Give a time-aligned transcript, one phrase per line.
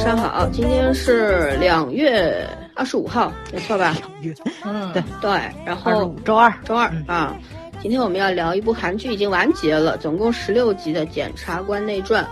[0.00, 3.94] 上好，今天是两月二十五号，没错吧？
[4.64, 5.30] 嗯，对对，
[5.66, 7.36] 然后周二，周二嗯啊，
[7.82, 12.24] 今天我们要聊一部韩剧，已经完结了，总共十六集的《检察官内传》。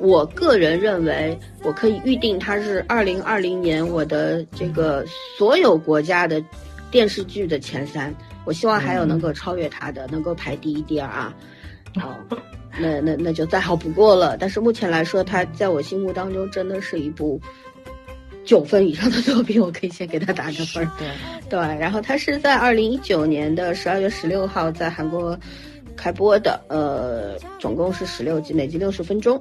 [0.00, 5.02] 我个人认为，我可以预定它是二零二零年我的这个
[5.38, 6.44] 所有国家的
[6.90, 8.14] 电视剧的前三。
[8.44, 11.34] 我希望还有能够超越它的，能够排第一、第二啊。
[11.98, 12.14] 好，
[12.78, 14.36] 那那那就再好不过了。
[14.36, 17.40] 但是目前来说，它在我心目当中真的是一部
[18.44, 20.90] 九分以上的作品，我可以先给它打个分儿。
[20.98, 21.08] 对，
[21.48, 25.38] 对，然后它是在二零一九年的十二月十六号在韩国
[25.96, 29.40] 开播的，呃，总共是十六集，每集六十分钟。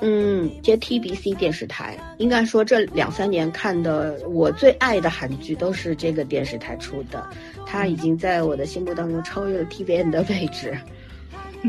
[0.00, 7.24] 嗯，接 TBC 电视台，应该说这两三年看的我最爱的韩剧都是这个电视台出的，
[7.64, 10.76] 它已经在我的心目当中超越了 TVN 的位置。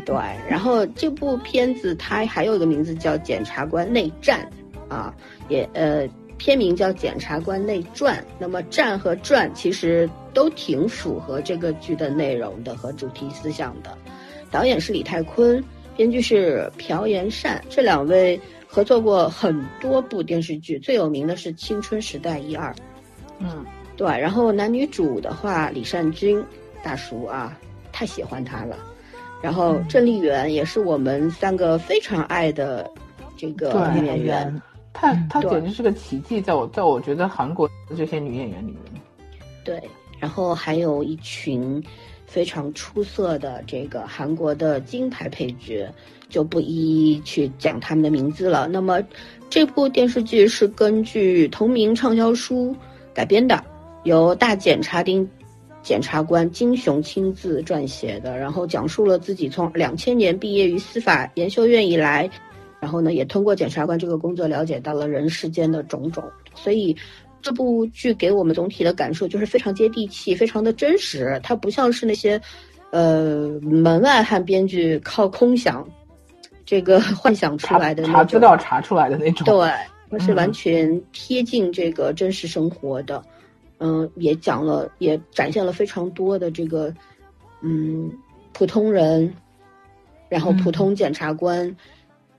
[0.04, 0.16] 对，
[0.50, 4.50] 然后这部片子它还有一个名字叫《检察官内战》，
[4.94, 5.16] 啊，
[5.48, 6.06] 也呃
[6.38, 8.18] 片名叫《检察官内传》。
[8.38, 13.98] 那么“战”和“传”其实都挺符合这个剧的内容的和主题思想的。
[14.52, 15.64] 导演是李泰坤，
[15.96, 22.76] 编剧是朴妍善，这两位合作过很多部电视剧，最有名的是《青春时代》一二。
[23.40, 26.44] 嗯，对，然后男女主的话，李善均
[26.84, 27.58] 大叔啊，
[27.94, 28.78] 太喜欢他了。
[29.42, 32.90] 然后郑丽媛也是我们三个非常爱的
[33.38, 34.62] 这个女演员。
[34.94, 39.02] 她她简直是个奇迹，在我在我觉得韩国的这些女演员里面，
[39.64, 39.82] 对，
[40.20, 41.84] 然后还有一群
[42.26, 45.86] 非常出色的这个韩国的金牌配角，
[46.30, 48.68] 就不一一去讲他们的名字了。
[48.68, 49.04] 那么
[49.50, 52.74] 这部电视剧是根据同名畅销书
[53.14, 53.62] 改编的，
[54.06, 55.30] 由大检察丁
[55.86, 62.28] 检察官金雄亲自撰写的，然后讲述了自己从两千年毕业于司法研修院以来，
[62.80, 66.24] 然后呢也通过检察官这个工作了解到了人世间的种种，
[66.56, 66.98] 所以
[67.40, 71.40] 这部剧给我们总体的感受就是非常接地气，非常的真实。
[71.44, 72.42] 它不像是那些，
[72.90, 75.88] 呃，门外汉编剧靠空想，
[76.66, 78.40] 这个幻想出来的那查资。
[78.40, 79.46] 料查出来的那种。
[79.46, 79.70] 对，
[80.10, 83.24] 它是嗯完全贴近这个真实生活的。
[83.28, 83.35] 嗯，
[84.16, 86.94] 也讲了，也展现了非常多的这个，
[87.62, 88.12] 嗯，
[88.54, 89.34] 普通人，
[90.30, 91.76] 然后普嗯通检察官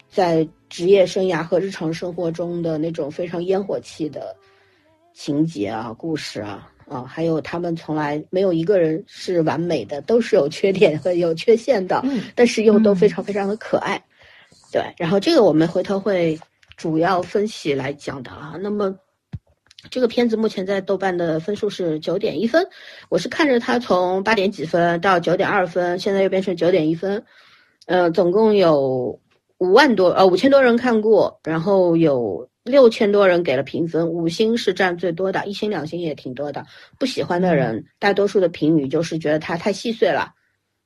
[0.08, 4.34] 在职业生涯和日常生活中的那种非常烟火气的
[5.12, 14.02] 情节啊、故事啊啊，还有他们从来没有一个人是完美的，都是有缺点和有缺陷的，嗯但是又都非嗯常非常的可爱。
[14.72, 16.38] 对，然后这个我们回头会
[16.76, 18.56] 主要分析来讲的啊。
[18.60, 18.94] 那么
[19.90, 22.66] 这个片子目前在豆瓣的分数是九点一分，
[23.08, 27.24] 我是看着它从八点几分到九点二分，现在又变成九点一分，
[27.86, 29.20] 呃，总共有
[29.58, 36.64] 五万多呃五千多人看过，然后有六千多人给了评分，五星是占最多的，一星两星也挺多的。
[36.98, 40.32] 不喜欢的人，大多数的评语就是觉得它太细碎了，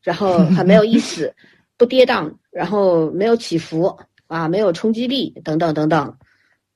[0.02, 1.34] 然后 很没有意思，
[1.76, 6.16] 不跌宕，然后没有起伏啊，没有冲击力等等等等。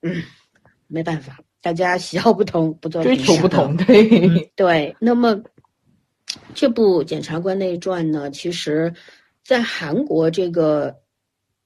[0.01, 0.21] 嗯，
[0.87, 5.41] 没办法，大家喜好不同，不做追求不同，对，对，那么
[6.53, 8.93] 这部《检察官内传》呢，其实，
[9.43, 10.95] 在韩国这个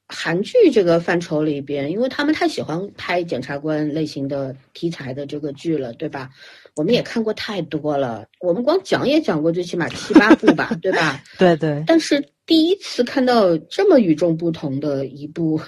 [0.08, 6.30] 韩剧这个范畴里边，因为他们太喜欢拍检察官类型的题材的这个剧了，对吧？
[6.78, 11.22] 我们也看过太多了，我们光讲也讲过最起码七八部吧，对吧？
[11.38, 15.60] 对对，但是第一次看到这么与众不同的一部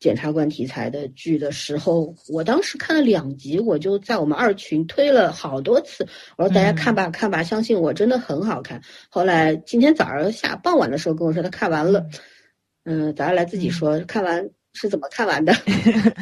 [0.00, 8.80] 检察官题材的剧的时候，我当时看了两集，我就在我们二群推了好多次，我说大家看吧看吧，相信我真的很好看。
[9.08, 12.06] 后来今天早上下傍晚的时候跟我说他看完了，
[12.84, 15.52] 嗯，早上来自己说看完是怎么看完的？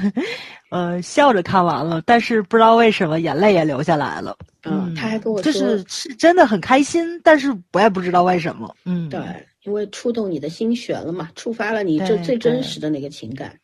[0.71, 4.37] 呃，笑着看完了，但是不知道为什么眼泪也流下来了。
[4.65, 8.75] 嗯，他还跟我说，就是是真的很开心，但是我也不知道为什么。
[8.85, 9.21] 嗯，对，
[9.63, 13.57] 因为触动你的心弦了嘛，触发了你这最真实的那个情感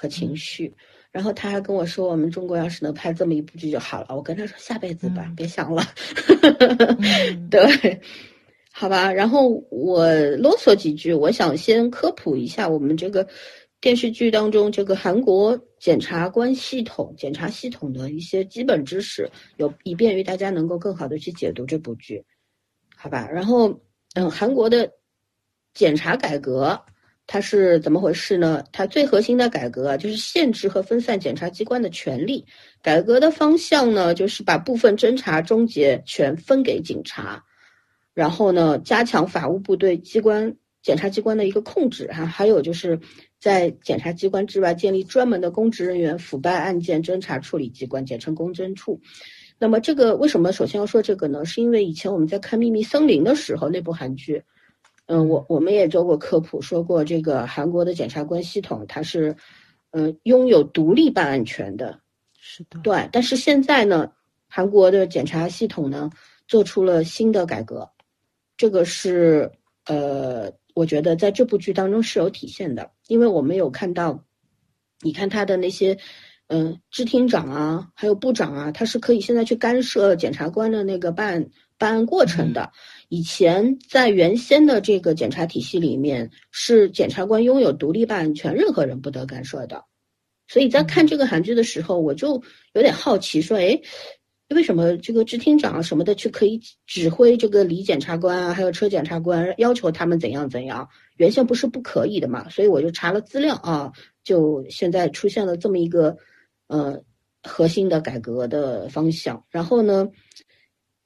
[0.00, 0.72] 和情绪。
[1.12, 4.14] 然后他还跟我说，我们中国要是能拍这么一部剧就好了。
[4.14, 5.82] 我跟他说，下辈子吧，嗯别想了。
[7.28, 8.00] 嗯 对，
[8.72, 9.12] 好吧。
[9.12, 13.26] 然后我啰嗦几句，我想先科普一下我们这个
[13.80, 22.24] 电视剧当中这个韩国检察官系统、检察系统的一些基本知识，有以便于大家能够更好的去解读这部剧，
[22.96, 23.28] 好吧？
[23.28, 23.80] 然后，
[24.14, 24.88] 嗯，韩国的
[25.74, 26.80] 检察改革。
[27.32, 28.60] 它是怎么回事呢？
[28.72, 32.44] 它最核心的改革啊，就是限制和分散检察机关的权力。
[32.82, 37.40] 改革的方向呢，就是把部分侦查终结权分给警察，
[38.14, 42.98] 然后呢，加强法务部对机关检察机关的一个控制哈，还有就是
[43.38, 49.00] 在检察机关之外建立专门的公职人员腐败案件侦查处理机关，简称公侦处。
[49.56, 51.44] 那么这个为什么首先要说这个呢？
[51.44, 54.42] 是因为以前我们在看《秘密森林》的时候，那部韩剧，
[55.10, 59.34] 嗯，我我们也做过科普，说过这个韩国的检察官系统它是，
[59.90, 61.98] 嗯，拥有独立办案权的。
[62.38, 63.08] 是的，对。
[63.10, 64.12] 但是现在呢，
[64.46, 66.10] 韩国的检察系统呢
[66.46, 67.90] 做出了新的改革，
[68.56, 69.50] 这个是
[69.86, 74.24] 呃，我觉得在这部剧当中是有体现的，因为我们有看到，
[75.00, 75.98] 你看他的那些。
[76.52, 82.72] 嗯，支厅长啊，还有部长啊，他是可以现在去干涉检察官的那个办案办案过程的。
[83.10, 89.84] 以前在原先的这个检察体系里面，是检察官拥有独立办案权，任何人不得干涉的。
[90.48, 92.42] 所以在看这个韩剧的时候，我就
[92.72, 93.78] 有点好奇，说，哎，
[94.48, 100.88] 为什么这个支厅长什么的去可以指挥这个李检察官啊，还有车检察官，要求他们怎样怎样？
[101.18, 102.48] 原先不是不可以的嘛？
[102.48, 103.92] 所以我就查了资料啊，
[104.24, 106.16] 就现在出现了这么一个。
[106.72, 107.02] 呃，
[107.42, 109.44] 核心的改革的方向。
[109.50, 110.08] 然后呢，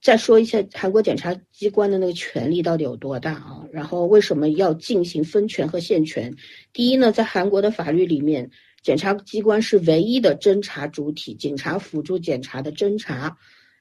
[0.04, 3.64] 再说一下韩国检察机关的那个权力到底有多大啊？
[3.72, 6.30] 然后为什么要进行分权和限权？
[6.74, 8.50] 第一呢，在韩国的法律里面，
[8.82, 13.34] 检察机关是唯一的侦查主体，警察辅助检察的侦查。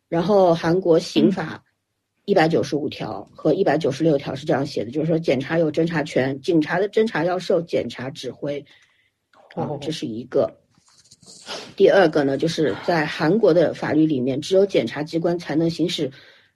[0.07, 1.61] 然后韩国刑法
[2.23, 8.65] 一百九十五条和一百九十六条是这样写的，就是说检察有侦查权，警察的侦查要受检察指挥。
[9.55, 10.49] 啊，这是一个。
[11.75, 16.11] 第二个呢，就是在韩国的法律里面，只有检察机关才能行使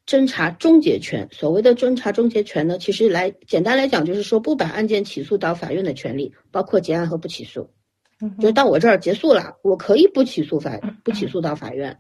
[0.06, 1.28] 侦查终结权。
[1.32, 7.70] 所谓的侦查终结权呢，其实来简单来讲，就是说不把案件起诉到法院的权利，包括结案和不起诉。
[8.40, 12.00] 就到我这儿结束了，我可以不起诉法，不起诉到法院，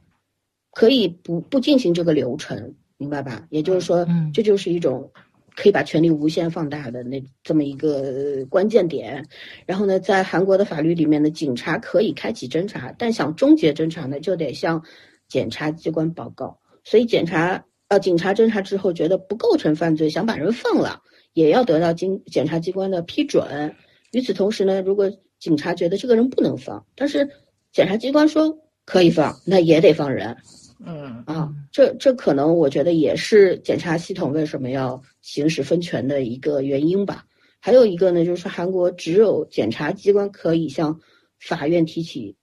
[0.71, 3.45] 可以不不进行这个流程，明白吧？
[3.49, 5.11] 也就是说，这就是一种。
[5.57, 9.25] 可以把权力无限放大的那这么一个关键点，
[9.65, 14.83] 然后呢，在韩国的法律里面呢，警察可以开启侦查，但想终结侦查呢，就得向
[15.27, 16.59] 检察机关报告。
[16.83, 21.01] 所以检察呃，警察侦查之后觉得不构成犯罪，想把人放了，
[21.33, 23.73] 也要得到经检察机关的批准。
[24.11, 27.27] 与此同时呢，如果警察觉得这个人不能放，但是
[27.71, 28.55] 检察机关说
[28.85, 30.37] 可以放，那也得放人。
[30.85, 37.25] 嗯啊，这这可能我觉得也是检察系统为什么要行使分权的一个原因吧。
[37.59, 41.01] 还有一个呢，就是韩国只有检察机关可以向
[41.37, 42.37] 法院提起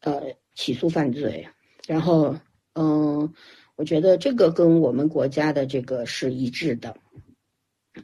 [0.00, 1.46] 呃起诉犯罪。
[1.86, 2.36] 然后
[2.74, 3.32] 嗯，
[3.76, 6.96] 我觉得这个跟我们国家的这个是一致的。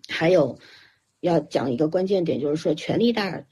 [0.08, 0.60] 还有
[1.18, 3.44] 要讲一个关键点，就是说权力大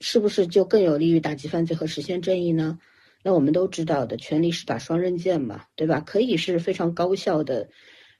[0.00, 2.78] 是不是就更有利于打击犯罪和实现正义呢？
[3.22, 6.00] 那我们都知道的，权力是把双刃剑嘛，对吧？
[6.00, 7.68] 可以是非常高效的、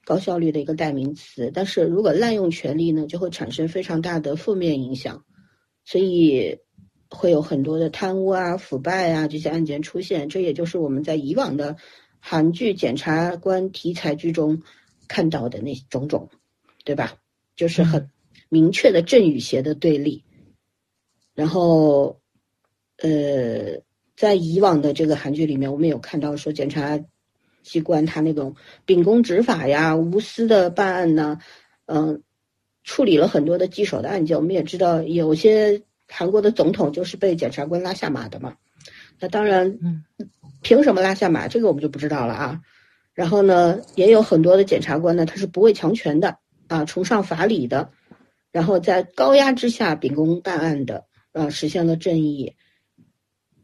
[0.07, 5.25] 高效率的一个代名词，但是如果滥用权力呢，就会产生非常大的负面影响，
[5.83, 6.59] 所以
[7.09, 10.29] 会有很多的贪污啊、腐败啊这些案件出现。
[10.29, 11.75] 这也就是我们在以往的
[12.21, 14.63] 韩剧检察官题材剧中
[15.09, 16.29] 看到的那种种，
[16.85, 17.17] 对吧？
[17.57, 18.09] 就是很
[18.47, 20.23] 明确的正与邪的对立，
[21.35, 22.21] 然后，
[22.99, 23.85] 呃。
[24.17, 26.99] 在以往的这个韩剧里面，我们有看到说检察
[27.67, 28.55] 机关他那种
[28.85, 31.37] 秉公执法呀、无私的办案呢，
[31.85, 32.23] 嗯，
[32.83, 34.37] 处理了很多的棘手的案件。
[34.37, 38.55] 我们也知道有些韩国的总统就是被检察官拉下马的嘛。
[39.19, 39.77] 那当然，
[40.61, 41.47] 凭什么拉下马？
[41.49, 42.61] 这个我们就不知道了啊。
[43.13, 47.91] 然后呢，也有很多的检察官呢，他是不畏强权的啊，崇尚法理的，
[48.51, 52.55] 然后在高压之下秉公办案的啊，实现了正义。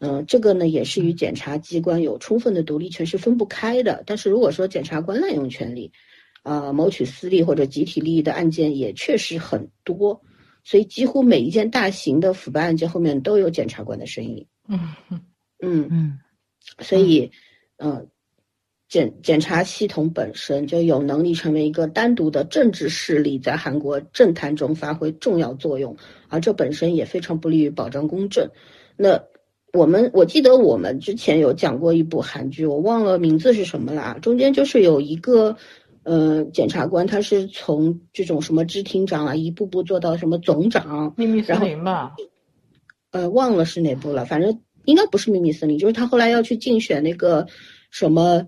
[0.05, 4.03] 嗯，这个呢也是与检察机关有充分的独立权是分不开的。
[4.05, 5.93] 但是如果说检察官滥用权力，
[6.41, 10.21] 啊，谋取私利或者集体利益的案件也确实很多，
[10.65, 14.45] 所以几乎每一件大型的腐败案件后面都有检察官的身影。
[14.67, 14.77] 嗯
[15.09, 16.19] 嗯嗯，
[16.79, 17.31] 所以，
[17.77, 18.05] 嗯，
[18.89, 25.95] 检检察系统本身就有能力成为一个单独的政治势力，在韩国政坛中发挥重要作用，
[26.27, 28.49] 而这本身也非常不利于保障公正。
[28.97, 29.23] 那。
[29.73, 34.19] 我们我记得我们之前有讲过一部韩剧，我忘了名字是什么了。
[34.21, 35.57] 中间就是有一个，
[36.03, 41.15] 呃，检察官，他是从这种什么支厅长啊，一步步做到什么总长。
[41.17, 42.13] 秘密森林吧？
[43.09, 47.47] 呃，忘了是哪部了，反正应该不是秘密森林，就是他后来要去竞选那个
[47.89, 48.45] 什么，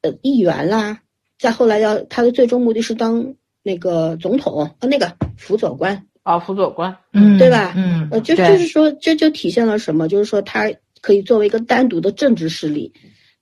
[0.00, 1.02] 呃，议员啦。
[1.38, 6.06] 再后来要他的最终目的是当那个总统，呃，那个辅佐官。
[6.24, 7.74] 啊，辅佐官，嗯，对吧？
[7.76, 10.08] 嗯，呃，就就是说，这就体现了什么？
[10.08, 12.90] 就是说，他可以作为一个单独的政治势力，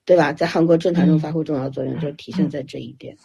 [0.03, 0.33] 对吧？
[0.33, 3.17] 在韩国政坛中发挥重要作用，就体现在这一点。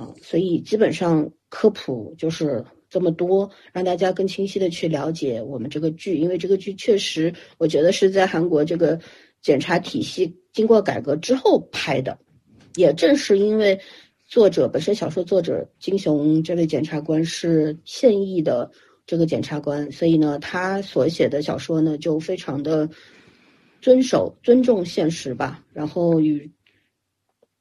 [0.00, 9.00] 嗯，所以基本上科普就是这么多，让大家更清晰的去了解我们这个剧，因为这个剧确实，我觉得是在韩国这个
[9.42, 12.16] 检察体系经过改革之后拍的，
[12.76, 13.80] 也正是因为
[14.30, 18.70] 作者本身小说作者金雄这位检察官是现役的
[19.04, 22.88] 这个检察官，所以呢，他所写的小说呢就非常的
[23.82, 26.52] 遵守、尊重现实吧，然后与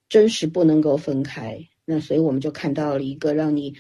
[0.09, 1.59] 真实不能够分开。
[1.85, 3.73] 那所以我们就看到了一个让你，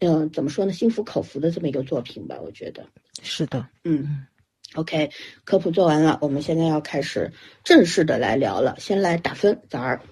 [0.00, 2.84] 嗯，怎么说呢，心服口服的这么一个作品吧，我觉得。
[3.22, 4.26] 是的，嗯
[4.74, 5.08] ，OK，
[5.44, 10.02] 科普做完了，我们现在要开始正式的来聊了，先来打分，早儿，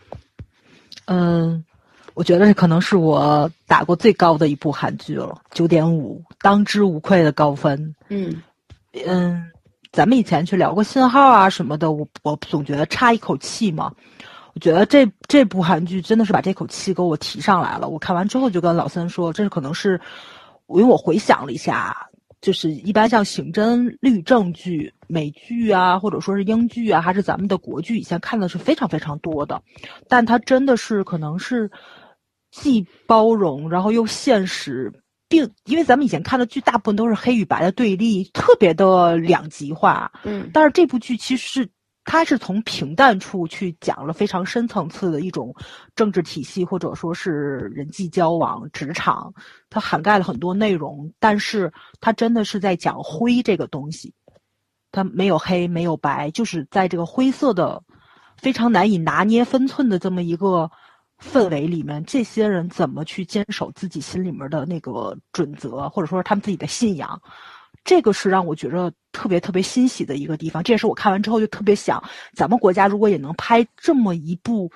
[1.06, 1.64] 嗯，
[2.14, 7.94] 我觉得这可能是我打过最高的一部韩剧了，九点五，当之无愧的高分。
[8.08, 8.42] 嗯
[9.06, 9.50] 嗯，
[9.92, 13.92] 咱们以前去聊过信号啊什么的，我我总觉得差一口气嘛。
[14.54, 17.88] 我觉得这这部韩剧真的是把这口气给我提上来了。
[17.88, 19.98] 我看完之后就跟老三说，这是可能是，
[20.68, 22.10] 因为我回想了一下，
[22.42, 29.62] 就是一般像刑侦律政剧、美剧啊，或者说是英剧啊，还是咱们的国剧，以前看的是非常非常多的，
[30.06, 31.70] 但它真的是可能是
[32.52, 34.92] 既包容，然后又现实，
[35.28, 40.12] 并因为咱们以前看的剧大部分都是黑与白的对立，特别的两极化。
[40.22, 41.70] 嗯但是这部剧其实是
[42.04, 45.54] 它是从平淡处去讲了非常深层次的一种
[45.94, 47.30] 政治体系，或者说是
[47.74, 49.32] 人际交往、职场，
[49.70, 51.10] 它涵盖了很多内容。
[51.18, 54.12] 但是它真的是在讲灰这个东西，
[54.90, 57.82] 它没有黑，没有白，就是在这个灰色的、
[58.36, 60.70] 非常难以拿捏分寸的这么一个
[61.22, 67.20] 氛围里面，这些人怎么去坚守自己心里面的那个准则，或者说是他们自己的信仰。
[67.84, 72.02] 这个是让我觉着特别特别欣喜的一个地方，这也是我看完之后就特别想，
[72.34, 74.70] 咱们国家如果也能拍这么一部，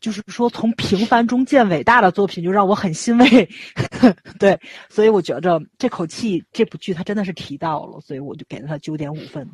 [0.00, 3.48] 就是说从平凡中见伟大的作品，就让我很欣慰。
[4.38, 9.48] 对，所以我觉着这口气，这部剧它真的是提到了，所以我就给了它九点五分。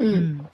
[0.00, 0.46] 嗯嗯，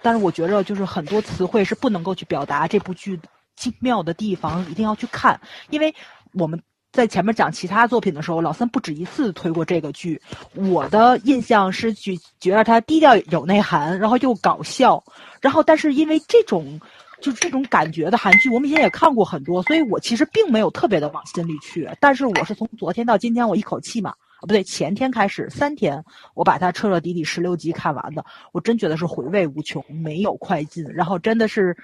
[0.00, 3.20] 但是我觉着就是很多词汇是不能够去表达这部剧
[3.56, 5.40] 精妙的地方，一定要去看，
[5.70, 5.94] 因为
[6.34, 6.60] 我们。
[6.92, 10.20] 在前面讲其他作品的时候，老三不止一次推过这个剧。
[10.54, 15.02] 我的印象是觉觉得它低调有内涵，然后又搞笑，
[15.40, 16.78] 然后但是因为这种
[17.22, 21.88] 就这种感觉的韩剧，我们以前也看过很多，所以我其实并没有特别的往心里去。
[21.98, 26.04] 但是我是从昨天到今天，我一口气嘛，不对，前天开始三天，
[26.34, 31.74] 我把它彻彻底底十六集看完的，我真觉得是回味无穷，没有快进，然后真的是。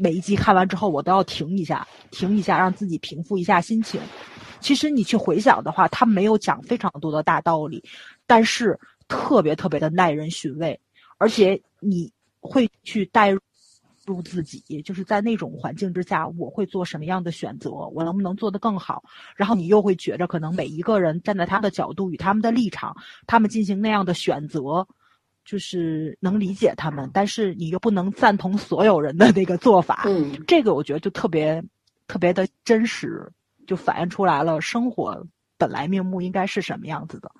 [0.00, 4.00] 每一集看完之后，我都要停一下，停一下，让自己平复一下心情。
[4.60, 7.82] 其实你去回想的话，他没有讲非常多的大道理，
[8.24, 8.78] 但是
[9.08, 10.78] 特别特别的耐人寻味，
[11.16, 13.30] 而且你会去带
[14.06, 19.02] 入自己，就是在那种环境之下，我会做什么样的选择，我能不能做得更好？
[19.34, 24.86] 然后你又会觉着，可能每一个人站在他的角度与他们的立场，他们进行那样的选择。
[25.48, 30.02] 就是能理解他们，但是你又不能赞同所有人的那个做法。
[30.04, 31.64] 嗯，这个我觉得就特别
[32.06, 33.32] 特别的真实，
[33.66, 35.26] 就反映出来了生活
[35.56, 37.30] 本来面目应该是什么样子的。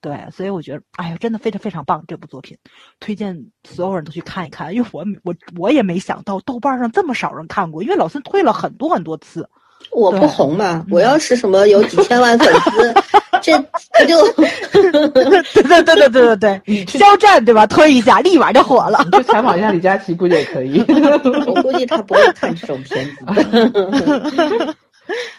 [0.00, 2.58] 对，所以我觉得，哎呀，真的非常非常棒，这部作品
[2.98, 4.74] 推荐所有人都去看一看。
[4.74, 9.48] 因为我我我也没想到豆瓣上这么少人看过，因为老孙推了很多很多次。
[9.90, 12.94] 我不红嘛，我要是什么有几千万粉丝，
[13.42, 17.66] 这不就对对对对对对 对，肖战对吧？
[17.66, 19.00] 推一下，立马就火了。
[19.04, 20.80] 你去采访一下李佳琦，估计也可以。
[21.46, 23.24] 我估计他不会看这种片子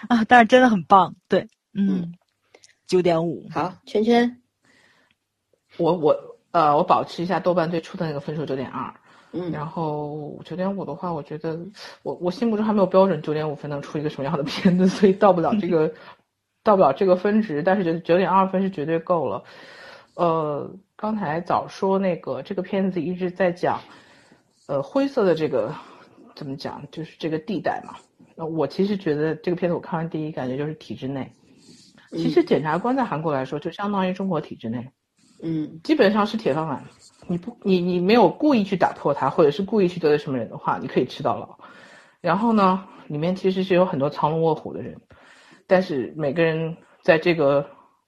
[0.08, 2.14] 啊，但是真的很棒，对，嗯，
[2.88, 3.48] 九点五。
[3.52, 4.38] 好，圈圈，
[5.78, 6.16] 我我
[6.52, 8.94] 呃，我保持一下豆瓣最初的那个分数九点二。
[9.34, 11.60] 嗯，然后九点五的话，我觉得
[12.04, 15.92] 我我心目中还没有标准九点五分能出一个什么样的片子， 所以到不了这个
[16.64, 19.44] 到不了这个分值，但是觉得九点二分是绝对够了。
[20.16, 23.82] 呃，刚才早说那个这个片子一直在讲，
[24.68, 25.74] 呃，灰色的这个
[26.36, 27.96] 怎么讲，就是这个地带嘛。
[28.36, 31.32] 那，我其实觉得这个片子我看完第一感觉就是体制内。
[32.12, 34.92] 其实检察官在韩国来说就相当于中国体制内，
[35.42, 36.84] 嗯，基本上是铁饭碗。
[37.28, 41.58] 你不，你你没有故意去打破它，或者是故意去得罪什么人的话，你可以吃到老。
[42.22, 45.02] 然后呢，里面其实是有很多藏龙卧虎的人，
[45.68, 47.66] 但是每个人在这个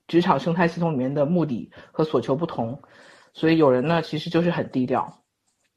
[0.08, 2.82] 职场生态系统里面的目的和所求不同，
[3.34, 5.20] 所以有人呢其实就是很低调，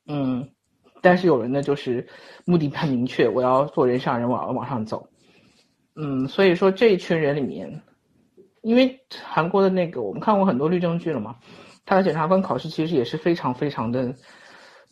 [0.07, 0.51] 嗯，
[1.01, 2.09] 但是有人呢就是
[2.45, 5.09] 目的很明确，我要做人上人，我要往上走，
[5.97, 7.83] 嗯，所以说这一群人里面，
[8.63, 11.37] 因为韩国的那个我们看过很多律政剧了嘛。
[11.89, 14.15] 他的检察官考试其实也是非常非常的，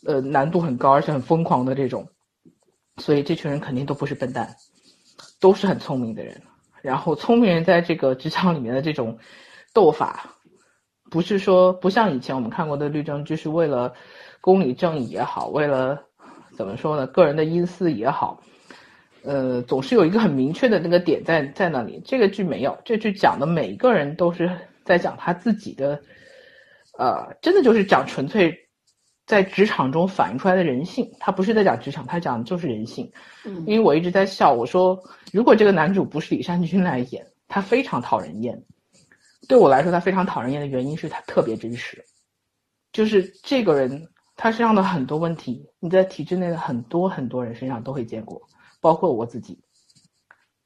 [0.07, 2.09] 呃，难度很高，而且很疯狂的这种，
[2.97, 4.49] 所以这群人肯定都不是笨蛋，
[5.39, 6.41] 都是很聪明的人。
[6.81, 9.19] 然后聪明人在这个职场里面的这种
[9.75, 10.37] 斗法，
[11.11, 13.93] 不是说不像以前我们看过的律政剧是为了
[14.41, 16.03] 公理正义也好，为了
[16.57, 18.41] 怎么说呢个人的隐私也好，
[19.23, 22.01] 呃，总是有一个很明确的那个点在在那里。
[22.07, 24.51] 这个剧没有，这剧讲的每一个人都是
[24.83, 26.01] 在讲他自己的，
[26.99, 28.63] 呃，真的就是讲纯粹。
[29.27, 33.11] 在职场中反映出来的人性，他不是在讲职场，他讲的就是人性。
[33.45, 38.63] 嗯，因为我一直在笑，我说如果这个男主不是李善均来演，他非常讨人厌。
[39.49, 42.05] 对我来说，他非常讨人厌的原因是他特别真实，
[42.93, 48.41] 就是这个人他身上的很多问题，你在体制内的很多很多人身上都会见过，
[48.81, 49.59] 包括我自己，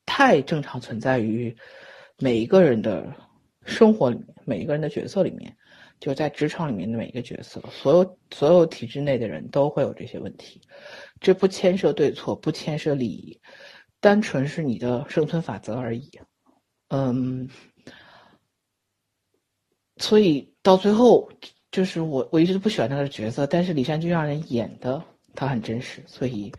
[0.04, 1.56] 太正常存在于
[2.18, 3.10] 每一个人的
[3.64, 5.56] 生活里面，每一个人的角色里面。
[6.00, 10.58] 就在职场里面的每一个角色，所有所有体制内的人都会有这些问题，
[11.20, 13.38] 这不牵涉对错，不牵涉利益，
[14.00, 16.10] 单纯是你的生存法则而已。
[16.88, 17.46] 嗯，
[19.98, 21.30] 所以到最后，
[21.70, 25.02] 就是我我一直都不喜欢那个角色，但是李善均让人演的
[25.34, 26.50] 他很真实，所以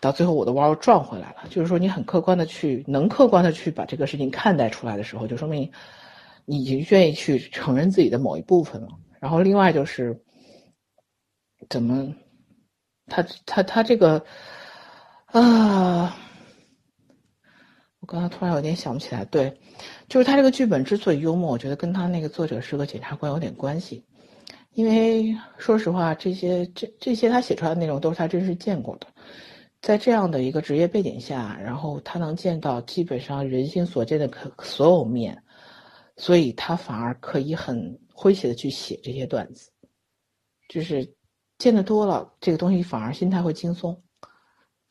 [0.00, 1.44] 到最后我的弯又转回来了。
[1.50, 5.70] 就是说，你很客观的去，能客观的去把这个事情看待出来的时候，就说明。
[6.44, 8.88] 你已经愿意去承认自己的某一部分了，
[9.20, 10.20] 然后另外就是，
[11.68, 12.12] 怎么，
[13.06, 14.24] 他他他这个，
[15.26, 16.16] 啊，
[18.00, 19.56] 我刚才突然有点想不起来，对，
[20.08, 24.04] 就是他这个剧本之所以幽默，我觉得跟他那个作者是个检察官有点关系，
[24.72, 29.06] 因为说实话，这些这这些他写出来的内容都是他真实见过的，
[29.80, 35.40] 在这样的一个职业背景下，然后他能见到基本上人性所见的可所有面。
[36.16, 37.76] 所以他反而可以很
[38.14, 39.70] 诙谐的去写这些段子，
[40.68, 41.08] 就是
[41.58, 44.00] 见得多了，这个东西反而心态会轻松，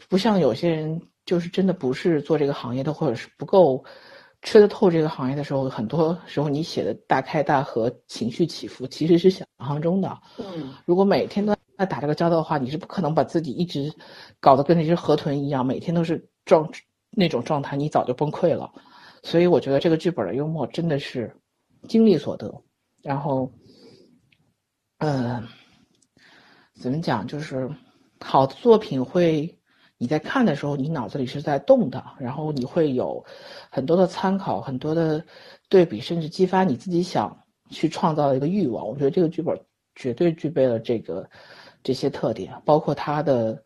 [0.10, 3.84] 不像有些人就是真的不是做这个行业的，或者是不够
[4.41, 10.19] 吃得透这个行业的时候，很多时候你写的大开大合、情绪起伏，其实是想象中的。
[10.38, 13.93] 嗯，如果每天都在打这个交道的话，你是不可能把自己一直
[14.39, 16.67] 搞得跟那只河豚一样，每天都是状
[17.12, 18.71] 那种状态，你早就崩溃了。
[19.23, 21.36] 所以我觉得这个剧本的幽默真的是
[21.88, 22.63] 经历所得，
[23.01, 23.51] 然后，
[24.97, 25.47] 嗯，
[26.79, 27.25] 怎么讲？
[27.27, 27.69] 就是
[28.19, 29.60] 好的作品会
[29.97, 33.23] 你在看的时候，你脑子里是在动的，然后你会有
[33.69, 35.23] 很多的参考，很多的
[35.69, 37.38] 对比，甚至激发你自己想
[37.69, 38.88] 去创造的一个欲望。
[38.88, 39.55] 我觉得这个剧本
[39.95, 41.29] 绝对具备了这个
[41.84, 43.63] 这些特点，包括它的。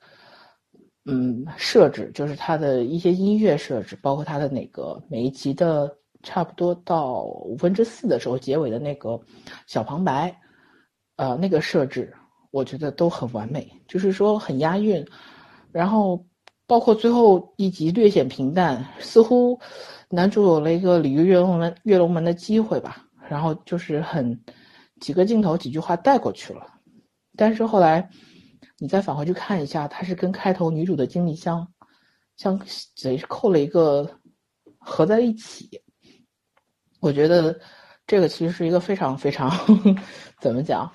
[1.07, 9.21] 嗯，设置就是它的一些音乐设置，包括它的那个每一集的差不多到五分之四的时候，结尾的那个
[9.67, 10.35] 小旁白，
[11.17, 12.11] 呃，那个设置
[12.49, 15.05] 我觉得都很完美，就是说很押韵。
[15.71, 16.25] 然后
[16.65, 19.59] 包括最后一集略显平淡，似乎
[20.09, 24.43] 男主有了一个鲤鱼跃龙门跃龙门的机会吧，然后就是很
[24.99, 26.65] 几个镜头几句话带过去了，
[27.37, 28.09] 但是后来。
[28.85, 31.67] 你再返回去看一下，它是跟开头女主的经历相
[32.37, 32.55] 相
[33.01, 34.07] 等于是扣了一个
[34.77, 35.67] 合在一起。
[36.99, 37.59] 我觉得
[38.05, 39.51] 这个其实是一个非常非常
[40.39, 40.87] 怎么讲，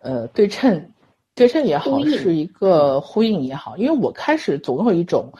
[0.00, 0.92] 呃，对称
[1.36, 3.76] 对称也好，是一个呼应也好。
[3.76, 5.32] 因为我开始总有一种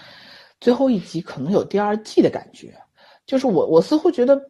[0.61, 2.73] 最后一集可能有第二季的感觉，
[3.27, 4.41] 就是我我似乎觉得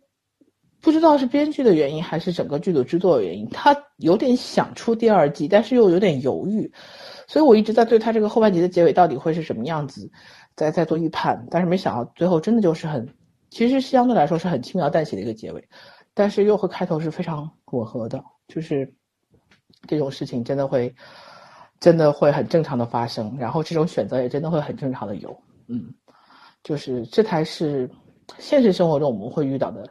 [0.83, 6.71] 不知道是编剧的原因还是整个剧组制作的原因，他有点想出第二季，但是又有点犹豫。
[7.29, 10.11] 所以我一直在对他这个后半集的结尾到底会是什么样子，
[10.57, 13.07] 在在做预判，但是没想到最后真的就是很，
[13.51, 15.69] 其实相对来说是很轻描淡写的一个结尾，
[16.15, 18.93] 但是又和开头是非常吻合的，就是
[19.87, 20.93] 这种事情真的会，
[21.79, 25.95] 真的会很正常的发生，然后这种选择也真的会很正常的有，嗯，
[26.65, 27.89] 就是这才是
[28.39, 29.87] 现实生活中我们会遇到的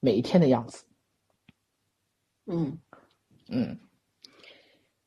[0.00, 0.82] 每一天的样子，
[2.46, 2.78] 嗯。
[3.50, 3.78] 嗯，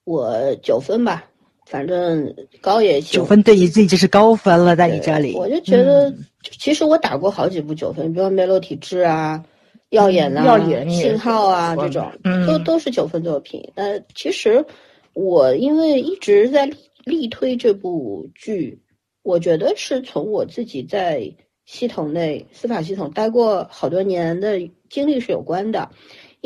[0.04, 1.24] 我九分吧。
[1.70, 6.14] 反正高也行，九分对你这已经是高分了，在你这里，我就觉得，
[6.58, 9.44] 其实我打过好几部九分，比如《梅洛体质》啊，
[9.90, 10.58] 《耀眼》啊，
[10.90, 12.10] 《信号》啊，这种
[12.48, 13.62] 都都是九分作品。
[13.76, 14.66] 呃，其实
[15.14, 16.72] 我因为一直在
[17.04, 18.82] 力推这部剧，
[19.22, 21.30] 我觉得是从我自己在
[21.66, 24.58] 系统内司法系统待过好多年的
[24.90, 25.90] 经历是有关的。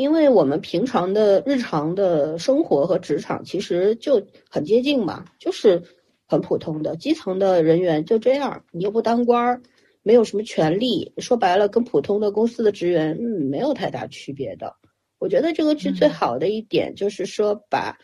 [0.02, 5.80] 因为我们平常的日常的生活和职场其实就很接近嘛，就是
[6.26, 9.62] 很普通的基层的人员就这样，你又不当官儿，
[10.02, 14.74] 没有什么权利，说白了跟普通的公司的职员嗯没有太大区别的。
[15.20, 17.96] 我觉得这个剧最好的一点就是说把，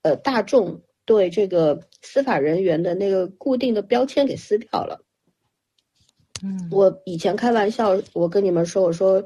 [0.00, 5.04] 呃大众对这个司法人员的那个固定的标签给撕掉了。
[6.42, 9.22] 嗯，我以前开玩笑，我跟你们说，我说，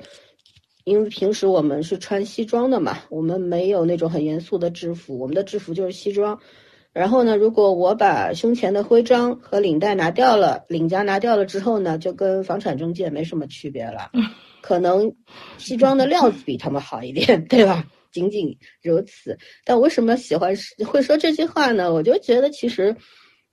[0.90, 6.38] 因为平时我们是穿西装的嘛，我们没有那种很严肃的制服，我们的制服就是西装。
[6.92, 14.10] 然后呢，如果我把胸前的徽章和领带拿掉了，领夹拿掉了之后呢，就跟房产中介没什么区别了。
[14.60, 15.14] 可能
[15.56, 17.86] 西装的料子比他们好一点， 对吧？
[18.10, 19.38] 仅仅如此。
[19.64, 20.52] 但为什么喜欢
[20.84, 21.94] 会说这句话呢？
[21.94, 22.96] 我就觉得其实。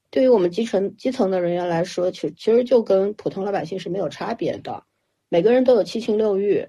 [0.10, 4.82] 对于我们基层基层的人员来说，其其实就跟普通老百姓是没有差别的。
[5.28, 6.66] 每个人都有七情六欲，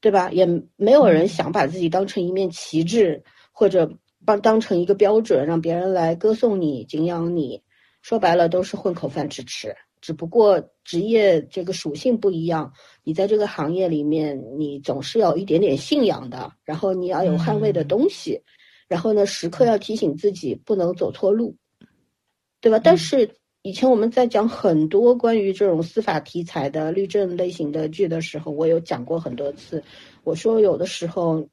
[0.00, 0.30] 对吧？
[0.30, 3.90] 也没有人想把自己当成一面旗帜，或者
[4.24, 7.62] 帮当成一个标准，让别人来歌颂你、敬仰你。
[8.02, 9.74] 说白了，都是混口饭吃吃。
[10.00, 18.40] 只不过职业这个属性不一样，你在这个行业里面，你总是要一点点信仰的，然后你要有捍卫的东西，
[18.86, 21.56] 然后呢，时刻要提醒自己不能走错路。
[22.60, 22.80] 对吧？
[22.82, 29.82] 但是以前我们在讲很多关于这种司法题材的律政类型的剧的时候，我有讲过很多次。
[30.22, 31.48] 我说有的时候，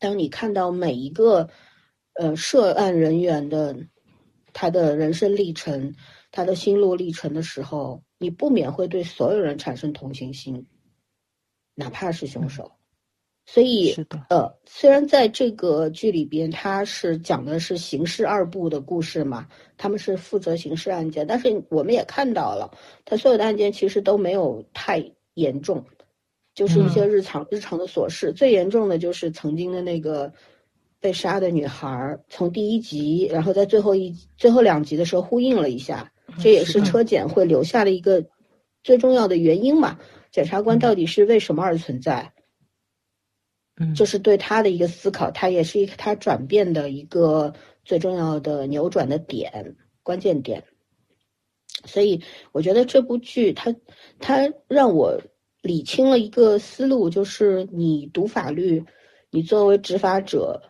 [0.00, 1.48] 当你看到每一个
[2.14, 3.76] 呃涉案人员的
[4.52, 5.94] 他的人生历程、
[6.32, 10.66] 他的心路历程的时候，你不免会对所有人产生同情心，
[11.74, 12.77] 哪怕是凶手。
[13.50, 13.96] 所以，
[14.28, 22.70] 呃，虽然在这个剧里边，他是讲的是刑事二部的故事嘛，他们是负责刑事案件，但是我们也看到了，
[23.06, 25.82] 他所有的案件其实都没有太严重，
[26.54, 28.34] 就是一些日常日常的琐事。
[28.34, 30.30] 最严重的就是曾经的那个
[31.00, 38.22] 被杀的女孩，从第一集，然后在最后一最后两集的时候呼应了一下，这也是车检会留下的一个
[38.84, 39.98] 最重要的原因嘛。
[40.30, 42.30] 检察官到底是为什么而存在？
[43.94, 50.64] 就是对他的一个思考，他也是一个他转变的一个最重要的扭转的点，关键点。
[51.84, 53.74] 所以我觉得这部剧，它
[54.18, 55.20] 它让我
[55.62, 58.84] 理清了一个思路，就是你读法律，
[59.30, 60.60] 你作为执法者，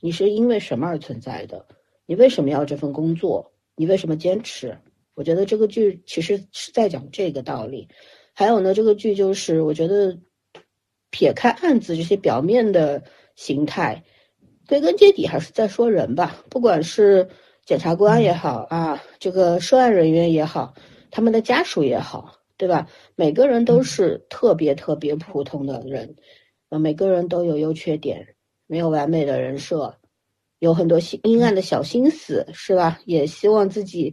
[0.00, 1.66] 你是因为什么而存在的？
[2.06, 3.52] 你为什么要这份工作？
[3.76, 4.78] 你为什么坚持？
[5.14, 7.88] 我觉得这个剧其实是在讲这个道理。
[8.32, 10.18] 还有呢，这个剧就是我觉得。
[11.10, 13.02] 撇开案子这些表面的
[13.34, 14.02] 形态，
[14.66, 16.44] 归根结底还是在说人吧。
[16.50, 17.28] 不管是
[17.64, 20.74] 检察官也好啊，这个涉案人员也好，
[21.10, 22.86] 他们的家属也好，对吧？
[23.14, 26.16] 每个人都是特别特别普通的人，
[26.68, 28.34] 呃，每个人都有优缺点，
[28.66, 29.94] 没有完美的人设，
[30.58, 33.00] 有很多阴阴暗的小心思，是吧？
[33.06, 34.12] 也希望自己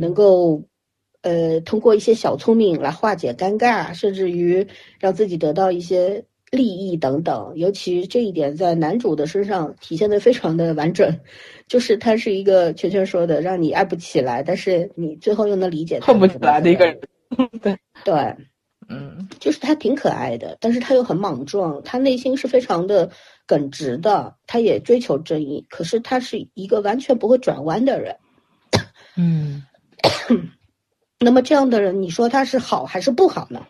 [0.00, 0.62] 能够，
[1.22, 4.66] 呃，通过一些小聪明来化解尴尬，甚至于
[4.98, 6.26] 让自己得到一些。
[6.54, 11.20] 利益等等，尤其这一点在男主的身上体现的非常的完整，
[11.68, 16.98] 就是他是一个圈圈说的让你爱不起来，但是你最后又能理解恨不起来的一个人。
[17.60, 18.14] 对对，
[18.88, 23.10] 嗯，就是他挺可爱的，但是他又很莽撞，他内心是非常的
[23.46, 28.16] 耿直的，他也追求正义，可是他是一个完全不会转弯的人。
[29.16, 29.64] 嗯，
[31.18, 33.66] 那么这样的人，你说他是好还是不好呢？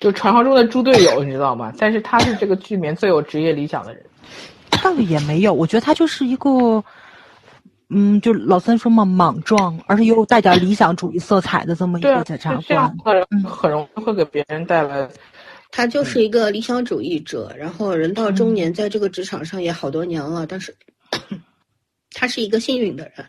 [0.00, 1.72] 就传说中的猪队友，你知道吗？
[1.78, 4.02] 但是他是这个剧里面最有职业理想的人，
[4.82, 5.52] 倒也没有。
[5.52, 6.82] 我觉得他就是一个，
[7.90, 12.96] 嗯，就老三说嘛，莽撞，而且又带点理想主义色彩的这么一个检察官，
[13.30, 15.06] 嗯，很容易会给别人带来。
[15.70, 20.74] 他就是一个理想主义者，然后人到中年，在这个职场上也好多年了，但是
[22.12, 23.26] 他是一个幸运的人。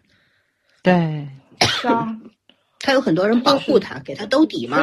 [0.81, 1.27] 对，
[1.67, 2.07] 是啊，
[2.79, 4.79] 他有很多人保护他，给他兜底嘛。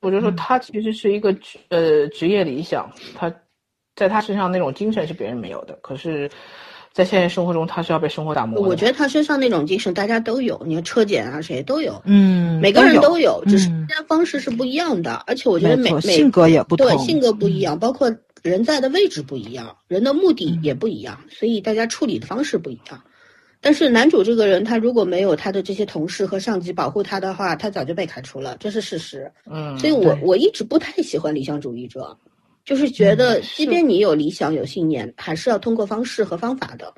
[0.00, 1.34] 我就说他其实是一个
[1.68, 3.32] 呃职业理想，他
[3.94, 6.30] 在他身上那种精神是别人没有的，可是，
[6.92, 8.62] 在现实生活中他是要被生活打磨。
[8.62, 18.10] 我觉得他身上那种精神大家都有，你看车检啊谁都有，嗯，每个人都有，只是大家方式是不一样的，而且我觉得每每性格也不同，对性格不一样，包括
[18.42, 23.02] 人在的位置不一样，人的目的也不一样，所以大家处理的方式不一样。
[23.62, 29.30] 但是男主这个人，他如果没有他的这些同事和上级保护他的话，他早就被开除了，这是事实。
[29.44, 32.16] 嗯，所以我我一直不太喜欢理想主义者，
[32.64, 36.94] 就是觉得即便你有理想有信念，还是要通过方式和方法的，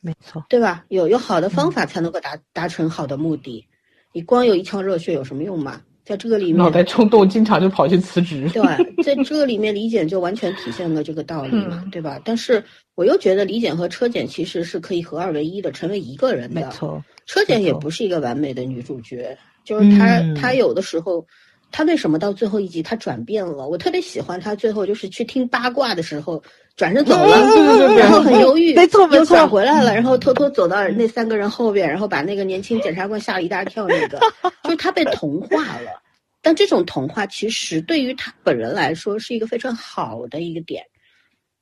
[0.00, 0.84] 没错，对吧？
[0.88, 3.66] 有有好的方法才能够达达成好的目的，
[4.14, 5.82] 你光有一腔热血有什么用嘛？
[6.10, 8.50] 在这个里面，脑袋冲动，经常就跑去辞职。
[8.52, 8.62] 对，
[9.04, 12.20] 在这个里面，李简就完全体现了这个道理嘛，对吧？
[12.24, 12.60] 但是
[12.96, 16.62] 我又觉得李简和车检其实是可以合二为一的，成为一个人的。
[16.62, 21.24] 没错，车检也不是一个完美的女主角，就是她，她有的时候
[21.70, 23.68] 她为什么到最后一集她转变了？
[23.68, 26.42] 我特别喜欢她最后就是去听八卦的时候
[26.80, 29.18] 转身走了，然后很犹豫，没错没错。
[29.18, 33.86] 又转回来了，然后偷偷走到那三个人后边，然后把那个年轻检察官吓了一大跳。
[33.86, 34.18] 那个
[34.64, 36.00] 就是他被同化了，
[36.40, 40.82] 但这种同化其实对于他本人来说是一个非常好的一个点，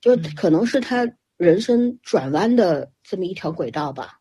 [0.01, 1.05] 就可能是他
[1.37, 4.21] 人生转弯的这么一条轨道吧。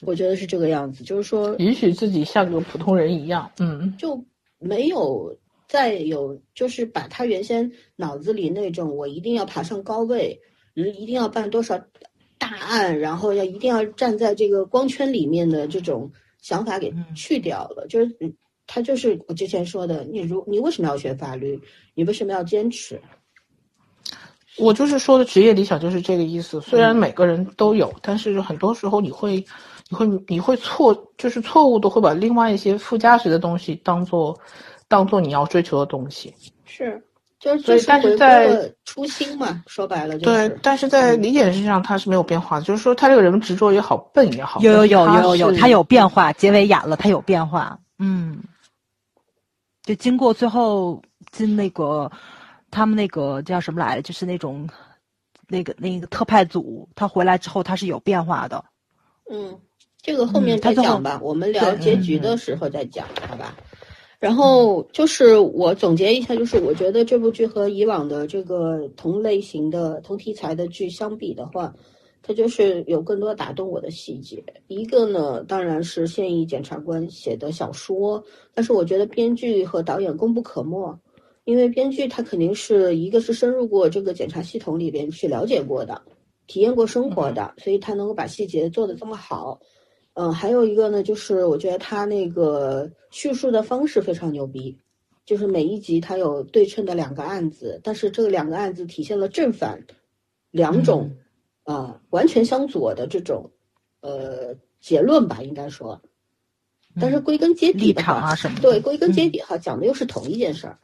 [0.00, 4.24] 我觉得是这个样子，就是说允许自己像个普通人一样，嗯，就
[4.58, 5.36] 没有
[5.72, 10.38] 再有，就是把他原先脑子里那种我一定要爬上高位，
[10.74, 11.78] 一定要办多少
[12.36, 17.86] 大案，然后要一定要站在这个光圈里面的这种想法给去掉了。
[17.88, 18.14] 就是
[18.66, 21.58] 他就是我之前说的，你如你为什么要学法律？
[21.94, 23.00] 你为什么要坚持？
[24.58, 26.60] 我就是说的职业理想就是这个意思。
[26.60, 29.42] 虽然每个人都有，但是很多时候你会。
[29.90, 34.34] 你会你会错，就是错误的会把另外一些附加值的东西当做，
[34.92, 36.34] 当做你要追求的东西。
[36.66, 37.02] 是，
[37.40, 40.48] 就是所以但是在初心嘛，说白了就是。
[40.50, 46.30] 对，但是在理解上他是没有变化的，就是说他这个人执着也好，笨也好，有有有有有，他有变化。
[46.34, 47.78] 结尾演了，他有变化。
[47.98, 48.42] 嗯，
[49.82, 52.12] 就经过最后进那个
[52.70, 54.68] 他们那个叫什么来着，就是那种
[55.48, 58.62] 那个那个特派组，他回来之后他是有变化的。
[59.30, 59.58] 嗯。
[60.04, 63.54] 这个后面再讲吧，我们聊结局的时候再讲，好吧？
[64.22, 71.74] 然后就是我总结一下，就是我觉得这部剧和以往的这个同类型的同题材的剧相比的话，
[72.22, 74.40] 它就是有更多打动我的细节。
[74.68, 78.22] 一个呢，当然是现役检察官写的小说，
[78.54, 80.96] 但是我觉得编剧和导演功不可没，
[81.42, 86.00] 因为编剧他肯定是一个是深入过这个检察系统里边去了解过的，
[86.46, 89.58] 体验过生活的，所以他能够把细节做得这么好。
[90.14, 94.76] 嗯，还有一个呢，就是我觉得他那个叙述的方式非常牛逼，
[95.24, 99.82] 就是每一集他有对称的两个案子，但是这两个案子体现了正反
[100.50, 101.12] 两种
[101.64, 103.50] 啊完全相左的这种
[104.00, 106.02] 呃结论吧，应该说，
[107.00, 110.78] 但是归根结底的话，对，归根结底哈讲的又是同一件事儿。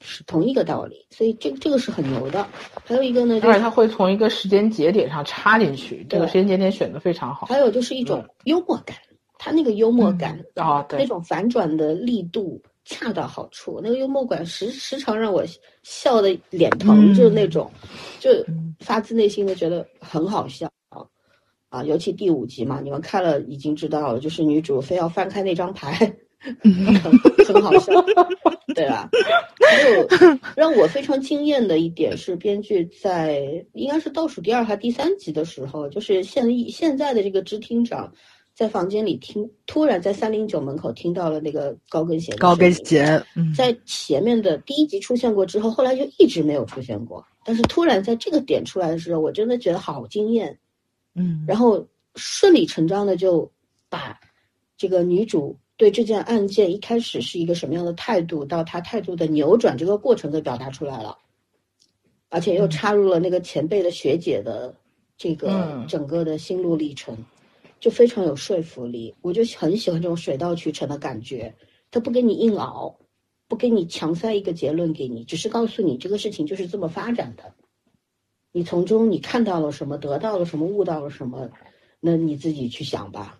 [0.00, 2.46] 是同一个道理，所以这个这个是很牛的。
[2.84, 7.46] 还有一个呢，就是他会从一个时间节点上插进去，这个时间节点选的非常好。
[7.46, 8.96] 还有就是一种幽默感，
[9.38, 13.78] 他那个幽默感啊，对，那种反转的力度恰到好处。
[13.82, 15.44] 那个幽默感时时常让我
[15.82, 17.70] 笑的脸疼，就是那种，
[18.18, 18.30] 就
[18.80, 20.70] 发自内心的觉得很好笑
[21.68, 21.84] 啊。
[21.84, 26.16] 尤其第五集嘛，你们看了已经知道了，就是女主非要翻开那张牌。
[27.46, 27.92] 很好笑，
[28.74, 29.10] 对吧？
[29.68, 30.08] 还有
[30.56, 38.10] 让我非常惊艳的一点是，编剧在应该是倒数第二还第三集的时候，就是现现在的这个支厅长
[38.54, 42.34] 在房间里听，突然在三零九门口听到了那个高跟鞋。
[42.36, 43.22] 高跟鞋，
[43.54, 47.22] 在前面的第一集出现过之后，后来就一直没有出现过。
[47.44, 50.58] 但是突然在这个点出来的时候，我真的觉得好惊艳。
[51.14, 53.50] 嗯，然后顺理成章的就
[53.90, 54.18] 把
[54.78, 55.54] 这个女主。
[55.80, 61.16] 对这件案件一开始是一个什么样的态度，到他态度的扭转，这个过程都表达出来了，
[62.28, 64.76] 而且又插入了那个前辈的学姐的
[65.16, 67.16] 这个整个的心路历程，
[67.80, 69.14] 就非常有说服力。
[69.22, 71.54] 我就很喜欢这种水到渠成的感觉，
[71.90, 72.94] 他不给你硬熬，
[73.48, 77.54] 不给你强塞一个结论给你，只是告诉你这个事情就是这么发展的，
[78.52, 81.48] 你从中你看到了什么，得到了什么，悟到了什么，
[82.00, 83.39] 那你自己去想吧。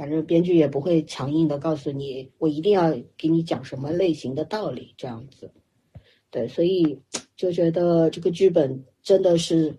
[0.00, 5.52] 反正编剧也不会强硬的告诉你，我一定要给你讲什么类型的道理，这样子，
[6.30, 6.98] 对，所以
[7.36, 9.76] 就觉得这个剧本真的是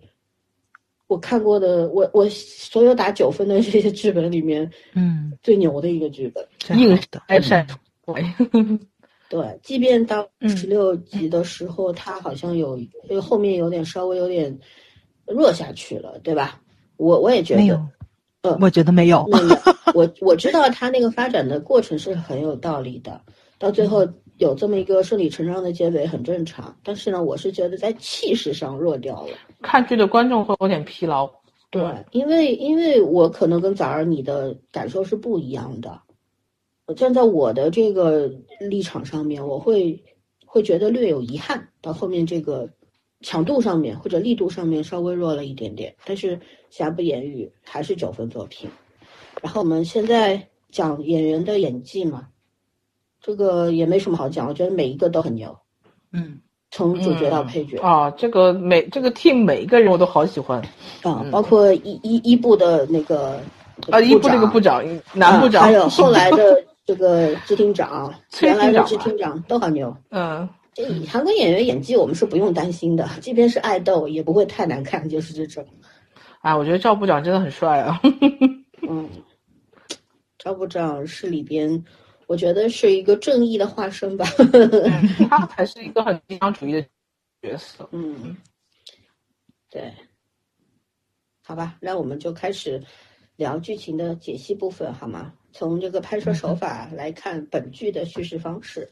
[1.08, 6.46] 我看过的，我我所有打九分的这些剧本里面，嗯，最牛的一个剧本，
[6.78, 7.66] 硬的，哎是，
[9.28, 14.56] 对，即便到十六集的时候，他好像有，就后面有点稍微有点
[15.26, 16.62] 弱下去了，对吧？
[16.96, 17.88] 我我也觉得。
[18.42, 19.26] 呃，我觉得没有。
[19.94, 23.20] 我我知道他那个发展的过程是很有道理的，
[23.58, 24.06] 到最后
[24.38, 26.76] 有这么一个顺理成章的结尾很正常。
[26.82, 29.32] 但是呢，我是觉得在气势上弱掉了。
[29.60, 31.30] 看剧的观众会有点疲劳。
[31.70, 36.00] 对，因为因为我可能跟早儿你的感受是不一样的。
[36.96, 40.02] 站在我的这个立场上面，我会
[40.44, 41.68] 会觉得略有遗憾。
[41.80, 42.68] 到后面这个。
[43.24, 46.40] 强度上面或者力度上面稍微弱了一点点，但是
[46.72, 48.70] 瑕不掩瑜，还是九分作品。
[49.42, 52.28] 然后我们现在讲演员的演技嘛，
[53.20, 55.54] 这个也没什么好讲，我觉得每一个都很牛。
[56.14, 60.62] 嗯，从主角到配角啊，这个每这个 team 每一个人我都好喜欢
[61.02, 63.38] 啊，包括一一一部的那个
[63.90, 64.82] 啊，一部那个部长
[65.12, 69.94] 男部长，还有后来的这个支厅长，原来的支厅长都好牛。
[70.10, 75.66] 嗯，这韩国演员演技我们是不用担心的，即便是爱豆也不会太难看，就是这种。
[76.42, 78.00] 哎，我觉得赵部长真的很帅啊。
[78.88, 79.08] 嗯，
[80.38, 81.84] 赵部长是里边，
[82.26, 84.24] 我觉得是一个正义的化身吧。
[85.30, 86.84] 他才是一个很理想主义的
[87.40, 87.88] 角色。
[87.92, 88.36] 嗯，
[89.70, 89.92] 对。
[91.44, 92.82] 好吧，那我们就开始
[93.36, 95.32] 聊剧情的解析部分，好吗？
[95.52, 98.90] 从这个拍摄手法来看，本剧的叙事方式，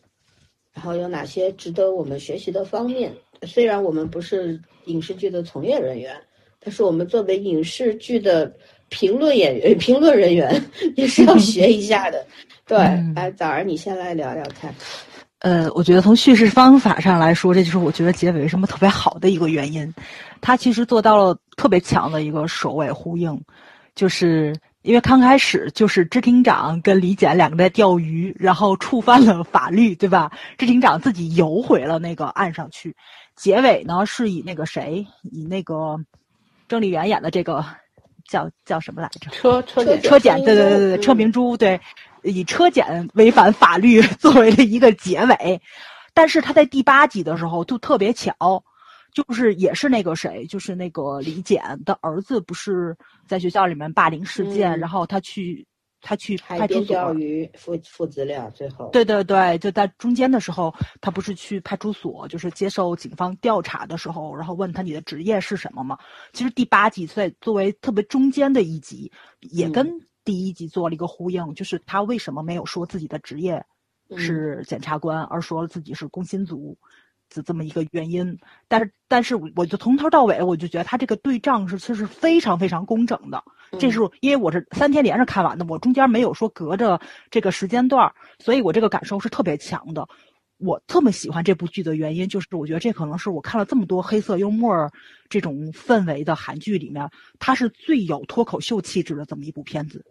[0.73, 3.13] 然后有哪些值得我们学习的方面？
[3.43, 6.21] 虽然我们不是影视剧的从业人员，
[6.63, 8.53] 但是我们作为影视剧的
[8.89, 10.63] 评论演员、 评论人员，
[10.95, 12.25] 也是要 学一下的。
[12.67, 12.79] 对，
[13.17, 14.73] 哎，早儿，你先来聊聊看。
[15.41, 19.93] 呃，我觉得从叙事方法上来说，这就是我觉得结尾为什么特别好的一个原因。
[20.43, 23.41] 他其实做到了特别强的一个首尾呼应，
[23.95, 30.31] 就是因为刚开始就是支厅长跟李简两个在钓鱼，然后触犯了法律，对吧？
[30.59, 32.95] 支厅长自己游回了那个岸上去。
[33.35, 35.97] 结尾呢是以那个谁，以那个
[36.71, 37.65] 郑丽媛演的这个
[38.29, 39.29] 叫叫什么来着？
[39.33, 41.81] 车车检车检，对对对对对，车明珠对。
[42.23, 45.61] 以车检违反法律 作为了一个结尾，
[46.15, 48.63] 但是他在第八集的时候就特别巧，
[49.15, 52.95] 就是也是那个谁，就是那个李简的儿子，不是
[53.27, 55.67] 在学校里面霸凌事件，然后他去
[56.01, 65.99] 他去派出所钓鱼，付付资料，最后对对对，就在中间的时候，他不是去派出所，就是接受警方调查的时候，然后问他你的职业是什么吗？
[66.33, 69.11] 其实第八集在作为特别中间的一集，
[69.41, 70.07] 也跟。
[70.23, 73.65] 第一集做了一个呼应，就是他为什么没有说自己的职业
[74.17, 76.77] 是检察官，而说了自己是工薪族
[77.35, 78.39] 的这么一个原因。
[78.69, 83.43] 但是，但是我就从头到尾，我就觉得他这个对仗是其实非常非常工整的。
[83.79, 90.07] 这是因为我是三天连着看完的，我中间没有说隔着这个时间段，所以我这个感受是特别强的。
[90.59, 94.91] 我这么喜欢这部剧的原因，就是我觉得这可能是我看了这么多黑色幽默
[95.29, 100.05] 这种氛围的韩剧里面，它是最有脱口秀气质的这么一部片子。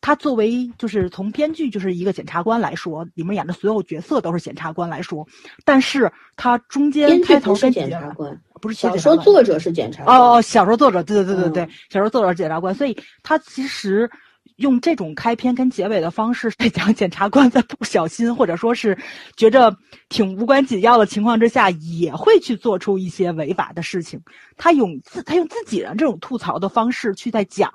[0.00, 5.26] 它作为就是从编剧就是一个检察官来说，里面演的所有角色都是检察官来说，
[5.64, 14.10] 但是他中间开头跟检察官不是小说作者是检察官哦哦，小说作者对对对对对，小说作者是检察官，所以他其实。
[14.56, 18.98] 用这种开篇跟结尾的方式来讲，检察官在不小心或者说是
[19.36, 19.72] 觉着
[20.08, 24.20] 挺无关紧要的情况之下，也会去做出一些违法的事情。
[24.56, 27.70] 他用自他用自己的这种吐槽的方式去在讲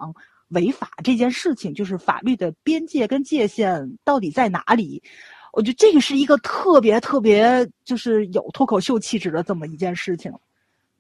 [0.54, 5.04] 违法这件事情，就是法律的边界跟界限到底在哪里？
[5.52, 10.34] 我觉得这个是一个特别特别就是有脱口秀气质的这么一件事情。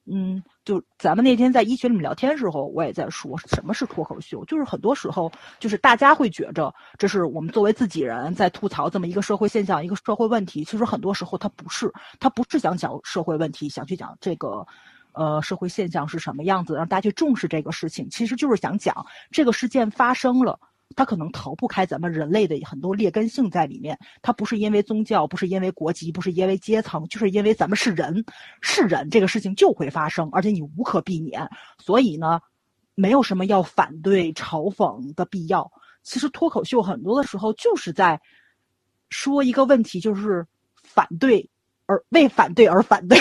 [0.05, 10.61] 嗯，就咱们那天在医学里面聊天的时候，我也在说什么是脱口秀，就是很多时候，就是大家会觉着这是我们作为自己人在吐槽这么一个社会现象、一个社会问题。
[10.65, 11.89] 其实很多时候他不是，
[12.19, 14.67] 他不是想讲社会问题，想去讲这个，
[15.13, 18.09] 呃，社会现象是什么样子，让大家去重视这个事情。
[18.09, 20.59] 其实就是想讲这个事件发生了。
[20.95, 28.23] 它可能逃不开咱们人类的很多劣根性在里面，它不是因为宗教，不是因为国籍，不是因为阶层，就是因为咱们是人，
[28.61, 31.49] 是人，这个事情就会发生，而且你无可避免。
[31.79, 32.39] 所以呢，
[32.93, 35.71] 没有什么要反对、嘲讽的必要。
[36.03, 38.21] 其实脱口秀很多的时候就是在
[39.09, 40.45] 说一个问题，就是
[40.83, 41.49] 反对
[41.87, 43.17] 而为反对而反对。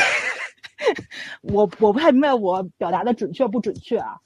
[1.43, 4.17] 我我不太明白我表达的准确不准确啊。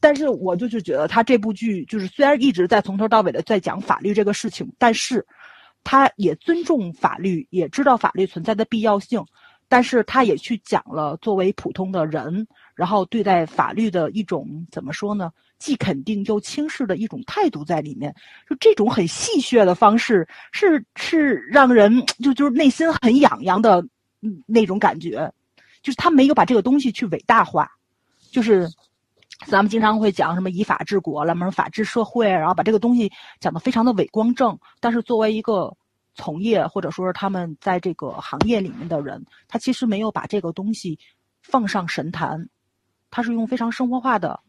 [0.00, 5.26] 但是我就是觉得他这部剧就是虽然一直在从头到尾的在讲法律这个事情，但是，
[5.82, 9.24] 他也尊重法律，也知道法律存在的必要性，
[9.66, 15.30] 但是他也去讲了作为普通的人，然后对待法律的一种怎么说呢？
[15.58, 18.14] 既肯定又轻视的一种态度在里面。
[18.50, 23.82] 就这种很戏谑的方式，是是让人 就就是内心很痒痒的
[24.46, 25.32] 那种感觉，
[25.84, 27.70] 就是他没有把这个东西去伟大化，
[28.32, 28.68] 就是。
[29.46, 34.56] 咱们经常会讲什么以法治国了，什么法治社会，然后把这个东西讲得非常的伟光正。
[34.80, 35.76] 但是作为一个
[36.14, 40.98] 从业或者说是他们在这个行业里面的人，他其实没有把这个东西
[41.42, 42.48] 放上神坛，
[43.10, 44.40] 他是用非常生活化的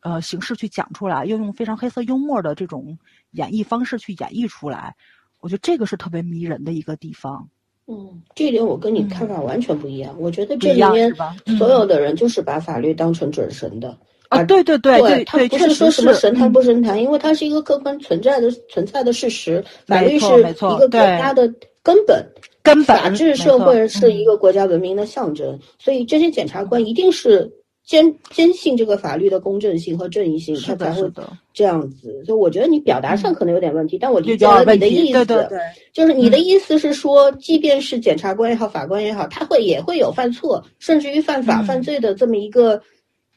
[0.00, 2.96] 呃形式去讲出来，又用非常黑色幽默的这种
[3.32, 4.94] 演绎方式去演绎出来。
[5.40, 7.50] 我觉得这个是特别迷人的一个地方。
[7.90, 10.14] 嗯，这一点我跟你看法完全不一样。
[10.20, 11.12] 我觉得这里面
[11.58, 13.98] 所有的人就是把法律当成准神的。
[14.28, 19.64] 啊，对对对对，他不是说什么神坛不神坛，因为它是一个客观存在的存在的事实。
[19.86, 22.24] 法律是一个国家的根本，
[22.62, 25.58] 根本法治社会是一个国家文明的象征。
[25.80, 27.50] 所以这些检察官一定是
[27.90, 31.10] 坚坚信这个法律的公正性和正义性，他，才会，
[31.52, 32.22] 这样子。
[32.24, 35.24] 所以我觉得你表达上可能有点问题，但我理有解你的意思。
[35.24, 35.58] 对对对，
[35.92, 42.80] 就是你的意思是说，即便是检察官也好，法官也好，他会也会有犯错，甚至于犯法、嗯犯罪的这么一个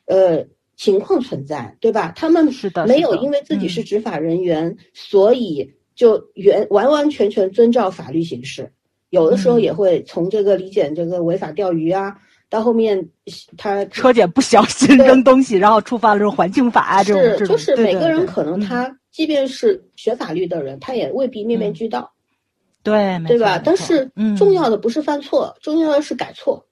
[0.05, 0.45] 呃
[0.77, 2.13] 情况存在，对吧？
[2.15, 8.71] 他们是的，没有因为自己嗯是执法人员，所以就原完完全全遵照法律行事。
[9.09, 12.17] 有的时候嗯也会从这个理解这个违法钓鱼啊，
[12.53, 13.09] 到后面
[13.57, 22.13] 他车检不小心扔东西，然后触犯了这种环境法啊，这种是就是每个人可能嗯他即便是学法律的人，他也未必面面嗯俱到。
[22.83, 23.59] 对对吧？
[23.63, 26.63] 但是嗯重要的不是犯错，重要的是改错。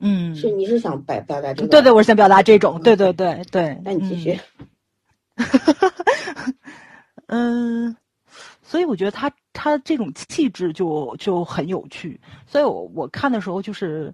[0.00, 1.68] 嗯，是你是想表表达这个？
[1.68, 3.78] 对对，我是想表达这种，嗯对对对对。
[3.82, 4.38] 那你继续。
[7.28, 7.96] 嗯，
[8.62, 14.12] 所以我觉得他他这种气质就就很有趣，所以我我看的时候就是，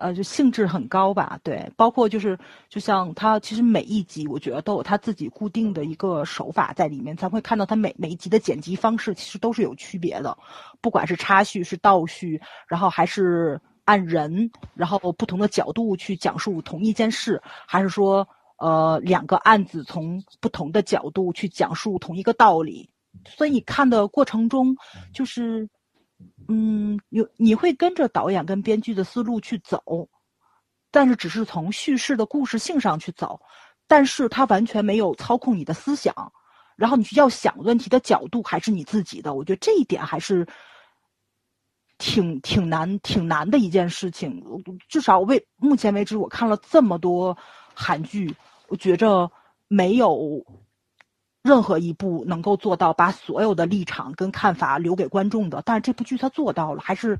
[0.00, 2.38] 呃，就兴致很高吧，对，包括就是
[2.70, 10.36] 就像他其实每一集我觉得都有他自己固定的一个手法在里面，才会看到他每每一集的剪辑方式其实都是有区别的，
[10.80, 18.26] 不管是插叙是倒叙，然后还是按人，然后不同的角度去讲述同一件事，还是说
[18.56, 22.88] 呃两个案子从不同的角度去讲述同一个道理，
[23.26, 24.74] 所以你看的过程中
[25.12, 25.68] 就是。
[26.52, 30.08] 嗯，有你会跟着导演跟编剧的思路去走，
[30.90, 33.40] 但是只是从叙事的故事性上去走，
[33.86, 36.12] 但是它完全没有操控你的思想，
[36.74, 40.44] 然后你要想问题的角度还是你自己的，我觉得这一点还是
[41.98, 44.42] 挺挺难挺难的一件事情。
[44.88, 47.38] 至少为目前为止，我看了这么多
[47.74, 48.34] 韩剧，
[48.66, 49.30] 我觉着
[49.68, 50.44] 没有
[51.42, 57.18] 任何一部能够做到把所有的立场跟看法留给观众的，但是这部剧它做到了，还是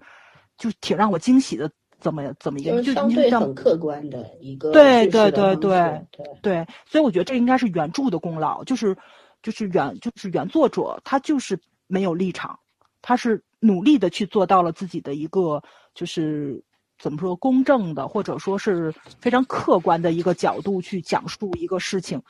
[0.56, 1.70] 就挺让我惊喜的。
[2.00, 6.06] 怎么怎么一个，就相对很客观的一个对对对对
[6.40, 8.96] 对，所以我觉得这应该是原著的功劳，就是
[9.42, 12.58] 就是原就是原作者他就是没有立场，
[13.02, 15.62] 他是努力的去做到了自己的一个
[15.94, 16.64] 就是
[16.98, 22.22] 怎么说公正的，或者说是非常客观的一个角度去讲述一个事情。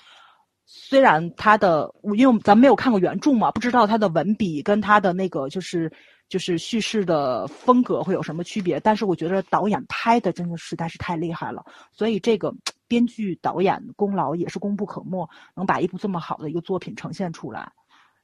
[0.72, 5.92] 虽然他的，因为咱们没有看过原著嘛，不知道他的文笔跟他的那个就是
[6.28, 12.54] 就是叙事的风格会有什么区别，但是我觉得导演拍的真的实在是太厉害了，所以这个
[12.86, 17.72] 编剧导演功劳也是功不可没，能把一部这么好的一个作品呈现出来，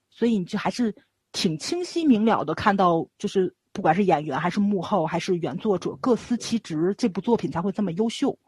[0.09, 0.95] 所以你就还是
[1.33, 8.39] 挺清晰明了的看到，就是不管是演员还是幕后还是原作者各司其职，这部作品才会这么优秀，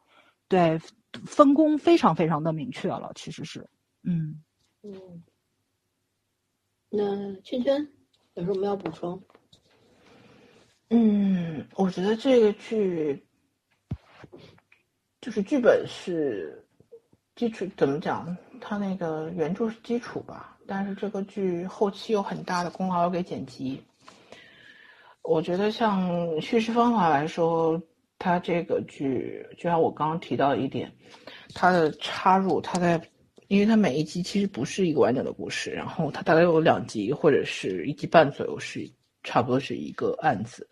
[0.47, 0.81] 对，
[1.27, 3.69] 分工非常非常的明确了，其实是，
[4.03, 4.43] 嗯。
[4.83, 5.23] 嗯，
[6.89, 7.89] 那圈圈
[8.35, 9.23] 有什么要补充？
[10.91, 13.27] 嗯，我觉得这个剧
[15.21, 16.65] 就是剧本是
[17.37, 18.37] 基础，怎么讲？
[18.61, 23.83] 它那个原著是基础吧，但是这个剧后期有很大的功劳要给剪辑。
[25.23, 27.81] 我觉得像叙事方法来说，
[28.19, 30.91] 它这个剧就像我刚刚提到的一点，
[31.55, 32.99] 它的插入，它在，
[33.49, 38.89] 因为它每一集其实不是一个完整的故事，然后它大概有两集或者是一集半左右是
[39.25, 40.69] 差不多是一个案子。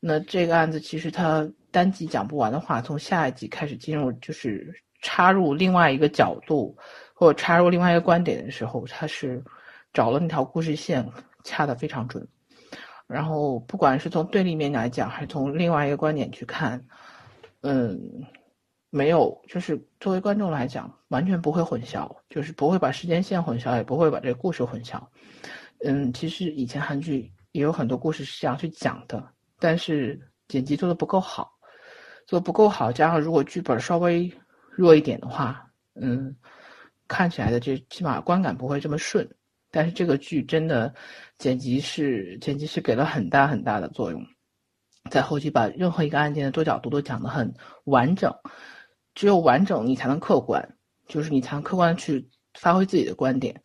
[0.00, 6.76] 那这个案子其实它单集讲不完的话，从下一集开始进入就是插入另外一个角度
[7.14, 9.42] 或者插入另外一个观点的时候，它是
[9.92, 11.06] 找了那条故事线
[11.44, 12.26] 掐得非常准。
[13.06, 16.82] 然后不管是从对立面来讲，还是从另外一个观点去看，
[17.62, 17.98] 嗯，
[18.90, 25.00] 没有，就是作为观众来讲，完全不会混淆，就是不会把时间线混淆，也不会把这个故事混淆。
[25.84, 29.22] 嗯，其实以前韩剧也有很多故事是这样去讲的，
[29.58, 31.52] 但是剪辑做的不够好，
[32.26, 34.32] 做的不够好，加上如果剧本稍微
[34.70, 35.70] 弱一点的话，
[36.00, 36.34] 嗯，
[37.06, 39.28] 看起来的这起码观感不会这么顺。
[39.70, 40.94] 但是这个剧真的
[41.36, 44.26] 剪辑是剪辑是给了很大很大的作用，
[45.10, 47.52] 在后期把任何一个案件的多角度都讲得很
[47.84, 48.34] 完整，
[49.18, 50.76] 只有完整你才能客观，
[51.08, 53.60] 就是你才能客观的去发挥自己的观点。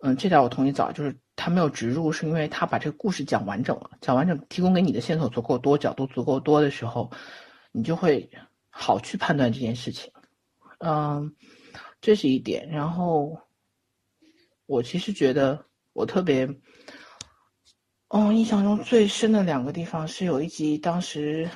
[0.00, 7.10] 嗯，这点我同意早，就是他没有植入，是因为他把这个故事讲完整了，讲完整提供给你的线索足够多，角度足够多的时候，
[7.72, 8.30] 你就会
[8.68, 10.12] 好去判断这件事情。
[10.80, 11.34] 嗯，
[12.02, 13.34] 这是一点，然后。
[14.66, 16.48] 我其实觉得我特别，
[18.08, 21.48] 嗯，印象中最深的两个地方是有一集，当时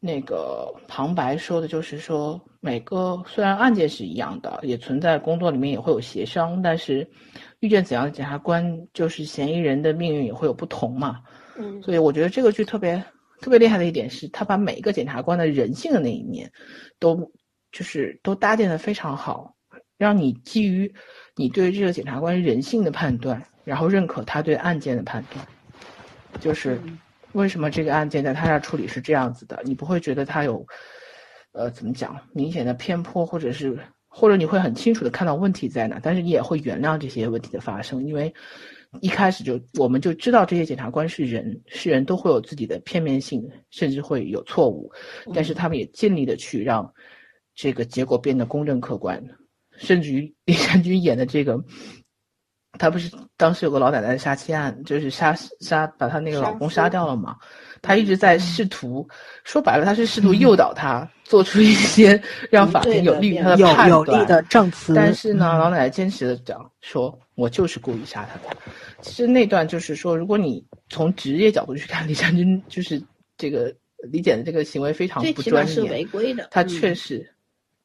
[0.00, 7.08] 那个旁白说的就是说，每个虽然案件是一样的，也存在工作里面也会有协商，但是
[7.60, 11.20] 遇见怎样的检察官，就是嫌疑人的命运也会有不同嘛。
[11.58, 13.02] 嗯，所以我觉得这个剧特别
[13.40, 16.48] 特别厉害的一点是，他把每一个检察官的人性的那一面，
[17.00, 17.16] 都
[17.72, 19.52] 就是都搭建的非常好，
[19.96, 20.92] 让你基于
[21.34, 25.44] 你对这个检察官人性的判断，然后认可他对案件的判断，
[26.40, 26.80] 就是
[27.32, 30.66] 为什么这个案件在他那儿处理是这样子的，你不会觉得他有，
[31.52, 38.32] 呃，怎么讲明显的偏颇，或者是或者你会很清楚的看到问题在哪，但是你也会原谅这些问题的发生，因为。
[39.02, 44.90] 一开始就我们就知道这些检察官是人，是人都会有自己的片面性，甚至会有错误，
[45.34, 46.90] 但是他们也尽力的去让
[47.54, 49.22] 这个结果变得公正客观，
[49.76, 51.62] 甚至于李善君演的这个，
[52.78, 57.36] 他不是当时有个老奶奶的杀妻案，就是杀杀把她那个老公杀掉了嘛，
[57.80, 59.08] 她一直在试图，
[59.44, 67.18] 说白了她是试图诱导他做出一些让法庭有利于他的判断，有有利的证词，但是呢，老奶奶坚持的讲说。
[67.38, 68.56] 我就是故意杀他的。
[69.00, 73.00] 其实那段就是说，如果你从职业角度去看，李善君就是
[73.36, 73.72] 这个
[74.10, 76.48] 李检的这个行为非常不专业，是违规的。
[76.50, 77.32] 他确实，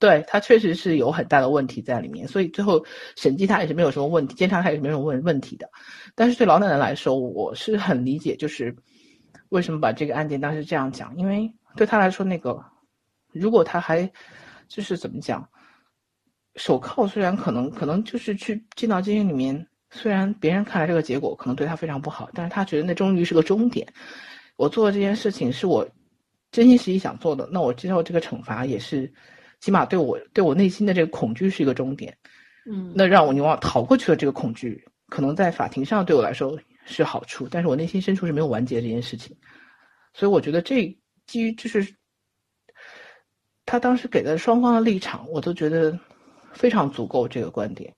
[0.03, 2.27] 对他确实是有很大的问题在里面。
[2.27, 2.85] 所以最后
[3.15, 5.69] 审计他也是没有什么问题，监察他也是没有问问题的。
[6.13, 8.75] 但是对老奶奶来说，我是很理解，就是
[9.47, 12.61] 为什么把这个案件当时这样讲，因为对他来说，那个
[13.31, 14.11] 如果他还
[14.67, 15.47] 就是怎么讲。
[16.55, 23.87] 手铐虽然可能可能就是去进到监狱里面，虽然别人看来这个结果可能对他非常不好，但是他觉得那终于是个终点。
[24.55, 25.83] 我做的这件事情是我
[26.51, 29.11] 真心实意想做的，那我接受这个惩罚也是，
[29.63, 32.17] 起码对我对我内心的这个恐惧是一个终点。
[32.69, 39.33] 嗯，那让我往逃过去的这个恐惧，可能在法庭上对我来说是好处，但是我内心深处是没有完结这件事情。
[40.13, 40.93] 所以我觉得这
[41.27, 41.95] 基于就是
[43.65, 45.97] 他当时给的双方的立场，我都觉得。
[46.55, 47.91] 非常足够这个观点，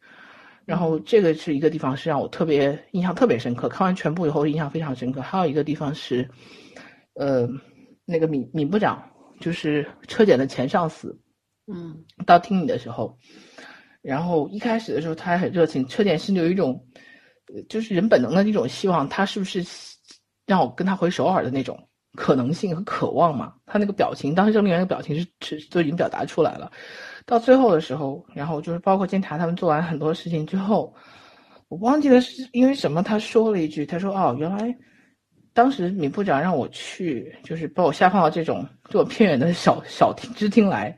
[0.63, 3.68] 然后这个是一个地方是让我特别印象特别深刻。
[3.68, 5.20] 看完全部以后印象非常深刻。
[5.22, 6.26] 还有一个地方是，
[7.16, 7.45] 呃，
[8.05, 9.03] 那个闵闵部长
[9.41, 11.20] 就是车检的前上司，
[11.68, 13.18] 嗯，到听你的时候，
[14.01, 16.86] 然后一开始的时候他还很热情，车检心里有一种，
[17.70, 19.63] 就是人本能的一种希望，他是不是
[20.45, 21.78] 让我跟他回首尔的那种
[22.16, 23.53] 可能性和渴望嘛？
[23.66, 25.28] 他那个表情，当时郑丽媛的表情是
[25.59, 26.72] 是都已经表达出来了。
[27.26, 30.93] 到最后的时候，然后就是包括监察他们做完很多事情之后，
[31.68, 34.78] 我忘记了是因为什么，他说了一句，他说：“哦，原来
[35.51, 40.95] 当时闵部长让我去，就是把我下放到这种这种偏远的小小厅支厅来，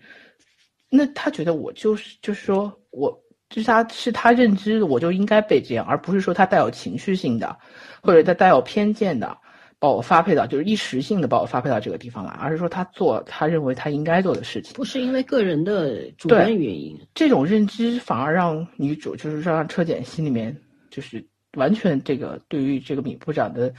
[0.90, 3.12] 那他觉得我就是就是说我
[3.50, 7.58] 就是他是他认知我就应该被这样，而不是说他带有情绪性的，
[8.02, 9.38] 或者他带有偏见的。”
[9.80, 17.00] 把我发配到，就是一时性的把我发配到这个地方来，而是说他做他认为他应该做的事情，不是因为个人的主观原因。
[17.14, 20.60] 这种认知反而让女主，就是说让车检心里面
[20.90, 21.24] 就是
[21.58, 23.72] 完全这个对于这个米部长的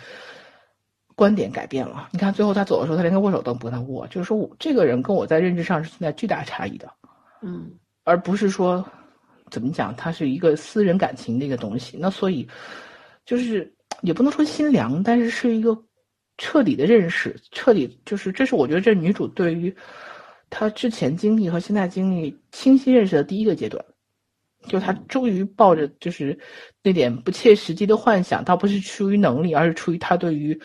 [1.17, 2.09] 观点改变了。
[2.13, 6.89] 你看最后他走的时候，他连个握手都不跟他握，就是说我这个人跟我在认知上是存在巨大差异的，
[7.43, 7.71] 嗯，
[8.05, 8.85] 而不是说
[9.51, 11.97] 怎么讲，它是一个私人感情的一个东西。
[12.01, 12.49] 那所以
[13.25, 13.73] 就是
[14.03, 15.77] 也不能说心凉，但是是一个。
[16.41, 19.75] 彻底的认识，彻底就是，这是我觉得这女主对于
[20.49, 23.85] 她之前经历和现在经历清晰认识的第一个阶段，
[24.69, 26.39] 就她终于抱着就是
[26.81, 30.57] 那点不切实际的幻想，倒不是出于能力，而是出于她对于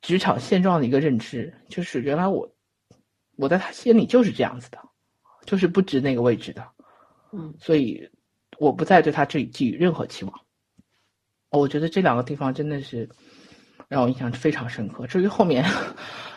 [0.00, 2.50] 职场现状的一个认知，就是原来我
[3.36, 4.78] 我在她心里就是这样子的，
[5.48, 6.64] 就是不值那个位置的，
[7.32, 8.08] 嗯，所以
[8.58, 10.34] 我不再对他这里寄予任何期望。
[11.50, 13.08] 我觉得这两个地方真的是。
[13.88, 15.06] 让我印象非常深刻。
[15.06, 15.64] 至于后面，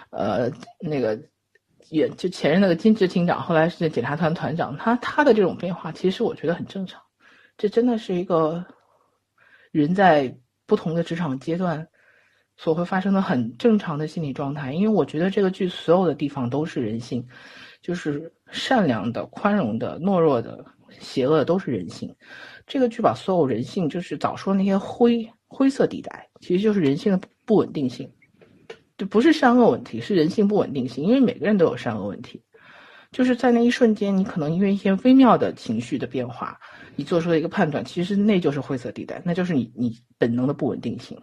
[0.10, 0.50] 呃，
[0.80, 1.22] 那个
[1.90, 7.02] 也就前任那个金职厅长，后来是检察团团长，他他的这种变化，其实我觉得很正常。
[7.58, 8.66] 这真的是一个
[9.74, 10.34] 人在
[10.66, 11.86] 不同的职场阶段
[12.56, 14.72] 所会发生的很正常的心理状态。
[14.72, 17.28] 因为我觉得这个剧所有的地方都是人性，
[17.82, 20.66] 就是善良的、宽容的、懦弱的、
[21.00, 22.16] 邪恶的都是人性。
[22.66, 27.20] 这个剧把所有人性，就是早说那些灰灰色地带，其实就是人性的。
[27.44, 28.10] 不稳定性，
[28.96, 31.04] 这不是善恶问题，是人性不稳定性。
[31.04, 32.42] 因为每个人都有善恶问题，
[33.12, 36.58] 就是在那一瞬间，你可能因为一些微妙的情绪的变化，
[36.96, 41.20] 你做出了一个判断，其实那就是灰色地带，那就是你你本能的不稳定性。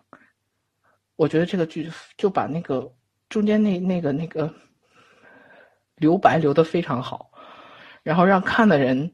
[1.16, 2.92] 我觉得这个剧就把那个
[3.30, 4.52] 中间那那个那个
[5.98, 7.30] 留白留的非常好，
[8.02, 9.10] 然后让看的人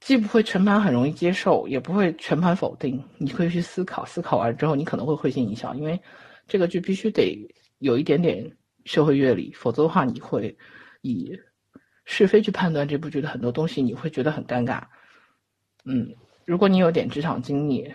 [0.00, 6.00] 既不会全盘很容易接受，也不会全盘否定，你可以去思考，思考完之后，你可能会会心一笑，因为。
[6.46, 7.38] 这个剧必须得
[7.78, 8.54] 有一点点
[8.84, 10.54] 社会阅历，否则的话，你会
[11.00, 11.32] 以
[12.04, 14.82] 是非去判断这部剧的很多东西，你会觉得很尴尬。
[15.86, 16.06] 嗯，
[16.44, 17.90] 如果你有点职场经历，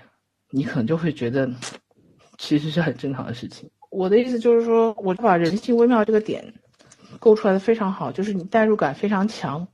[0.49, 1.47] 你可能就会觉得
[2.39, 3.69] 其实是很正常的事情。
[3.91, 6.43] 我的意思就是说，我把人性微妙这个点
[7.19, 9.67] 勾出来的非常好，就是你代入感非常强，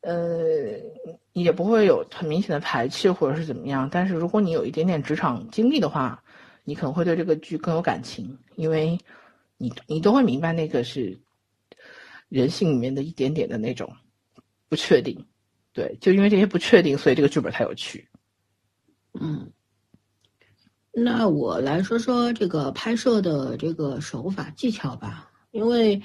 [0.00, 0.78] 呃，
[1.32, 3.88] 也不会有很明显的排斥或者是怎么样。
[3.90, 6.22] 但是如果你有一点点职场经历的话，
[6.64, 8.98] 你可能会对这个剧更有感情，因为
[9.56, 11.18] 你你都会明白那个是
[12.28, 13.92] 人性里面的一点点的那种
[14.68, 15.26] 不确定。
[15.72, 18.08] 对，就因为这些不确定，所以这个剧本才有趣。
[19.20, 19.50] 嗯，
[20.92, 26.00] 那我来说说这个拍摄的这个手法技巧吧，因为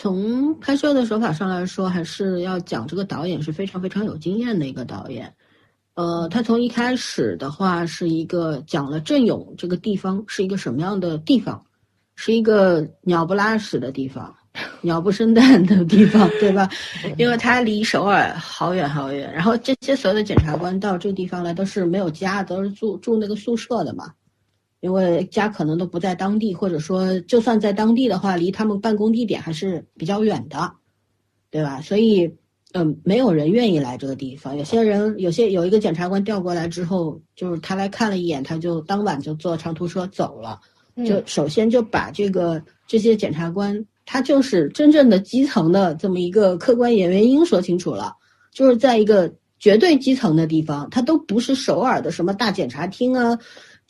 [0.00, 5.30] 从拍摄的手法上来说，还是要讲这个导演是非常非常有经验的一个导演。
[5.92, 11.62] 呃，他从一开始的话是一个讲了镇勇这个地方是一个什么样的地方，
[12.16, 14.34] 是一个鸟不拉屎的地方。
[14.80, 16.66] 鸟不生蛋的地方，对吧？
[17.18, 19.30] 因为它离首尔好远好远。
[19.30, 24.10] 然后这些所有的检察官到这个地方来都是没有家，都是住住那个宿舍的嘛。
[24.80, 30.72] 因为家可能都不在当地，或者说就算在当地的话，离他们办公地点还是比较远的，
[31.50, 31.80] 对吧？
[31.80, 32.34] 所以，
[32.72, 34.56] 嗯，没有人愿意来这个地方。
[34.56, 40.60] 有些人，有些有一个检察官调过来之后，就是他来看了一眼，他就当晚就坐长途车走了。
[41.06, 43.86] 就首先就把这个这些检察官。
[44.12, 48.12] 他就是真正的基层的这么一个客观原因说清楚了，
[48.52, 53.38] 就是在一个绝对基层的地方，他都不是首尔的什么大检察厅啊，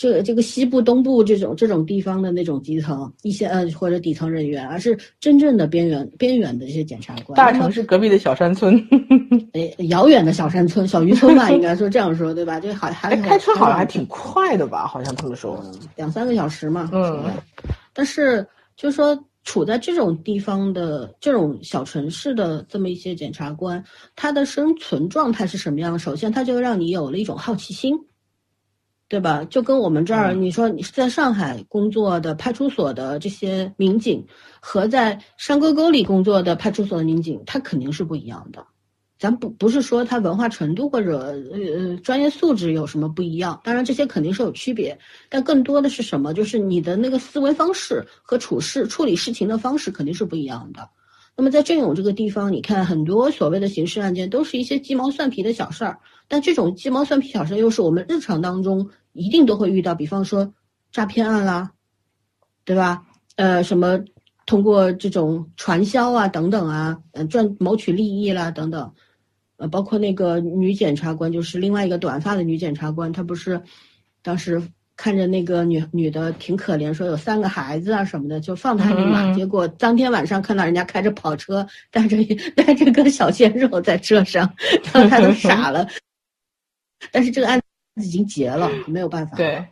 [0.01, 7.37] 这个这个西部、东部这种这种地方的那种基层一些呃或者底层人员，而是真正的边缘边缘的一些检察官。
[7.37, 8.83] 大城市隔壁的小山村，
[9.53, 12.59] 哎，遥远的小山村、小渔村吧， 应该说这样说对吧？
[12.59, 14.87] 这好还开车好像还挺快的吧？
[14.87, 15.63] 好像他们说，
[15.97, 16.89] 两三个小时嘛。
[16.95, 17.23] 嗯，
[17.93, 18.47] 但是
[18.77, 19.23] 就说。
[19.43, 23.83] 处在这种地方的这种小城市的这么一些检察官，
[24.15, 25.99] 他的生存状态是什么样？
[25.99, 27.99] 首先，他就让你有了一种好奇心，
[29.11, 29.45] 对吧？
[29.51, 34.25] 就跟我们这儿，你说你是在上海工作的派出所的这些民警，
[34.61, 38.65] 和在山沟沟里工作的派出所的民警，他肯定是不一样的。
[39.19, 44.97] 咱不不是说他文化程度或者呃专业素质有什么不一样，当然这些肯定是有区别，
[45.29, 46.33] 但更多的是什么？
[46.33, 50.89] 就是你的那个思维方式和处事处理事情的方式肯定是不一样的。
[51.37, 55.99] 那么在镇勇这个地方，你看很多所谓的刑事案件都是一些鸡毛蒜皮的小事儿，
[56.29, 60.53] 但这种鸡毛蒜皮小事又是我们日常当中一定都会遇到，比方说
[60.93, 61.71] 诈骗案啦，
[62.65, 63.07] 对吧？
[63.37, 63.99] 呃，什么
[64.47, 68.93] 通过这种传销啊等等啊，嗯，赚谋取利益啦等等。
[69.57, 73.61] 呃，包括那个女检察官，就是另外一个短发的女检察官，她不是
[74.23, 74.63] 当时
[74.97, 79.33] 看着那个女女的挺可怜，说有三个孩子啊什么的，就放她一马。
[79.35, 82.17] 结果当天晚上看到人家开着跑车，带着
[82.57, 84.51] 带着个小鲜肉在车上，
[84.93, 85.87] 然后她都傻了。
[87.13, 87.65] 但是这个案子
[87.97, 89.37] 已经结了，没有办法。
[89.37, 89.67] 对，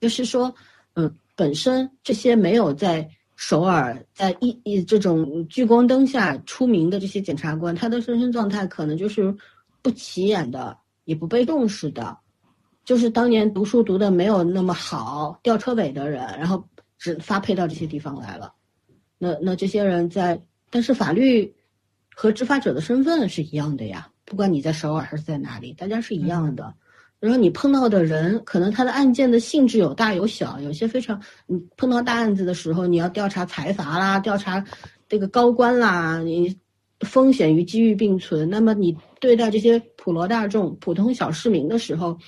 [0.00, 0.54] 就是说，
[0.94, 3.08] 嗯，本身这些没有在。
[3.38, 9.36] 首尔在一一这种聚光灯下出名的这些检察官，他的身心状态可能就是
[9.82, 10.74] 不起眼的，
[11.04, 12.16] 也不被重视的，
[12.82, 16.66] 就是当年读书读的没有那么好、吊车尾的人，然后
[16.96, 18.54] 只发配到这些地方来了。
[19.18, 21.54] 那那这些人在，但是法律
[22.14, 26.74] 和执法者的身份是一样的呀，不管你在首尔还是在哪里，大家是一样的。
[27.18, 34.62] 然后你碰到的人，可能他的案件的性质有大有小，有些非常，你碰到大案子的时候，你要调查财阀啦，调查
[35.08, 36.54] 这个高官啦，你
[37.00, 38.50] 风险与机遇并存。
[38.50, 42.18] 那么你对待这些普罗大众、普通小市民的时候，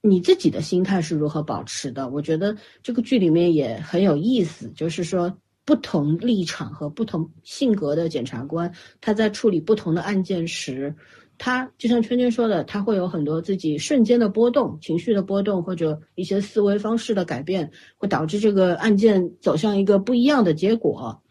[0.00, 2.08] 你自己的心态是如何保持的？
[2.08, 5.32] 我觉得这个剧里面也很有意思，就是说
[5.66, 10.94] 不同立场和不同性格的检察官，他在处理不同的案件时。
[11.38, 21.22] 他就像圈圈说的，他会有很多自己瞬间的波动、情绪的波动，或者一些思维方式的改变，会导致这个案件走向一个不一样的结果。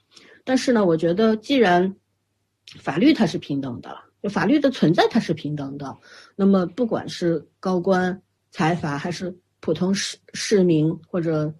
[0.44, 1.96] 但是呢，我觉得既然
[2.78, 5.98] 法律它是平等的，就法律的存在它是平等的，
[6.36, 8.22] 那么不管是高官、
[8.52, 11.52] 财阀，还是普通市市民或者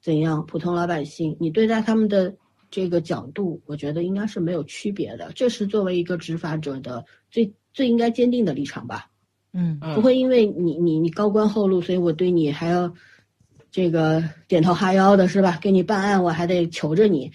[0.00, 2.34] 怎样普通老百姓，你对待他们的
[2.70, 5.32] 这个角度，我觉得应该是没有区别的。
[5.34, 7.52] 这是作为一个执法者的最。
[7.74, 9.08] 最应该坚定的立场吧，
[9.52, 12.92] 嗯，不会因为你你你高官厚禄，所以我对你还要
[13.70, 15.60] 这个点头哈腰的是吧？
[15.62, 17.30] 给你办案我还得求着你，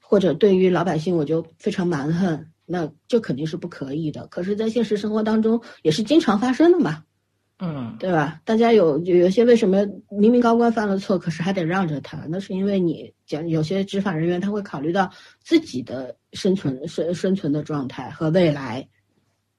[0.00, 4.26] 或者对于老百姓我就非常蛮横，那这肯定是不可以的。
[4.26, 7.04] 可是，在现实生活当中也是经常发生的嘛，
[7.58, 8.40] 嗯，对吧？
[8.44, 12.18] 大家有有有些为什么明明高官犯了错，可是还得让着他？
[12.28, 15.10] 那是因为你讲有些执法人员他会考虑到
[15.42, 18.88] 自己的生存生生存的状态和未来。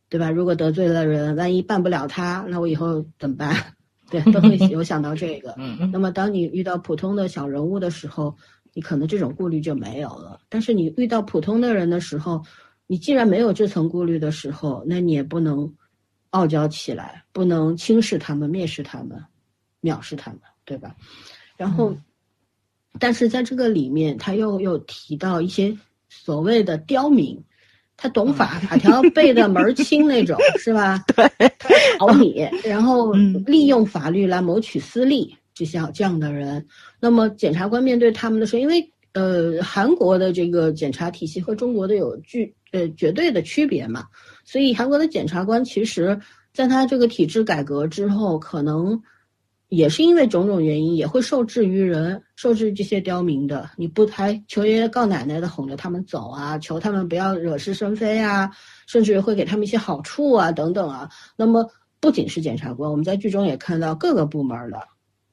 [0.09, 0.31] 对吧？
[0.31, 3.53] 如果得罪了人，万一办不了他，那我以后怎么办？
[4.09, 5.53] 对，都会 有想到这个。
[5.57, 8.33] 嗯那么当你遇到普通的小人物的时候，
[8.73, 10.39] 你可能这种顾虑就没有了。
[10.47, 12.41] 但是你遇到普通的人的时候，
[12.87, 15.69] 你既然没有这层顾虑的时候，那你也不能
[16.31, 19.23] 傲娇起来，不能轻视他们、蔑视他们、
[19.81, 20.95] 藐视他们，对吧？
[21.55, 21.95] 然后，
[22.99, 25.75] 但是在这个里面，他又又提到一些
[26.09, 27.41] 所谓的刁民，
[27.95, 31.03] 他懂法，法条背的门儿清那种，是吧？
[31.15, 31.25] 对，
[31.97, 36.65] 讨你， 然后嗯利用法律来谋取私利，就像这样的人。
[36.99, 44.05] 那么检察官面对他们的时候，因为呃韩国的这个检察体系和中国的有巨呃绝对的区别嘛，
[44.47, 46.17] 所以韩国的检察官其实
[46.53, 48.99] 在他这个体制改革之后，可能
[49.67, 53.69] 也是因为种种原因，也会受制于人，受制于这些刁民的。
[53.75, 58.49] 你不还求爷爷告奶奶的哄着他们走啊，求他们不要惹是生非啊，
[58.87, 61.09] 甚至会给他们一些好处啊，等等啊。
[61.35, 61.69] 那么
[61.99, 64.79] 不仅是检察官，我们在剧中也看到各个部门的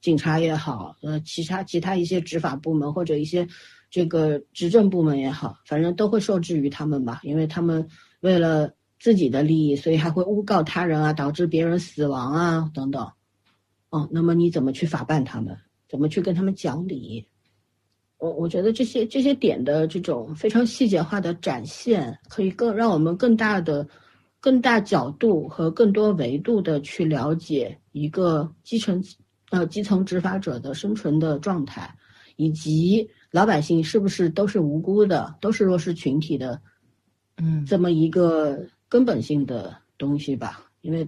[0.01, 3.47] 警察也好，呃，其他其他一些执法部门或者一些
[3.89, 7.87] 这个执政部门也好，反正都会受制于他们吧，因为他们
[8.19, 8.69] 为了
[9.05, 13.07] 自己的利益，所以还会诬告他人啊，导致别人死亡啊等等。
[13.91, 15.55] 哦，那么你怎么去法办他们？
[15.87, 17.23] 怎么去跟他们讲理？
[18.17, 23.87] 我我觉得这些这些点的这种非常细节化的展现，可以更让我们更大的、
[24.39, 28.99] 更大角度和更多维度的去了解一个基层
[29.51, 31.95] 呃基层执法者的生存的状态，
[32.37, 36.59] 以及老百姓是不是都是无辜的，都是弱势群体的
[37.37, 40.65] 嗯这么一个根本性的东西吧。
[40.81, 41.07] 因为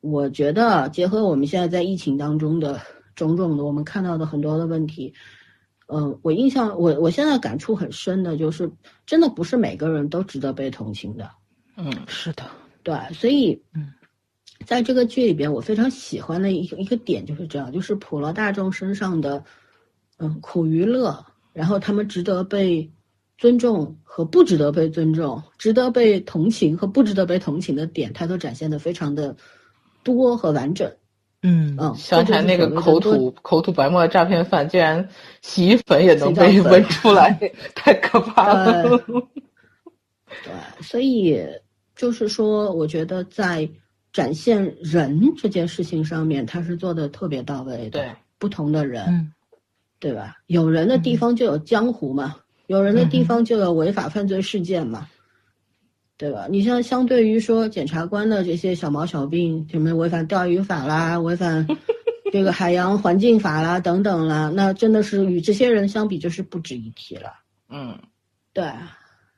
[0.00, 2.80] 我觉得，结合我们现在在疫情当中的
[3.14, 5.12] 种种的，我们看到的很多的问题，
[5.88, 8.70] 嗯、我印象我我现在感触很深的就是，
[9.04, 11.30] 真的不是每个人都值得被同情的。
[11.76, 12.44] 嗯是的，
[12.82, 13.92] 对，所以，嗯，
[14.64, 19.44] 在这个剧里边，我非常喜欢的一个一个点就是这样，就是普罗大众身上的，
[20.18, 22.90] 嗯，苦与乐，然后他们值得被
[23.40, 29.34] 尊重和不值得被尊重，值得被同情和不值得被同情的点，他都展现的非常的
[30.04, 30.92] 多和完整。
[31.42, 35.08] 嗯嗯，想起来那个口吐口吐白沫的诈骗犯，竟然
[35.40, 37.32] 洗衣粉也能被闻出来，
[37.74, 38.82] 太可怕了。
[38.82, 38.98] 呃
[40.44, 41.42] 对，所以
[41.96, 43.66] 就是说，我觉得在
[44.12, 48.00] 展现人这件事情上面，他是做的特别到位的。
[48.00, 49.32] 对，不同的人，嗯
[49.98, 50.36] 对吧？
[50.46, 52.36] 有人的地方就有江湖嘛，
[52.70, 55.08] 有人的地方就有违法犯罪事件嘛，
[56.16, 56.46] 对吧？
[56.48, 61.66] 你像相对于说检察官的这些小毛小病，什么违反钓鱼法啦，违反
[62.30, 67.32] 这个海洋环境法啦等等啦，那真的是与这些人相比，就是不值一提了。
[67.68, 67.98] 嗯
[68.52, 68.64] 对，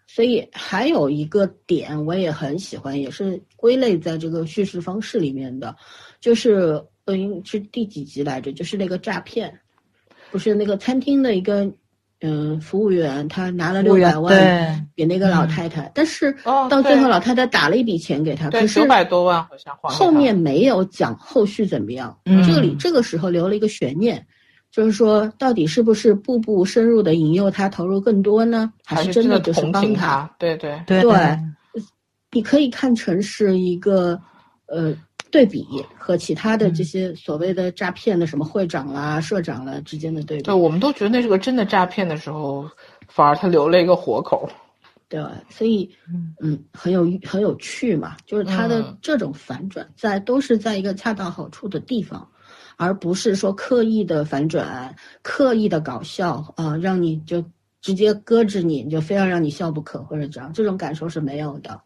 [0.07, 5.75] 所以还有一个点我也很喜欢，也是归类在这个叙事方式里面的，
[6.21, 8.53] 就是嗯是第几集来着？
[8.53, 9.59] 就是那个诈骗，
[10.31, 11.73] 不是那个餐厅的一个
[12.23, 22.17] 嗯服务员，他拿了六百万对，给那个老太太，但是哦到最后老太太打了一笔钱给他，对，可是九百多万好像后面没有讲后续怎么样。
[22.27, 24.25] 嗯这里这个时候留了一个悬念，
[24.71, 28.73] 就是说到底是不是步步深入的引诱他投入更多呢？
[28.85, 30.07] 还是真的就是同情帮他？
[30.07, 31.39] 他，对对，对对
[32.31, 34.19] 你可以看成是一个
[34.67, 34.95] 呃
[35.33, 35.67] 对比
[35.99, 40.55] 和其他的这些所谓的诈骗的什么会长啦、社长啦之间的对比对，。
[40.55, 42.71] 我们都觉得那是个真的诈骗的时候，
[43.09, 44.49] 反而他留了一个活口。
[45.09, 52.27] 对，所以嗯嗯，很有很有趣嘛，就是它的嗯这种反转在都是在一个恰到好处的地方，
[52.77, 57.45] 而不是说刻意的反转、刻意的搞笑啊、让你就
[57.81, 61.81] 直接搁置你，就非要让你笑不可或者这样，这种感受是没有的。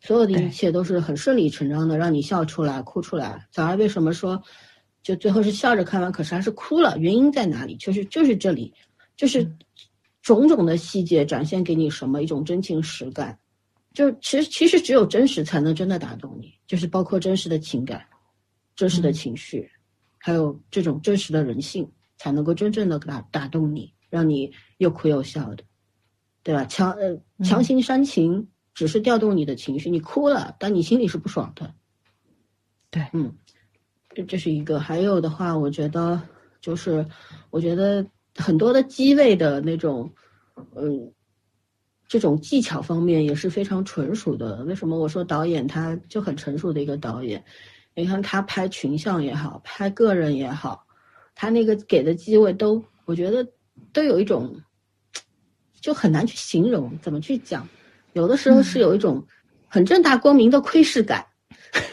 [0.00, 3.46] 所有的一切都是很顺理成章的，让你笑出来、哭出来。
[3.52, 4.42] 小孩为什么说，
[5.02, 6.96] 就最后是笑着看完，可是还是哭了？
[6.98, 7.76] 原因在哪里？
[7.76, 8.72] 就是就是这里，
[9.16, 9.50] 就是
[10.22, 13.38] 种种的细节展现给你什么一种真情实感。
[13.92, 18.02] 就其实其实只有真实才能真的打动你，就是包括真实的情感、
[18.76, 19.68] 真实的情绪，
[20.16, 25.64] 还有这种真实的人性，才能够真正的打打动你，让你又哭又笑的，
[26.42, 26.64] 对吧？
[26.66, 31.74] 强呃强行煽情只是调动你的情绪，你哭了，但你心里是不爽的。
[32.90, 33.34] 对嗯，
[34.14, 34.80] 这这是一个。
[34.80, 36.20] 还有的话，我觉得
[36.60, 37.06] 就是
[37.50, 38.06] 我觉得
[38.36, 40.12] 很多的机位的那种，
[40.74, 41.12] 嗯。
[42.08, 44.64] 这种技巧方面也是非常纯熟的。
[44.64, 47.44] 为什么我说导演他就很成熟的一个导演？
[47.94, 50.84] 你看他拍群像也好，拍个人也好，
[51.36, 53.46] 他那个给的机位都，我觉得
[53.92, 54.60] 都有一种，
[55.80, 57.68] 就很难去形容，怎么去讲？
[58.12, 59.24] 有的时候是有一种
[59.68, 61.24] 很正大光明的窥视感，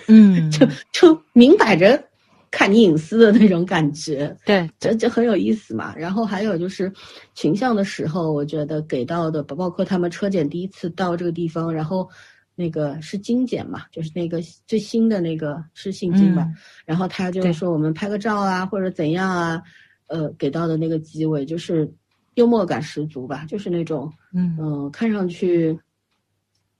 [0.07, 2.03] 嗯， 就就明摆着
[2.49, 5.93] 看你隐私的那种感觉，对，这就很有意思嘛。
[5.95, 6.91] 然后还有就是
[7.36, 12.09] 群像的时候，我觉得给到的，包括他们车检第一次到这个地方，然后
[12.55, 16.55] 那个是精简嘛，就是那个最新的那个是姓金吧，嗯。
[16.86, 19.61] 然后他就说我们拍个照啊，或者怎样啊，
[20.07, 21.88] 呃，给到的那个机位就是
[22.36, 25.78] 幽默感十足吧，就是那种嗯，嗯、看上去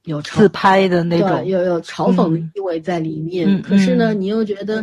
[0.08, 3.47] 有自拍的那，种，有有嘲讽的嗯意味在里面。
[3.47, 4.82] 嗯可是呢，嗯你又觉得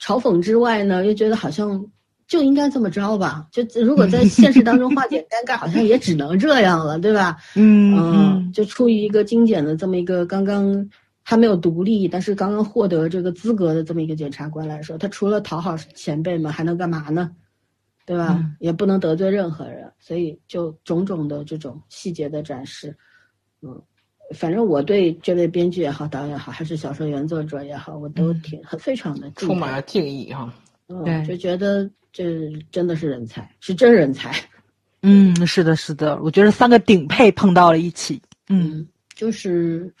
[0.00, 1.86] 嘲讽之外呢，又觉得好像
[2.26, 3.46] 就应该这么着吧？
[3.52, 7.36] 就如果在 现实当中化解尴尬，好像也只能这样了，对吧？
[7.54, 10.88] 嗯嗯，就出于一个精简的这么一个刚刚
[11.22, 17.30] 还没有独立，但是刚刚获得这个资格的这么一个检察官来说，他除了讨好前辈们，还能干嘛呢？
[18.04, 18.38] 对吧？
[18.40, 22.96] 嗯也不能得罪任何人，所以就种种的这种细节的展示，
[23.60, 23.80] 嗯，
[24.32, 30.52] 反正我对这位编剧也好，导演也好，还是小说原作者也好，我都嗯挺很非常的充满了敬意哈。
[30.88, 34.34] 嗯，就觉得这真的是人才，是真人才。
[35.02, 39.92] 嗯，是的，是的，我觉得三个顶配碰到了一起，嗯，嗯，就是，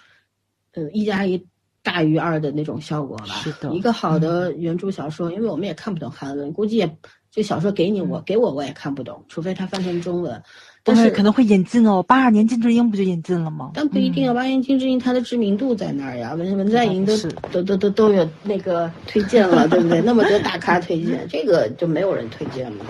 [0.74, 1.44] 呃，一加一
[1.82, 3.26] 大于二的那种效果吧。
[3.26, 6.96] 是的嗯一个好的原著小说，因为我们也看不懂韩文，估计也
[7.30, 10.40] 这小说给你我、给我我也看不懂，除非他翻成中文。
[10.84, 13.70] 但是可能会引进哦，八二年金智英不就引进了吗？
[13.74, 17.16] 但不一定啊，八年金智英它的知名度在那儿呀，文文在寅都
[17.52, 20.00] 都都都都有那个推荐了，对不对？
[20.00, 22.84] 那么多大咖推荐，这个就没有人推荐了。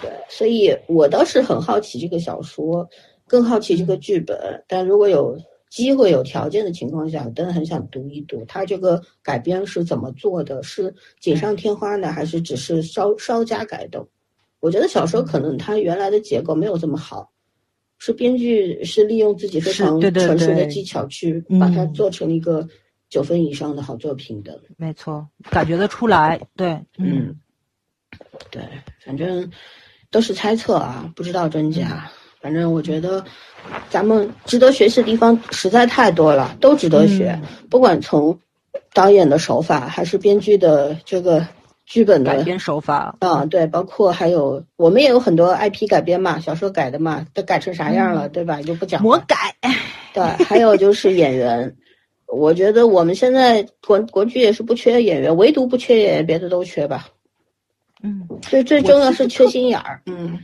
[0.00, 2.88] 对，所以我倒是很好奇这个小说，
[3.26, 4.38] 更好奇这个剧本。
[4.66, 14.08] 但如果有机会、有条件的情况下，我真的很想读一读它这个改编是怎么做的，是锦上添花呢，还是只是稍稍加改动？
[14.60, 17.30] 我觉得小说可能它原来的结构没有这么好，
[17.98, 22.68] 是编剧是利用自己非常纯熟的技巧去嗯把它做成一个
[23.08, 24.60] 九分以上的好作品的。
[24.76, 27.40] 没错，感觉得出来，对，嗯嗯，
[28.50, 28.62] 对，
[29.04, 29.50] 反正
[30.10, 32.10] 都是猜测啊，不知道真假。
[32.40, 33.22] 反正我觉得
[33.90, 37.38] 咱们值得学习的地方实在太多了，都值得学。
[37.42, 38.38] 嗯不管从
[38.94, 41.46] 导演的手法，还是编剧的这个
[41.90, 48.62] 剧本的改编手法，啊，对，包括还有我们也有很多 IP 改编嘛，小说改的嘛，都改成啥样了，对吧？
[48.62, 49.02] 就不讲了。
[49.02, 49.56] 魔改，
[50.14, 51.74] 对，还有就是演员，
[52.28, 57.08] 我觉得我们现在国国剧也是不缺演员，唯独不缺演员，别的都缺吧。
[58.04, 58.22] 嗯。
[58.42, 60.00] 最最重要是缺心眼儿。
[60.06, 60.38] 嗯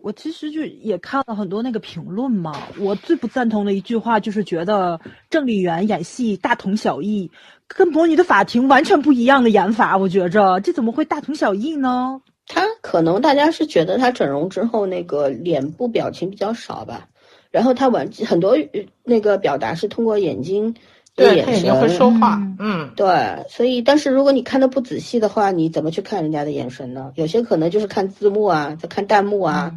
[0.00, 7.28] 我其实就也看了很多那个评论嘛，我最不赞同的一句话就是觉得郑丽媛演戏大同小异，
[7.68, 12.20] 跟《魔女的法庭》完全不一样的演法，我觉着这怎么会大同小异呢？
[12.46, 17.08] 他可能大家是觉得他整容之后那个脸部表情比较少吧，
[17.50, 20.72] 然后他完很多呃那个表达是通过眼睛
[21.14, 21.88] 的对，眼他眼睛会。
[21.90, 27.12] 说话嗯，嗯，对，所以但是如果你看的不仔细的话，你怎么去看人家的眼神呢？
[27.16, 29.74] 有些可能就是看字幕啊，在看弹幕啊，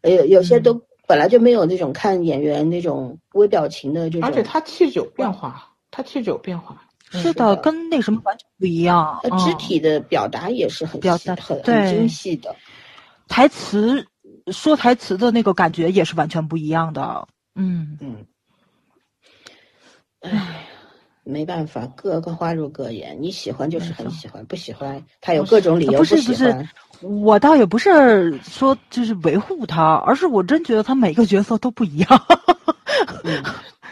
[0.00, 4.26] 呃有有些都本来就没有那种看演员那种微表情的这种。
[4.26, 6.80] 而且他气质有变化，他气质有变化。
[7.22, 9.18] 是的，跟那什么完全不一样。
[9.22, 12.54] 呃肢嗯体的表达也是很表达很很精细的。
[13.28, 14.06] 台词
[14.52, 17.26] 说台词的那个感觉也是完全不一样的。
[17.54, 18.26] 嗯，嗯，
[20.20, 20.66] 唉，
[21.22, 23.16] 没办法，各个花入各眼。
[23.20, 26.68] 你喜欢就是很喜欢，不喜欢他有各种理由不是不是不是。
[27.00, 32.26] 我倒也不是说就是维护他，而是我真觉得他每个角色都不一样。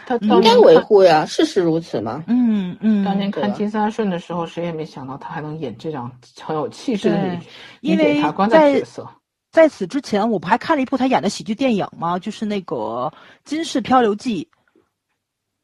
[0.05, 2.23] 他应该维护呀，事实如此嘛。
[2.27, 7.39] 嗯嗯，当年看金三顺的时候，谁也没想到他还能演这样很有气势的女
[7.81, 9.07] 因为察官的在角色。
[9.51, 12.17] 在此之前，我不还看了一部他演的喜剧电影吗？
[12.17, 12.75] 就是那个
[13.43, 14.47] 《金氏漂流记》。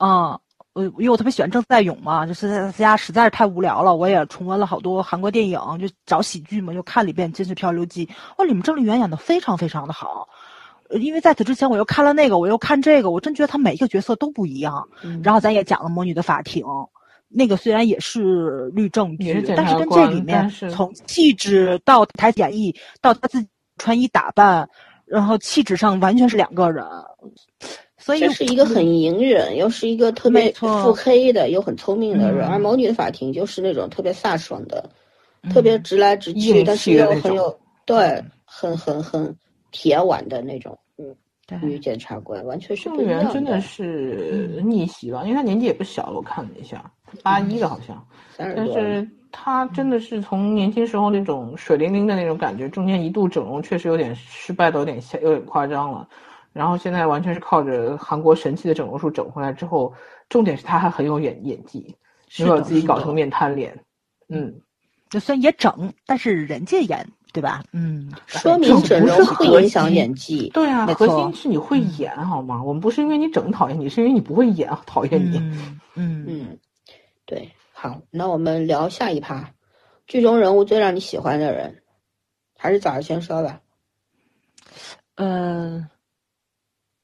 [0.06, 0.40] 啊，
[0.74, 8.06] 我因为我特别喜欢郑在勇嘛，就是在家实在是太无聊了，我也重温了好多韩国电影，就找喜剧嘛，又看了一遍《金氏漂流记》。
[8.38, 10.30] 哦，里面郑丽媛演的非常非常的好。
[10.90, 14.88] 呃因为在此之前我又看了那个，我又看这个，我真觉得他每一个角色都不一样。
[15.04, 16.64] 嗯然后咱也讲了《魔女的法庭》，
[17.28, 24.68] 那个虽然也是律政剧，是但是跟这里面从气质到台词演绎到他自己穿衣打扮，
[25.06, 26.84] 然后气质上完全是两个人。
[27.98, 32.48] 所以这是一个很隐忍，又是一个特别腹黑的，又很聪明的人。
[32.48, 34.90] 嗯而《魔女的法庭》就是那种特别飒爽的，
[35.44, 39.36] 嗯特别直来直去，但是又很有对，很很很
[39.72, 40.78] 铁腕的那种。
[40.98, 41.16] 嗯，
[41.46, 46.92] 对女检察官完全是郑丽不一样媛真的是逆袭吧，因为她年纪也不小了，我看了一下，
[47.24, 48.06] 八一的好像。
[48.38, 48.66] 但。
[48.68, 56.10] 是她真的是从年轻时候那种水灵灵的那种感觉，中间一度整容确实有点失败的有点下有点夸张了，
[56.52, 59.94] 然后现在完全是靠着韩国神奇的整容术整回来之后，
[60.30, 61.96] 重点是他还很有演演技，
[62.28, 63.78] 是的没有自己搞成面瘫脸，
[64.30, 64.52] 嗯，
[65.12, 67.64] 就虽然也整，但是人家演，对吧？
[67.72, 70.50] 嗯，说明整容会影响演技。
[70.50, 72.64] 对啊，核心是你会演好吗？
[72.64, 75.38] 我们不是因为你整讨厌你，是因为你不会演讨厌你。
[75.38, 76.58] 嗯嗯，嗯，
[77.26, 79.52] 对，好，那我们聊下一趴，
[80.08, 81.84] 剧中人物最让你喜欢的人，
[82.58, 83.60] 还是早上先说吧。
[85.16, 85.86] 呃，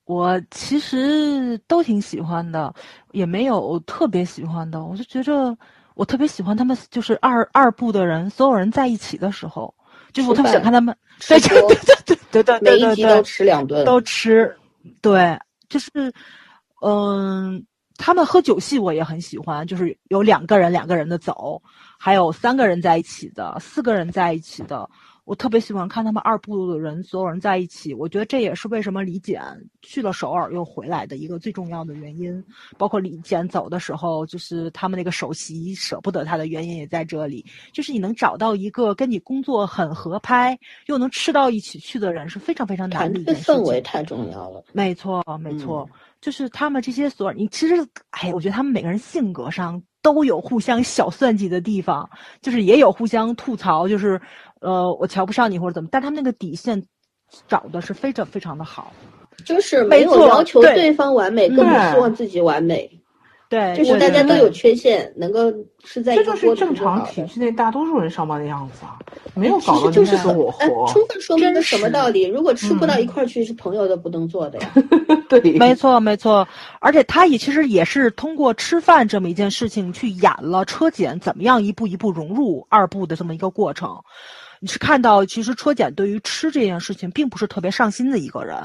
[0.05, 2.73] 我其实都挺喜欢的，
[3.11, 4.84] 也没有特别喜欢的。
[4.84, 5.57] 我就觉着
[5.95, 9.73] 我特别喜欢他们，就是二二部的人，所有人在一起的时候，
[10.16, 10.95] 就是我特别想看他们，
[11.28, 14.55] 对吃对对对对对每对对对一集都吃两顿，都吃，
[15.01, 15.38] 对，
[15.68, 15.89] 就是，
[16.82, 17.61] 嗯，
[17.97, 21.61] 他们喝酒戏我也很喜欢，就是有两个人两个人的走，
[21.99, 24.89] 还有三个人在一起的，四个人在一起的，
[25.26, 29.41] 我特别喜欢看他们二部的人所有人在一起，我觉得这也是为什么李简
[29.82, 32.43] 去了首尔又回来的一个最重要的原因。
[32.78, 43.55] 包括李简走的时候，就是他们那个首席舍不得他的原因也在这里，就是你能找到一个跟你工作很合拍又能吃到一起去的人是非常非常难的一件事情。
[43.55, 44.63] 氛围太重要了。
[44.73, 45.89] 没错，没错，
[46.21, 47.76] 就是他们这些所有你其实，
[48.11, 52.08] 哎，我觉得他们每个人性格上都有互相小算计的地方，
[52.39, 54.22] 就是也有互相吐槽，就是
[54.62, 56.80] 呃，我瞧不上你或者怎么，但他们那个底线
[57.47, 58.93] 找的是非常非常的好。
[59.43, 60.93] 就是没有要求对。
[60.93, 62.94] 方完美，更不希望自己完美，
[63.56, 65.51] 对，就是大家都有缺陷，能够
[65.86, 66.76] 是在一这个就是正。
[66.76, 68.99] 常体制内大多数人上班的样子啊，
[69.34, 70.86] 没有其搞就是我哎，活。
[70.91, 72.24] 充分说明了什么道理？
[72.24, 74.74] 如果吃不到嗯一块儿去，是朋友都不能做的呀。
[75.30, 76.45] 对，没错，没错，
[76.82, 83.97] 而且他也其实也是通过吃饭这么一件事情去演了车检怎么样一步一步融入二部的这么一个过程。
[84.60, 88.58] 你是看到，其实车检对于吃这件事情并不是特别上心的一个人，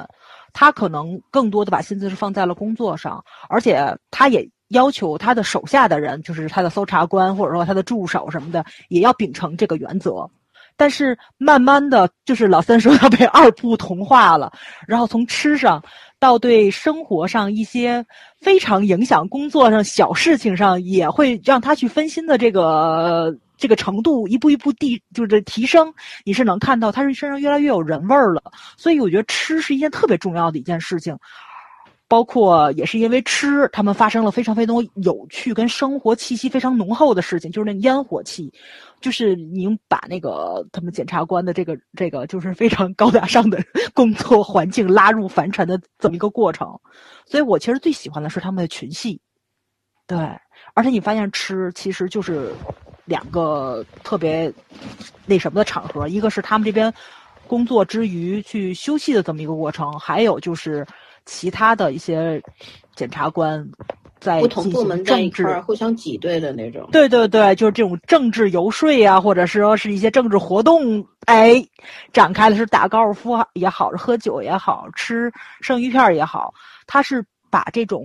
[0.52, 10.28] 他可能更多的把心思是放在了工作上，而且他也要求他的手下的人，就是他的搜查官或者说他的助手什么的，也要秉承这个原则。
[10.76, 14.50] 但是慢慢的就是老三说他被二部同化了，
[14.86, 15.82] 然后从吃上
[16.18, 18.02] 到对生活上一些
[18.40, 25.92] 非常影响工作上小事情上，也会让他去分心的这个这个程度一步一步递就是提升，
[26.24, 28.42] 你是能看到他是身上越来越有人味儿了。
[28.78, 31.14] 所以我觉得吃是一件特别重要的一件事情。
[32.10, 38.52] 包括也是因为吃，他们发生了非常非常多有趣跟生活气息非常浓厚的事情，就是那烟火气，
[39.00, 43.62] 就是您把那个他们检察官的这个这个就是非常高大上的
[43.94, 46.66] 工作环境拉入凡尘的这么一个过程，
[47.26, 49.20] 所以我其实最喜欢的是他们的群戏，
[50.08, 50.18] 对，
[50.74, 52.52] 而且你发现吃其实就是
[53.04, 54.52] 两个特别
[55.26, 56.92] 那什么的场合，一个是他们这边
[57.46, 60.84] 工作之余去休息的这么一个过程，还有就是
[61.30, 62.42] 其他的一些
[62.96, 63.64] 检察官
[64.18, 66.88] 在不同部门在一政治块儿互相挤兑的那种。
[66.90, 71.64] 对对对，就是这种政治游说呀、或者是说是一些政治活动，哎，
[72.12, 76.52] 展开的是打高尔夫也好，是喝酒也好，吃生鱼片儿也好，
[76.88, 78.04] 他是把这种，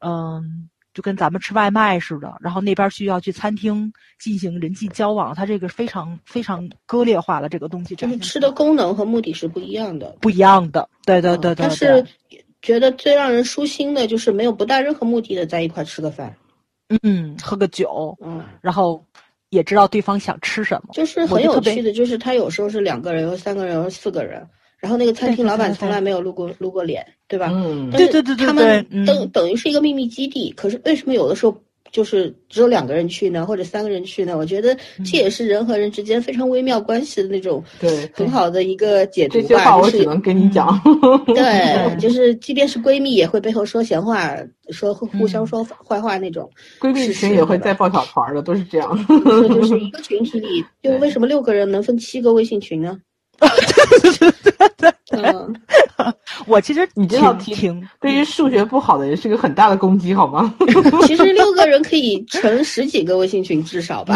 [0.00, 10.16] 嗯，就跟咱们吃外卖似的，然后那边需要去餐厅进行人际交往，他这个非常非常割裂化的，这个东西就是吃的功能和目的是不一样的。
[10.20, 12.04] 不一样的，对对对对，但是
[12.64, 16.34] 觉得最让人舒心的就是没有不带任何目的的在一块吃个饭。
[17.02, 19.04] 嗯，喝个酒，嗯，然后
[19.50, 24.46] 也知道对方想吃什么，就是很有趣的，就是他有时候是两个人，有三个人，有四个人，
[24.78, 27.50] 然后那个餐厅老板从来没有露过露过脸，对吧？
[27.52, 31.62] 嗯对对对对他们等等于是一个秘密基地，可是为什么有的时候
[31.94, 34.36] 就是只有两个人去呢，或者三个人去呢？
[34.36, 39.82] 我觉得嗯这也是人和人之间非常微妙关系的那种对很好的一个解读这些话吧。
[39.82, 40.76] 就是我只能跟你讲。
[41.32, 44.36] 对，就是即便是闺蜜也会背后说闲话，
[44.70, 46.50] 说互互相嗯说坏话那种。
[46.80, 49.06] 闺蜜群也会再抱小团儿的，都是这样。
[49.24, 52.98] 这就是一个群体里，就为什么六个人能分七个微信群呢？
[55.12, 55.54] 嗯，
[56.46, 60.54] 我其实你知道挺挺挺对于数学不好的人是个很大的攻击，好吗？
[61.06, 64.14] 其实六个人可以成十几个微信群，至少吧，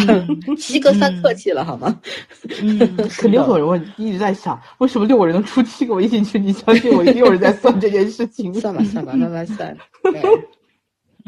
[0.58, 2.00] 七个算客气了，好吗？
[2.62, 2.78] 嗯，
[3.08, 6.42] 肯定会有人问，一直在想，为什么六个人能出七个微信群？
[6.42, 8.52] 你相信我，一定有人在算这件事情。
[8.54, 9.76] 算吧，算吧，慢慢算。
[10.02, 10.22] 对，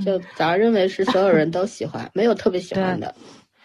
[0.05, 3.15] 就咱认为是所有人都喜欢，没有特别喜欢的。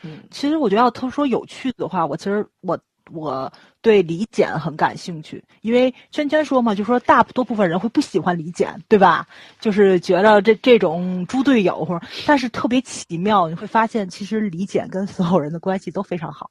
[0.04, 2.78] 嗯其实我觉得要他说有趣的话，我其实我
[3.12, 3.52] 我
[3.86, 9.28] 对李简很感兴趣，因为圈圈说嘛，就说大多部分人会不喜欢李简，对吧？
[9.62, 16.50] 就是觉得这这种猪队友或者，但是特别奇妙，你会发现其实李简跟所有人的关系都非常好，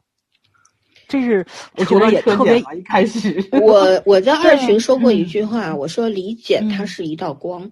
[1.09, 1.45] 这是
[1.76, 7.68] 我觉得也特别一开始 我我在二群说过一嗯句话，我说李简嗯它是一道光，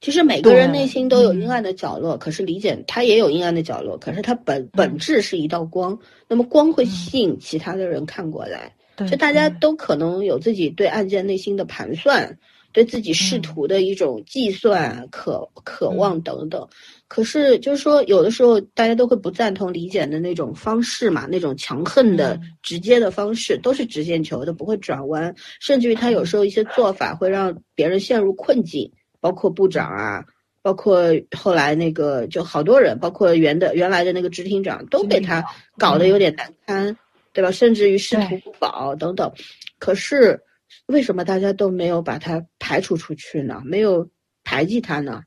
[0.00, 5.96] 其实每个人内心都有嗯阴暗的角落，可是李简他也有阴暗的角落，可是他本本质是一道光，
[6.26, 12.38] 那么光会吸引其他的人看过来，对就大家都可能有自己对案件内心的盘算，
[12.72, 16.66] 对自己仕途的一种计算、渴渴望等等。
[17.08, 22.40] 可是就是说，有的时候大家都会不赞同李简的那种方式嘛，那种强横的、嗯。
[22.62, 28.90] 直接的方式，都是直线球的，不会转弯，甚至于他有时候一些做法会让别人陷入困境。
[29.20, 30.24] 包括部长啊，
[30.60, 35.42] 包括后来那个就好多人，包括原的原来的那个执厅长，都被他
[35.78, 36.96] 搞得有点难堪，
[37.34, 37.50] 对吧？
[37.50, 39.30] 甚至于仕途不保等等。
[39.78, 40.40] 可是
[40.86, 43.60] 为什么大家都没有把他排除出去呢？
[43.66, 44.08] 没有
[44.42, 45.22] 排挤他呢？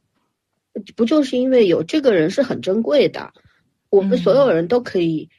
[0.96, 3.32] 不就是因为有这个人是很珍贵的，
[3.92, 5.30] 我们所有人都可以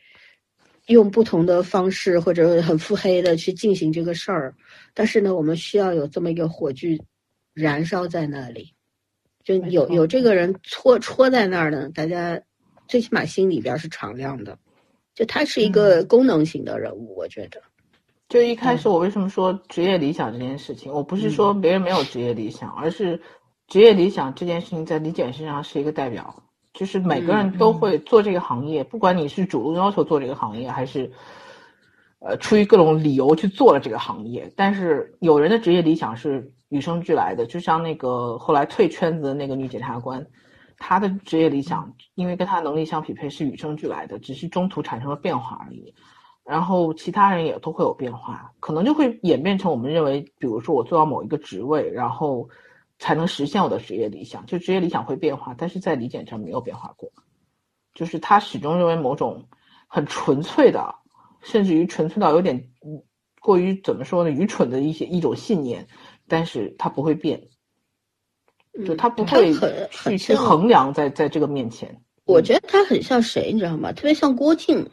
[0.87, 4.55] 用不同的方式或者很腹黑的去进行这个事儿，
[4.95, 7.01] 但是呢，我们需要有这么一个火炬。
[7.55, 8.73] 燃烧在那里，
[9.43, 12.41] 就有有这个人戳戳在那儿呢，大家
[12.87, 14.57] 最起码心里边是敞亮的。
[15.19, 17.61] 就他是一个功能型的人物，我觉得。
[18.29, 23.21] 就一开始我为什么说职业理想这件事情，我不是说别人没有职业理想，而是
[23.67, 31.11] 职业理想这件事情在李简身上是一个代表，就是每个人都会做这个行业，不管你是主动要求做这个行业，还是。
[32.21, 40.27] 呃，出于各种理由去做了这个行业，但是有人的职业理想是与生俱来的，就像那个后来退圈子的那个女检察官，
[40.79, 45.95] 他的职业理想因为跟他能力相匹配是与生俱来的，只是中途产生了变化而已。
[46.45, 52.49] 然后其他人也都会有变化，可能就会演变成我们认为，比如说我做到某一个职位，然后
[52.99, 54.47] 才能实现我的职业理想。
[54.47, 57.11] 就职业理想会变化，但是在李检上没有变化过，
[57.95, 59.49] 就是他始终认为某种
[59.87, 60.95] 很纯粹的。
[61.41, 62.69] 甚至于纯粹到有点
[63.41, 64.31] 过于怎么说呢？
[64.31, 65.87] 愚蠢的一些一种信念，
[66.27, 67.48] 但是它不会变，
[68.87, 69.53] 就他不会
[69.91, 71.89] 去去衡量在在这个面前。
[72.25, 73.93] 我觉得他很像谁，你知道吗？
[73.93, 74.87] 特别像郭靖。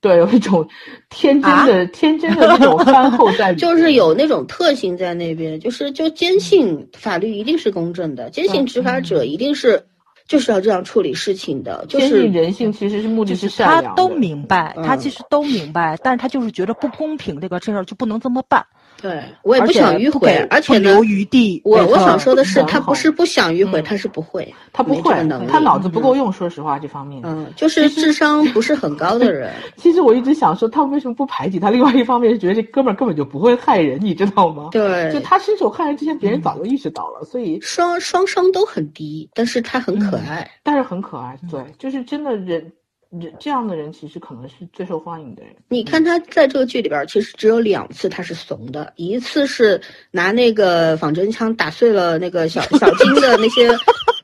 [0.00, 0.68] 对，有一种
[1.08, 9.86] 天真的、啊、天真的那种憨厚在里， 就是有那种特性在那边，就是就坚信法律一定是公正的，坚信执法者一定是。
[10.28, 18.66] 就是要这样处理事情的，就是人性其实是目的是善良他都明白，嗯、他其实都明白，但是他就是觉得不公平，这个这事儿就不能这么办。
[19.00, 21.60] 对我也不想迂回，而且留余地。
[21.64, 25.12] 我我想说的是，他不是不想迂回，他是不会，他不会，
[25.48, 26.32] 他脑子不够用。
[26.32, 29.52] 说实话，这方面，嗯，就是智商不是很高的人。
[29.76, 31.70] 其实我一直想说，他为什么不排挤他？
[31.70, 34.70] 另外一方面是觉得这哥们儿根本就不会害人，你知道吗？
[34.72, 41.38] 对，就他伸手害人之前，别人早就意识到了，所以双双商都很低，但是他很可爱，但是很可爱。
[41.50, 42.72] 对，就是真的人。
[43.10, 45.54] 人这样的人其实可能是最受欢迎的人。
[45.68, 49.80] 你看他在这个剧里边，其实只有两次他是怂的，一次是
[50.10, 53.70] 拿那个仿真枪打碎了那个小 小金的那些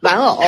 [0.02, 0.42] 玩偶，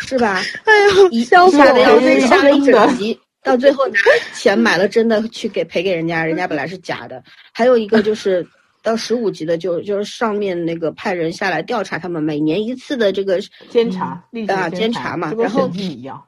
[0.00, 0.42] 是吧？
[0.66, 3.94] 哎呀，一吓得要死杀了一整集，到最后拿
[4.34, 7.22] 钱买了真的去给赔给人家，人家本来是假的。
[7.52, 8.46] 还有一个就是
[8.82, 15.70] 到十五级的就就是上面那个派人下来调查他们每年一次的这个监察啊监察嘛，然后，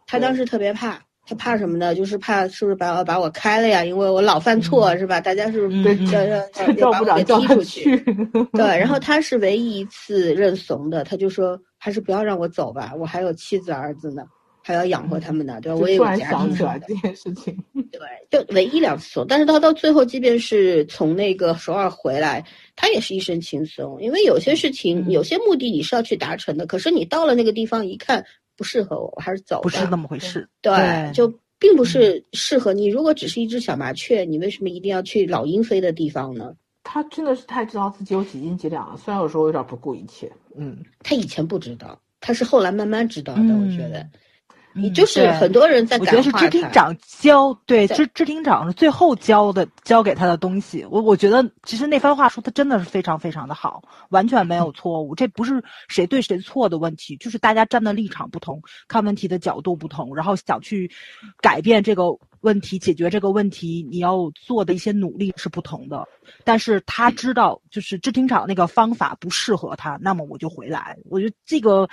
[0.06, 0.98] 他当时特别怕。
[1.28, 1.94] 他怕什么呢？
[1.94, 3.84] 就是怕是不是把我把我开了呀？
[3.84, 5.20] 因为我老犯错，嗯、是吧？
[5.20, 6.38] 大家是不是要要
[6.78, 7.96] 要把我给踢出去。
[8.52, 14.22] 对，然后 他是唯一一次认怂的，他就说还是不要让我走吧，我还有妻子儿子呢，
[14.62, 15.78] 还要养活他们呢，对吧？
[15.78, 16.96] 我也想起来庭。
[16.96, 17.56] 这件事情，
[17.92, 18.00] 对，
[18.30, 22.42] 就唯一两次怂，但是他到最后，即便是从那个首尔回来，
[22.74, 28.24] 他也是一身轻松，因为有些事情、嗯有些目的你是要去达成的，可是你到了那个地方一看
[28.58, 29.62] 不适合我，我还是走吧。
[29.62, 30.46] 不是那么回事。
[30.60, 32.88] 对，对就并不是适合你。
[32.88, 36.52] 如果只是一只小麻雀，你为什么一定要去老鹰飞的地方呢？
[36.82, 40.30] 他真的是太知道自己有几斤几两了，虽然有时候有点不顾一切。
[40.56, 43.40] 嗯，他以前不知道，他是后来慢慢知道的。
[43.42, 44.10] 嗯我觉得，嗯
[44.78, 46.32] 你就是很多人在我觉得是。
[46.38, 50.86] 知厅长教，对，对知知厅长是最后教的，教给他的东西。
[50.88, 55.16] 我我觉得其实那番话说的真的是非常非常的好，完全没有错误。
[55.16, 60.88] 这不是谁对谁错的问题，就是大家站的立场不同，看问题的角度不同，然后想去
[61.40, 62.04] 改变这个
[62.42, 66.06] 问题，解决这个问题，你要做的一些努力是不同的。
[66.44, 70.96] 但是他知道，就是知厅长那个方法不适合他，那么我就回来。
[71.10, 71.88] 我觉得这个。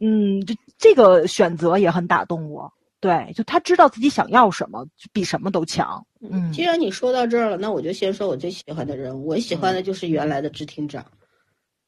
[0.00, 2.72] 嗯，就这个选择也很打动我。
[3.00, 6.04] 对，就他知道自己想要什么，就比什么都强。
[6.20, 9.26] 嗯既然你说到这儿了，那我就先说我最喜欢的人物。
[9.28, 11.06] 我喜欢的就是原来的支厅长。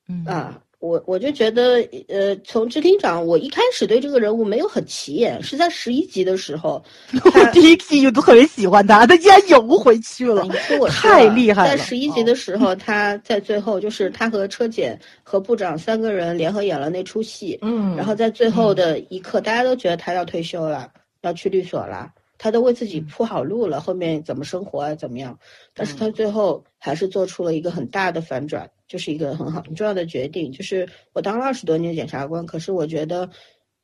[0.09, 1.77] 嗯啊，我我就觉得，
[2.09, 6.83] 呃，从支厅长，我一开始对这个人物没有很起眼，是在十一集的时候，
[7.25, 11.77] 我第一集就特别喜欢他，他竟然游回去了，你说我太厉害了。
[11.77, 20.91] 在十一集的时候，他在最后就是他和车检和部长三个人联合演了那出戏，嗯，然后在最后的一刻，大家都觉得他要退休了，
[21.21, 22.11] 要去律所了。
[22.39, 25.39] 他都为自己铺好路了，后面怎么生活啊，怎么样？
[25.77, 30.53] 但是他最后还是做出了一个很大的反转，就是一个很好很重要的决定。
[30.53, 33.31] 就是我当了二十多年检察官，可是我觉得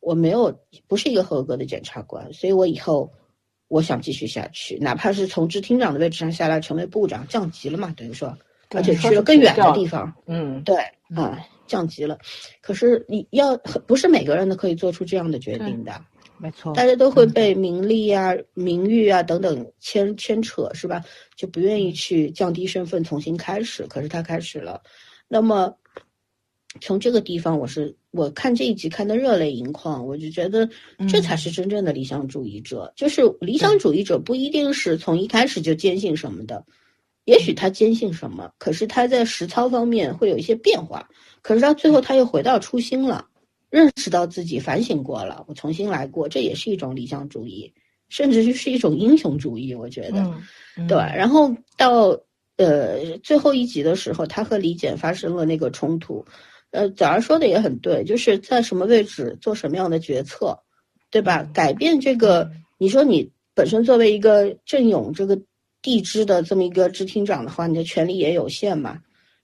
[0.00, 0.54] 我没有
[0.86, 3.10] 不是一个合格的检察官，所以我以后
[3.68, 8.36] 我想继续下去，哪怕是从支厅长的位置上下来成为部长，降级了嘛，等于说，
[8.68, 10.14] 而且去了更远的地方。
[10.26, 10.76] 嗯，对，
[11.16, 12.18] 啊，降级了。
[12.60, 16.04] 可是你要不是每个人都可以做出这样的决定的。
[16.40, 21.02] 没错，大家都会被名利啊、名誉啊等等牵牵扯，是吧？
[21.36, 23.86] 就不愿意去降低身份重新开始。
[23.88, 24.80] 可是他开始了，
[25.26, 25.74] 那么
[26.80, 30.68] 从这个地方，我是我看这一集看的热泪盈眶，我就觉得
[31.08, 32.92] 这才是真正的理想主义者。
[32.94, 36.64] 就是理想主义者不一定是从一开始就坚信什么的，
[37.24, 41.08] 也许他坚信什么，可是他在实操方面会有一些变化。
[41.42, 43.26] 可是到最后，他又回到初心了。
[43.70, 47.72] 认识到自己反省过了，我重新来过，这也是一种理想主义，
[48.08, 49.74] 甚至是一种英雄主义。
[49.74, 50.34] 我觉得，
[50.88, 50.96] 对。
[50.96, 52.18] 然后到
[52.56, 56.24] 呃最后一集的时候，他和李简发生了那个冲突。
[56.70, 60.58] 呃，早上说的也很对，就是在什么位置做什么样的决策，
[61.10, 61.42] 对吧？
[61.54, 65.40] 改变这个，你说你本身作为一个郑勇这个
[65.80, 68.98] 地支的这么一个支厅长的话，你的权力也有限嘛。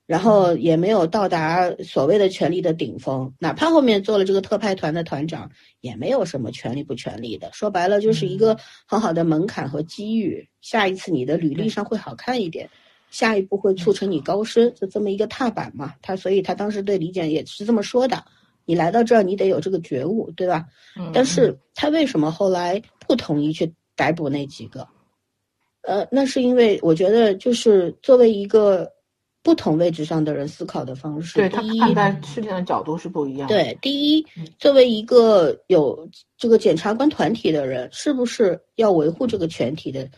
[0.07, 5.49] 然后也没有到达所谓的权力的顶峰，哪怕后面做了这个特派团的团长，
[5.81, 7.49] 也没有什么权力不权力的。
[7.51, 8.55] 说白了，就是一个
[8.85, 10.47] 很好的门槛和机遇。
[10.61, 12.69] 下一次你的履历上会好看一点，
[13.09, 15.95] 下一步会促成你高升，就这么一个踏板嘛。
[16.03, 18.23] 他所以，他当时对李简也是这么说的：
[18.65, 20.67] 你来到这儿，你得有这个觉悟，对吧？
[21.11, 24.87] 但是他为什么后来不同意去逮捕那几个？
[25.81, 28.93] 呃，那是因为我觉得，就是作为一个。
[29.45, 33.47] 不同位置上的人思考的方式，对他看待事情的角度是不一样。
[33.47, 34.25] 对，第一，
[34.57, 40.09] 作为一个有这个检察官团体的人，是不是要维护这个全体的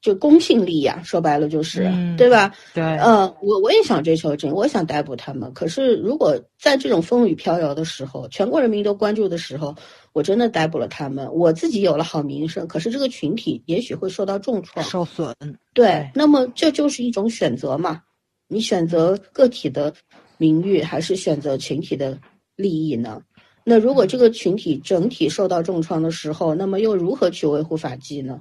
[0.00, 1.02] 就公信力呀？
[1.04, 2.54] 说白了就是，对吧？
[2.72, 5.52] 对，嗯，我我也想追求这，我想逮捕他们。
[5.52, 9.74] 可是，如果在这种风雨飘摇的时候，全国人民都关注的时候，
[10.12, 15.34] 我真的逮捕了他们，我自己有了好名声，可是这个群体也许会受到重创、受损。
[15.74, 18.02] 对，那么这就是一种选择嘛。
[18.48, 19.92] 你选择个体的
[20.38, 22.18] 名誉，还是选择群体的
[22.54, 23.20] 利益呢？
[23.64, 28.40] 那如果这个群体整体受到重创的时候，那么又如何去维护法纪呢？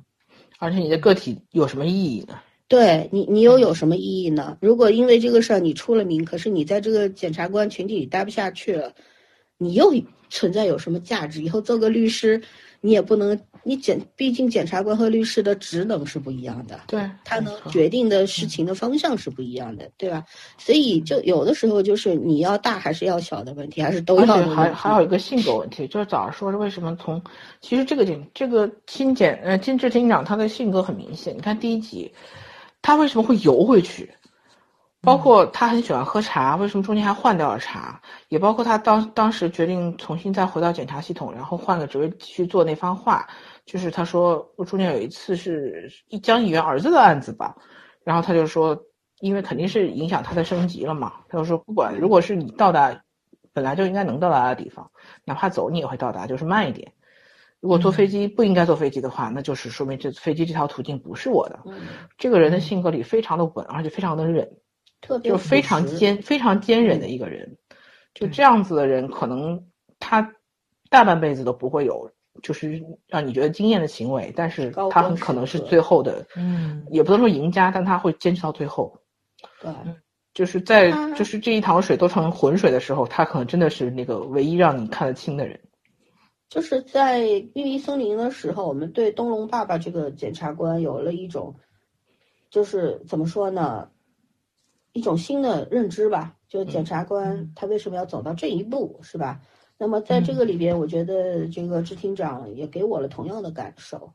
[0.60, 2.40] 而且你的个体有什么意义呢？
[2.68, 4.58] 对你，你又有什么意义呢？
[4.62, 8.94] 如果因为这个事儿你出了名，可是你在这个检察官群体里待不下去了，
[9.58, 9.94] 你又
[10.30, 11.42] 存在有什么价值？
[11.42, 12.42] 以后做个律师？
[12.82, 20.24] 你也不能，你检，毕竟检察官和律师的职能是不一样的，对，他能决定的事情的方向是不一样的，对吧？
[20.60, 24.46] 所以就有的时候就是你要大还是要小的问题，还是都要。
[24.46, 27.20] 还还有一个性格问题，就是早上说是为什么从，
[27.60, 32.14] 其实这个检这个新检呃金智厅长他的性格很明显，你看第一集，
[32.84, 34.14] 他为什么会游回去？
[35.02, 38.02] 包括他很喜欢喝茶，为什么中间还换掉了茶？
[38.30, 43.28] 也包括他当当时决定重新再回到检察系统，然后换个职位去做那番话，
[43.66, 47.56] 就是他说我中间有一次是一江议员儿子的案子吧，
[48.04, 48.80] 然后他就说，
[49.20, 53.04] 因为肯定是影响他的升级了嘛，他就说不管如果是你到达
[53.52, 54.92] 本来就应该能到达的地方，
[55.24, 56.92] 哪怕走你也会到达，就是慢一点。
[57.60, 61.60] 如果坐飞机不应该坐飞机的话，那就是说明这飞机这条途径不是我的。
[62.18, 64.58] 这个人的性格里非常的稳，而且非常的忍。
[65.24, 67.58] 就非常坚非常坚忍的一个人，
[68.16, 69.68] 就这样子的人，可能
[70.00, 70.34] 他
[70.90, 72.10] 大半辈子都不会有，
[72.42, 78.98] 就是让你觉得惊艳的行为，但是他很可能是最后的，嗯，也不能说赢家，但他会坚持到最后。
[79.62, 79.72] 对，
[80.34, 85.60] 就是在就是这一塘水都成浑水的时候，他可能真的是那个唯一让你看得清的人。
[86.50, 87.22] 就是在
[87.54, 91.56] 秘密森林的时候，我们对东龙爸爸这个检察官有了一种，
[92.50, 93.90] 就是怎么说呢？
[94.94, 99.42] 一种新的认知吧，就检察官他为什么要走到这一步，是吧？
[99.78, 104.14] 那么在这个里边，我觉得这个支厅长也给我了同样的感受，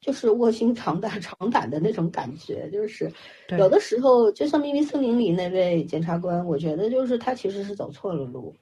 [0.00, 2.70] 就是卧薪尝胆、尝胆的那种感觉。
[2.70, 3.12] 就是
[3.58, 8.54] 有的时候，就像《秘密森林》里那位检察官，我觉得就是他其实是走错了路。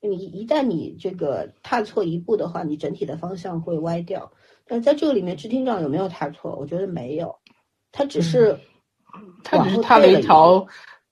[0.00, 4.30] 你一旦你这个踏错一步的话，你整体的方向会歪掉。
[4.66, 6.56] 但在这个里面，支厅长有没有踏错？
[6.58, 7.36] 我觉得没有，
[7.92, 8.56] 他只是
[9.42, 10.66] 他只是踏了一条。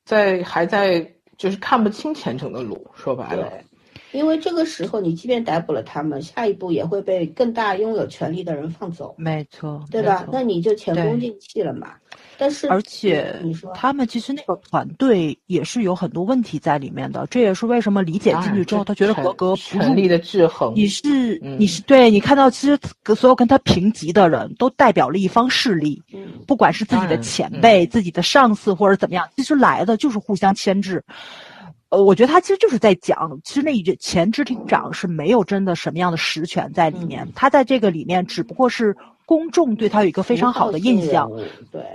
[0.05, 2.87] 在还在就是看不清前程的路。
[2.95, 3.65] 说白了，对，
[4.13, 11.93] 因为这个时候你即便逮捕了他们，下一步也会被更大拥有权力的人放走，没错，对吧那你就前功尽弃了嘛。
[12.39, 19.85] 但是而且你说他们其实那个团队也是有很多问题在里面的，这也是为什么李检进去之后，他觉得格格不入。
[19.85, 22.79] 权力的制衡，你是嗯你是对你看到，其实
[23.15, 31.05] 所有跟他平级的人都代表了一方势力，嗯不管是自己的前辈、自己的上司或者怎么样，其实来的就是互相牵制。
[31.90, 37.32] 呃，我觉得他其实就是在讲，其实那一句前支厅长是没有真的什么样的实权在里面，嗯。
[37.35, 38.94] 他在这个里面只不过是
[39.24, 41.31] 公众对他有一个非常好的印象，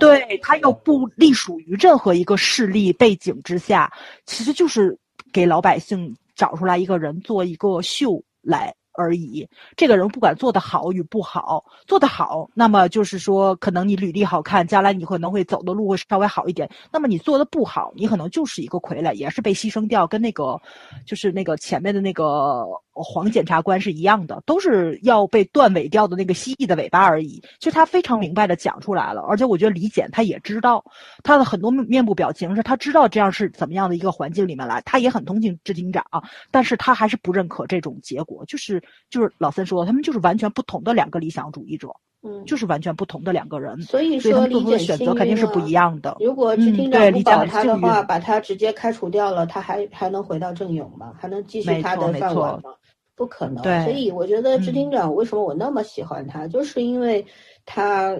[0.00, 3.92] 对他又不隶属于任何一个势力背景之下，
[4.26, 4.98] 其实就是
[5.32, 9.48] 给老百姓找出来一个人做一个秀来而已。
[9.76, 16.68] 这个人不管做得好与不好，做得好，那么就是说，可能你履历好看，将来你可能会走的路会稍微好一点。
[16.90, 20.60] 那么你做的不好，你可能就是一个傀儡，也是被牺牲掉，跟那个
[21.04, 22.64] 就是那个前面的那个
[22.94, 27.42] 黄检察官是一样的，都是要被断尾掉的那个蜥蜴的尾巴而已。
[27.58, 30.84] 其实他非常明白的讲出来了，而且我觉得李检他也知道，
[31.22, 36.04] 他的很多面部表情是他知道这样是怎么样的一个环境里面来，他也很同情支厅长，
[36.50, 41.88] 但是他还是不认可这种结果，就是就是老森说的，他们就是完全不同的两个理想主义者，
[42.22, 46.16] 嗯，就是完全不同的两个人，所以说李检的选择肯定是不一样的。
[46.20, 51.12] 如果支嗯厅长不保他的话，把他直接开除掉了，他还还能回到正勇吗？
[51.18, 52.70] 还能继续他的饭碗吗？
[53.14, 53.62] 不可能。
[53.84, 57.26] 所以我觉得支嗯厅长为什么我那么喜欢他，就是因为
[57.64, 58.16] 他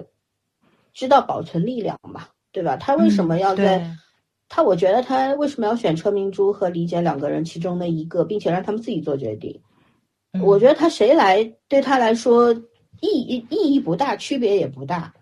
[0.93, 2.75] 知道保存力量嘛，对吧？
[2.77, 3.79] 他为什么要在？
[3.79, 3.87] 对
[4.47, 9.59] 他我觉得他为什么要选车明珠和李姐两个人其中的一个，并且让他们自己做决定？
[10.33, 12.53] 嗯我觉得他谁来对他来说
[13.01, 15.13] 意义意义不大，区别也不大。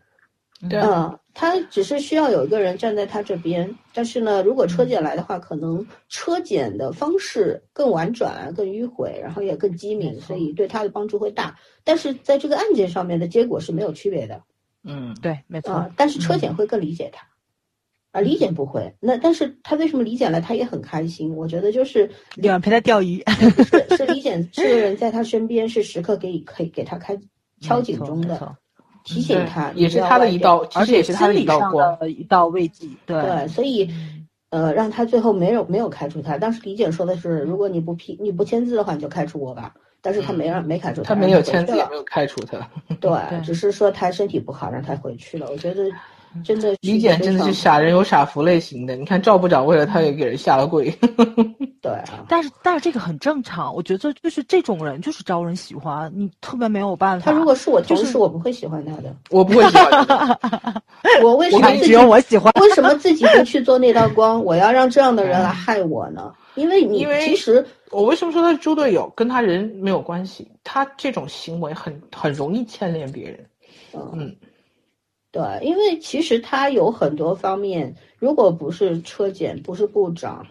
[0.70, 11.57] 对嗯，他只是需要有一个人站在他这边，但是呢，如果车检来的话，可能车检的方式更婉转、更迂回，然后也更机敏，所以对他的帮助会大。
[11.84, 14.43] 但是在这个案件上面的结果是没有区别的。
[14.84, 15.73] 嗯，对，没错。
[15.73, 17.26] 啊、但是车检会更理解他，
[18.11, 18.93] 啊，理解不会。
[18.99, 21.35] 那但是他为什么理解了，他也很开心？
[21.35, 23.23] 我觉得就是有人陪他钓鱼，
[23.89, 27.18] 是是李检这个人在他身边，是时刻给以可以给他开
[27.61, 28.57] 敲警钟的，没错，
[29.03, 31.97] 提醒他，也是他的一道，其而且实也是他的一道光。
[31.99, 32.88] 的一道慰藉。
[33.05, 33.89] 对对，所以
[34.49, 36.38] 呃，让他最后没有没有开除他。
[36.38, 39.73] 当时李姐说的是，如果你不批你不签字的话，你就开除我吧。
[40.01, 42.57] 但是他没让没开除他他没有签字，没有开除他。
[42.99, 45.47] 对， 对只是说他身体不好，让他回去了。
[45.49, 45.89] 我觉得
[46.43, 48.95] 真的李简真的是傻人有傻福类型的。
[48.95, 50.89] 你看赵部长为了他也给人下了跪。
[51.81, 57.30] 对啊，但是但是这个很正常，我觉得就是这种人就是招人喜欢，你特别没有办法。
[57.30, 59.14] 他如果是我同事，就是我不会喜欢他的。
[59.30, 60.81] 我不会喜欢他。
[61.22, 62.53] 我为什么自己有我喜欢。
[62.61, 64.41] 为什么自己不去做那道光？
[64.41, 66.31] 我要让这样的人来害我呢？
[66.55, 69.11] 因为你因为其实我为什么说他是猪队友？
[69.15, 73.45] 跟他人没有关系，他这种行为很很容易牵连别人。
[73.93, 74.35] 嗯嗯，
[75.34, 80.45] 对，因为其实他有很多方面，如果不是车检，不是部长，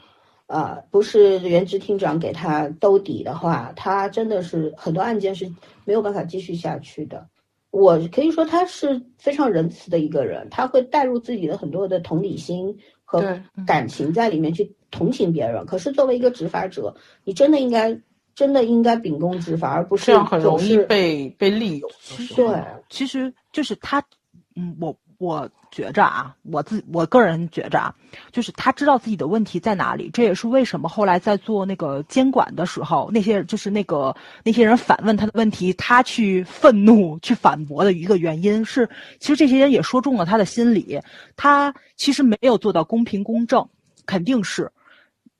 [0.46, 5.48] 啊、不是原职厅长给他兜底的话，他真的是很多案件是
[5.84, 7.28] 没有办法继续下去的。
[7.70, 15.64] 我可以说他是非常仁慈的一个人，他会带入自己的很多的同理心和感情在里面去同情别人。
[15.64, 16.92] 可是作为一个执法者，
[17.22, 17.96] 你真的应该
[18.34, 21.88] 真的应该秉公执法，而不是这样很容易被被利用。
[22.34, 22.60] 对。
[22.90, 24.04] 其实就是他，
[24.54, 27.94] 嗯，我我觉着啊，我自我个人觉着啊，
[28.30, 34.14] 就是他知道自己的问题在哪里，这也是为什么后来在做那个监管的时候，那些就是那个
[34.44, 38.88] 那些人反问他的问题，他去愤怒去反驳的一个原因是，
[39.20, 41.00] 其实这些人也说中了他的心理，
[41.36, 43.66] 他其实没有做到公平公正，
[44.04, 44.70] 肯定是，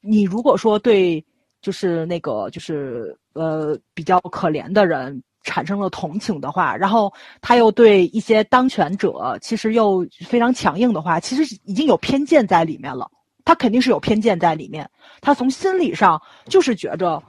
[0.00, 1.22] 你如果说对
[1.60, 13.10] 就是那个就是呃比较可怜的人产生了同情的话，然后他又对一些当权者其实又非常强硬的话，其实已经有偏见在里面了。
[13.44, 14.88] 他肯定是有偏见在里面，
[15.20, 17.20] 他从心理上就是觉着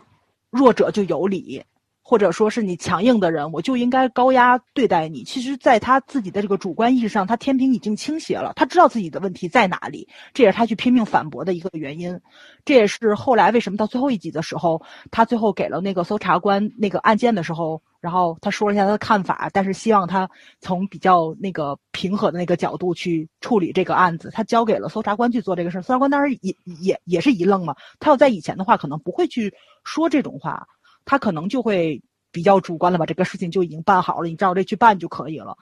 [0.51, 1.63] 弱者就有理，
[2.03, 5.23] 或者说是你强硬的人，我就应该高压对待你。
[5.23, 12.19] 其实，在他自己的这个主观意识上，他天平已经倾斜了，他知道自己的问题在哪里，这也是他去拼命反驳的一个原因。
[12.65, 14.81] 这也是后来为什么到最后一集的时候，
[15.11, 25.81] 他最后给了那个搜查官那个案件的时候，然后他说了一下他的看法，但是希望他从比较那个平和的那个角度去处理这个案子，他交给了搜查官去做这个事儿。
[25.81, 29.53] 搜查官当时也也也是一愣嘛，他要在以前的话，可能不会去
[29.83, 30.65] 说这种话，
[31.05, 32.01] 他可能就会
[32.31, 35.57] 比较主观的，把这个事情就已经办好了，你照这去办就可以了。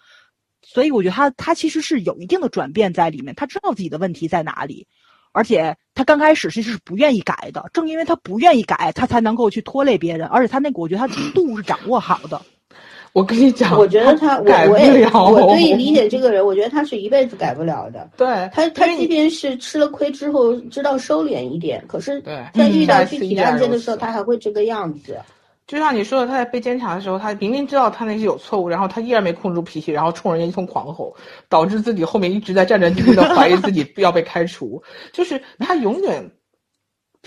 [0.61, 4.87] 所以我觉得他他其实是有一定的转变在里面，他知道自己的问题在哪里。
[5.33, 12.41] 而且他刚开始其实是不愿意改的，正因为他不愿意改，他才能够去拖累别人，而且他那个我觉得他度是掌握好的。
[13.13, 15.11] 我跟你讲，我觉得他，我改不了。
[15.13, 18.09] 我可以理解这个人，我觉得他是一辈子改不了的。
[18.15, 22.21] 对他，他即便是吃了亏之后知道收敛一点，可是
[22.53, 25.19] 在遇到具体案件的时候，他还会这个样子。
[25.67, 31.15] 就像你说的，他在被监察的时候，他明明知道他那些有错误，然后他依然没控制住脾气，然后冲人家一通狂吼，
[31.47, 34.81] 导致自己后面一直在战战兢兢的怀疑自己要被开除。
[35.13, 36.29] 就是他永远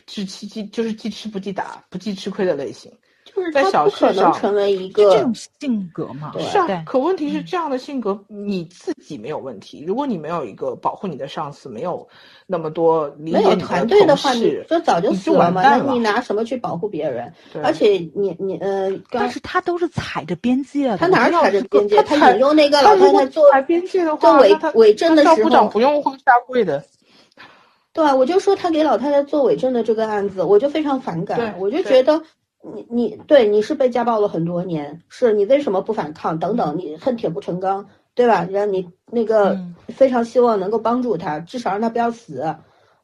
[0.06, 2.92] 是既既就是记吃不记打，不记吃亏的类型。
[3.34, 9.84] 就是在小他不可事上能成为一个就这种性格嘛，对是啊，可问题是这样的性格，你自己没有问题。
[9.86, 12.06] 如果你没有一个保护你的上司，没有
[12.46, 15.62] 那么多理没有解你团队的话，你事，就早就死了嘛。
[15.62, 17.32] 那你拿什么去保护别人？
[17.52, 20.98] 对而且你你呃，但是他都是踩着边界的。
[20.98, 22.02] 他哪儿踩着边界？
[22.04, 26.84] 他引用那个老太太做踩边界的话，伪伪证的时那赵部长候，不用下跪的。
[27.92, 31.54] 对啊，我就说他给老太太做伪证的这个案子，我就非常反对感。
[31.58, 32.22] 我就觉得
[32.72, 36.38] 你你对你是被家暴了很多年，是你为什么不反抗？
[36.38, 38.46] 等等，你恨铁不成钢，对吧？
[38.50, 42.56] 然后你那个嗯非常希望能够帮助他，至少让他不要死。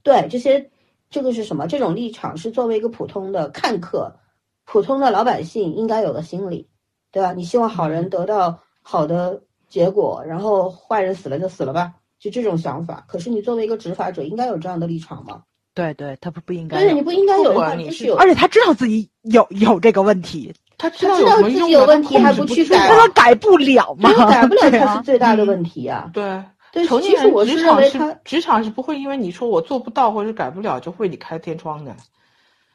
[0.03, 0.71] 对这些，
[1.11, 1.67] 这个是什么？
[1.67, 4.17] 这种立场是作为一个普通的看客、
[4.65, 6.69] 普通的老百姓应该有的心理，
[7.13, 7.35] 对吧？
[7.35, 13.05] 你希望好人得到好的结果，然后坏人死了就死了吧，就这种想法。
[13.07, 15.43] 可是你作为一个执法者，应该有这样的立场吗？
[15.75, 26.43] 对对，他不不应该对，有你不应该有的话，你就是有，而且他知道自己有有这个问题，他知道自己有问题还不去改他说改不了嘛，他改不了才是最大的问题呀、对，
[26.73, 31.95] 对，成年人其实我职场是为他，职场是不会因为你说我做不到或者是改不了就为你开天窗的。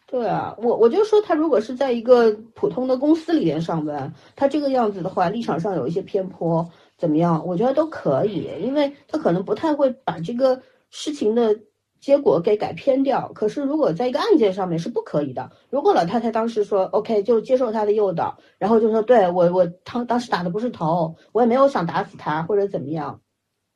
[0.07, 7.45] 对啊，我我就说他如果是在一个普通的公司里面上班，他这个样子的话，立场上有一些偏颇，怎么样？
[7.45, 10.61] 我觉得都可以，因为他可能不太会把这个
[10.91, 11.57] 事情的
[12.05, 13.31] 结果给改偏掉。
[13.33, 15.49] 可是如果在一个案件上面是不可以的。
[15.71, 23.21] 如果老太太当时说 OK，就接受他的诱导，然后就说对我我当当时打的不是头，我也没有想打死他或者怎么样，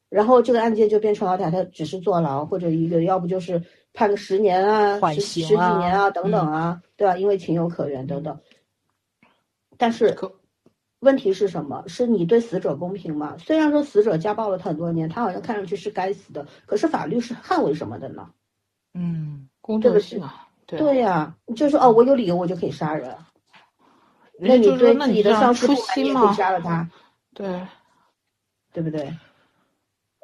[0.10, 7.18] 然后这个案件就变成老太太只是坐牢或者一个，要不就是判个十年啊、缓十十几年啊等等啊，对吧？
[7.18, 8.38] 因为情有可原等等。
[9.76, 10.32] 但是可
[11.00, 11.84] 问题是什么？
[11.88, 13.38] 是你对死者公平吗？
[13.38, 18.30] 虽然说死者家暴了他很多年，他好像看上去是该死的，可是法律是捍卫什么的呢？
[18.94, 23.16] 嗯，公正性啊，对啊对呀、你就说哦，我有理由我就可以杀人，
[24.40, 26.90] 那你对自那你的上司初不满，你也可以心嘛，杀了他，
[27.34, 27.68] 对，
[28.74, 29.16] 对不对？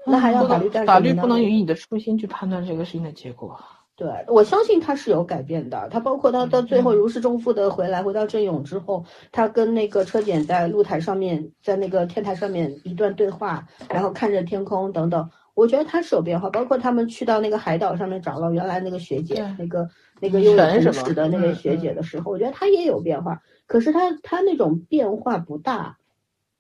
[0.06, 1.00] 那还要不法律干什么呢？
[1.00, 3.60] 法律不能以你的初心去判断这个事情的结果。
[3.98, 5.88] 对，我相信他是有改变的。
[5.90, 16.50] 他包括他到最后如释重负的回来，回到郑勇之后，他跟那个车检在露台上面，在那个天台上面一段对话，然后看着天空等等，我觉得他是有变化。
[16.50, 19.88] 包括他们去到那个海岛上面找到原来那个学姐，那个
[20.20, 23.42] 那个拥有神是吗同史的那个嗯学姐的时候，我觉得他也有变化。
[23.66, 25.98] 可是他他那种变化不大。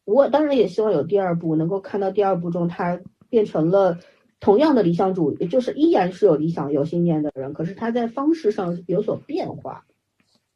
[0.06, 3.98] 我当然也希望有第二部，能够看到第二部中他变成了。
[4.46, 9.86] 同样的理想主义，就是依然是有理想、有信念的人，可是他在方式上有所变化，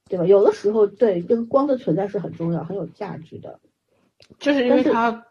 [0.08, 0.28] 对吧？
[0.28, 3.60] 有的时候，对这个光的存在是很重要、很有价值的。
[4.38, 5.26] 就是因为它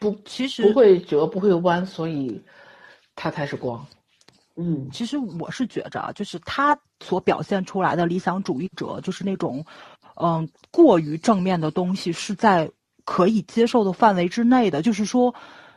[0.00, 2.42] 不其实不会折不会弯，所以
[3.14, 3.86] 它才是光。
[4.56, 9.64] 嗯，其实我是觉着啊，就是他所表现出来的理想主义者，就是那种，
[10.20, 12.72] 嗯，过于正面的东西是在
[13.04, 14.82] 可以接受的范围之内的。
[14.82, 15.32] 就是说，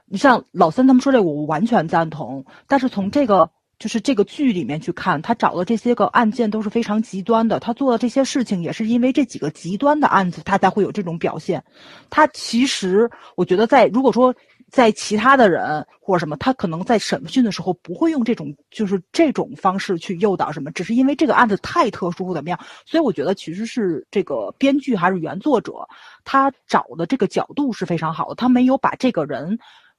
[0.09, 2.45] 你像老三他们说这个，我完全赞同。
[2.67, 11.63] 但是从这个就是这个剧里面去看，他找的这些个案件都是非常极端的，他做的这些事情也是因为这几个极端的案子，他才会有这种表现。
[12.09, 14.33] 他其实我觉得在如果说。
[14.69, 25.87] 在其他的人或者什么，他可能在审讯的时候不会用这种就是这种方式去诱导什么，只是因为这个案子太特殊怎么样，所以我觉得其实是这个编剧还是原作者
[26.25, 29.57] 他找的这个角度是非常好的，他没有把这个人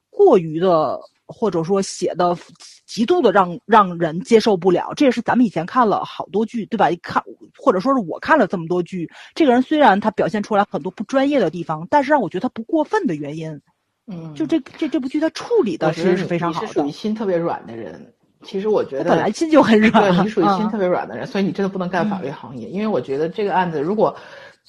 [0.09, 2.35] 过于的或者说写的
[2.85, 6.89] 极度的让让人接受不了，这也是咱们以前看了好多剧对吧？
[6.89, 7.23] 一看
[7.57, 13.61] 或者说是我看了这么多剧，这个人虽然他表现出来很多不专业的地方，但是让我觉得他不过分的原因。
[14.07, 16.91] 嗯，就这这这部剧，他处理的其实是非常好的你是属于。
[16.91, 18.13] 心特别软的人。
[18.41, 22.69] 其实我觉得本来心就很软，对你属于心嗯特别软的人，所以你真的不能干法律行业。
[22.69, 24.15] 因为我觉得这个案子，如果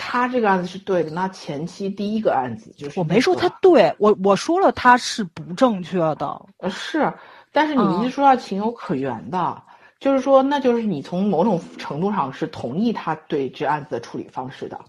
[0.03, 6.47] 他这个案子是对的，那前期第一个案子就是我没说他对，我我说了他是不正确的。
[6.57, 7.13] 呃，是，
[7.53, 9.63] 但是你嗯一直说要情有可原的，
[9.99, 14.81] 就是说，那就是你从某种程度上是同意他对这案子的处理方式的，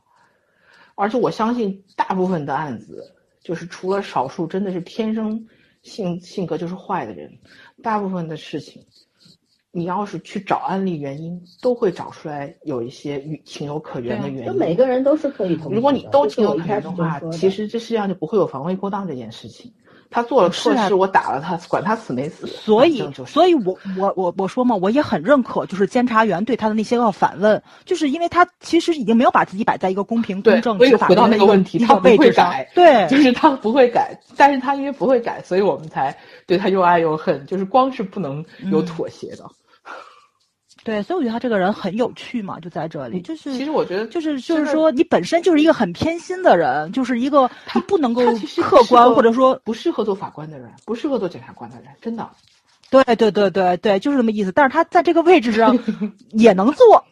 [0.95, 3.13] 而且我相信大部分的案子，
[3.43, 5.45] 就是除了少数真的是天生
[5.83, 7.29] 性性格就是坏的人，
[7.83, 8.81] 大部分的事情
[9.71, 14.45] 你要是去找案例原因，都会找出来有一些与情有可原的原因。
[14.45, 15.71] 就每个人都是可以同。
[15.71, 19.71] 如果你都情有可原的话，的其实这世界上就不会有防卫过当这件事情。
[20.13, 22.45] 他做了错事，我打了他，管他死没死。
[22.45, 32.69] 所以，就是所以我我我我说嘛，我也很认可，就是监察员对他的那些个反问，就是因为他其实已经没有把自己摆在一个公平、公正、所以执法回到那个问题一他不会改。
[32.75, 36.13] 对，就是他不会改，但是他因为不会改，所以我们才
[36.45, 37.45] 对他又爱又恨。
[37.45, 39.45] 就是光是不能有嗯妥协的。
[40.83, 48.23] 对，所以我觉得他这个人很有趣嘛，就在这里，就是其实我觉得就是就是说，你本身就是一个很偏心的人，就是一个他不能够
[48.63, 52.27] 客观，或者说不适合做法官的人，不适合做检察官的人，真的。
[52.89, 54.51] 对对对对对，就是这么意思。
[54.51, 55.77] 但是他在这个位置上
[56.31, 57.05] 也能做，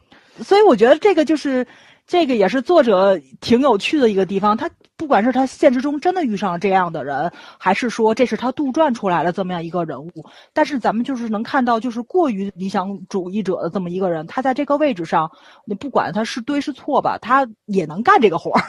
[0.44, 1.66] 所以我觉得这个就是
[2.08, 4.58] 这个也是作者挺有趣的一个地方。
[4.58, 4.70] 他
[5.00, 10.12] 不管是他现实中真的遇上了这样的人，还是说这是他杜撰出来的这么样一个人物，
[10.52, 15.32] 但是咱们就是能看到，就是过于理想主义者的这么一个人，他在这个位置上，
[15.64, 18.62] 你不管他是对是错吧，他也能干这个活儿。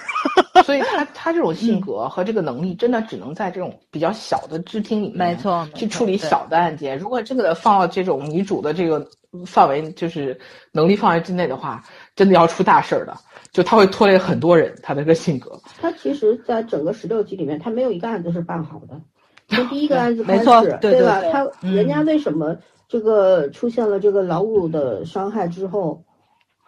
[0.62, 6.96] 所以他 他这种嗯性格和这个能力，真的只能在这种比较小的支厅里面，没错去处理小的案件。
[6.96, 9.04] 如果这个放到这种女主的这个
[9.46, 10.38] 范围，就是
[10.70, 11.82] 能力范围之内的话，
[12.20, 13.16] 真的要出大事儿的。
[13.50, 15.58] 就他会拖累很多人，他的这个性格。
[15.80, 19.00] 他其实，在整个十六集里面，他没有一个案子是办好的。
[19.48, 21.22] 从第一个案子开始，没错对对吧？
[21.32, 22.54] 他嗯人家为什么
[22.86, 26.04] 这个出现了这个劳务的伤害之后，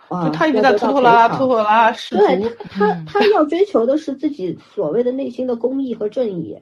[0.09, 6.59] 啊，就他一直在拖拖拉拉、拖拖拉拉对，他，他他要追求的是自己所谓的内心的公义和正义，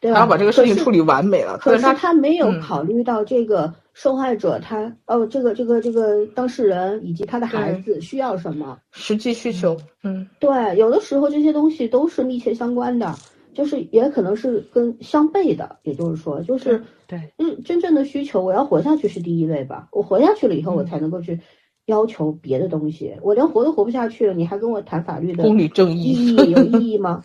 [0.00, 0.14] 对吧？
[0.14, 1.58] 他要把这个事情处理完美了。
[1.58, 8.78] 可是是他他没有嗯考虑到这个受害者他，哦，这个这个这个当事人以及他的孩子需要什么。
[8.92, 13.12] 实际需求，嗯，对，有的时候这些东西都是密切相关的，
[13.52, 21.40] 就是也可能是跟相悖的，也就是说，就是对，嗯，真正的需求，我要活下去是第一位吧，我活下去了以后，我才能够去
[21.86, 27.24] 要求别的东西，我连活都活不下去了，你还跟我谈法律的公理正义意义义 有意义吗？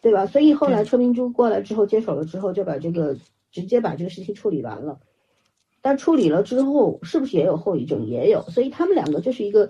[0.00, 0.24] 对吧？
[0.26, 3.16] 所以后来车明珠过来之后接手了之后，就把这个
[3.50, 5.00] 直接把这个事情处理完了。
[5.82, 8.06] 但处理了之后，是不是也有后遗症？
[8.06, 9.68] 也有，所以他们两个就是一个，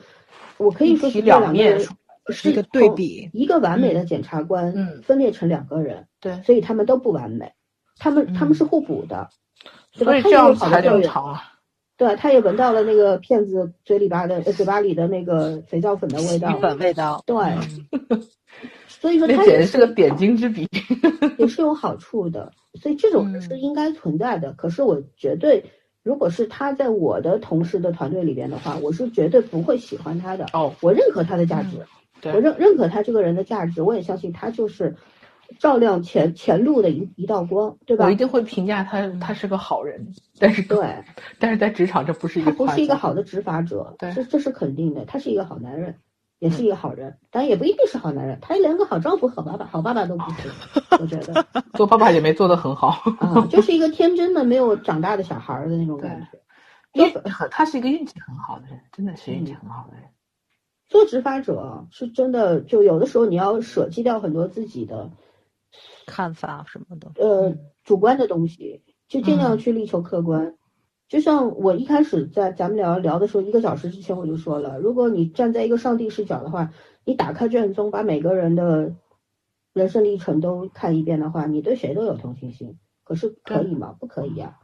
[0.58, 1.88] 我可以说是两个是
[2.28, 7.52] 是一个对比一个完美的检察官，嗯分裂成两个人，对，所以他们都不完美，
[7.98, 9.30] 他们他们是互补的？
[9.92, 11.42] 所以他也有这样才正常啊。
[11.96, 17.36] 对，他也闻到了那个骗子嘴里边的呃嘴巴里的那个肥皂粉的味道，粉味道，对，
[18.08, 18.22] 嗯
[18.86, 20.68] 所以说那他也简直是个点睛之笔。
[21.38, 24.52] 也是有好处的，所以这种人嗯是应该存在的。
[24.52, 25.64] 可是我绝对，
[26.02, 30.46] 如果是他在我的同事的团队里边的话，我是绝对不会喜欢他的。
[30.52, 31.78] 哦，我认可他的价值，
[32.20, 34.96] 对我认认可他这个人的价值，我也相信他就是
[35.58, 38.16] 照亮前前路的一一道光，对吧我一？
[38.16, 41.04] 定会评价他，他是个好人，但是对，
[41.38, 45.04] 但是在职场这不是一个他不是一个好的执法者，对这这是肯定的。
[45.04, 45.94] 他是一个好男人，
[46.42, 48.36] 也是一个好人，但也不一定是好男人。
[48.42, 50.50] 他连个好丈夫、好爸爸、好爸爸都不是，
[50.98, 52.88] 我觉得 做爸爸也没做得很好。
[53.20, 56.40] 啊，就是一个天真的没有长大的小孩儿的那种感觉。
[56.94, 60.08] 因为很他是一个运气很好的人，真的是运气很好的人。
[60.88, 65.12] 做执法者是真的，就有的时候你要舍弃掉很多自己的
[66.06, 67.54] 看法什么的，呃
[67.84, 70.56] 主观的东西，就尽量嗯去力求客观。
[71.12, 76.72] 就像我一开始在咱们聊聊的时候，一个小时之前我就说了，如果你站在一个上帝视角的话，
[77.04, 78.94] 你打开卷宗，把每个人的
[79.74, 82.78] 人生历程都看一遍的话，你对谁都有同情心。
[83.04, 83.94] 可是可以吗？
[84.00, 84.56] 不可以呀、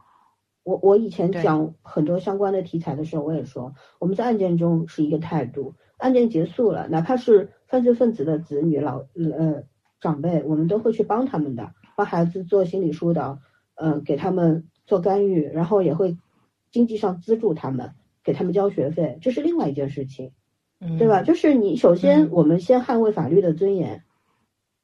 [0.63, 9.65] 我我以前讲很多相关的题材的时候，我也说，我们在案件中是一个态度，案件结束了，哪怕是犯罪分子的子女、老呃
[10.01, 13.37] 长辈，我们都会去帮他们的，帮孩子做心理疏导，
[13.75, 16.17] 呃，给他们做干预，然后也会
[16.71, 17.93] 经济上资助他们，
[18.23, 20.31] 给他们交学费，这是另外一件事情，
[20.97, 21.23] 对吧？
[21.23, 24.03] 就是你首先嗯我们先捍卫法律的尊严。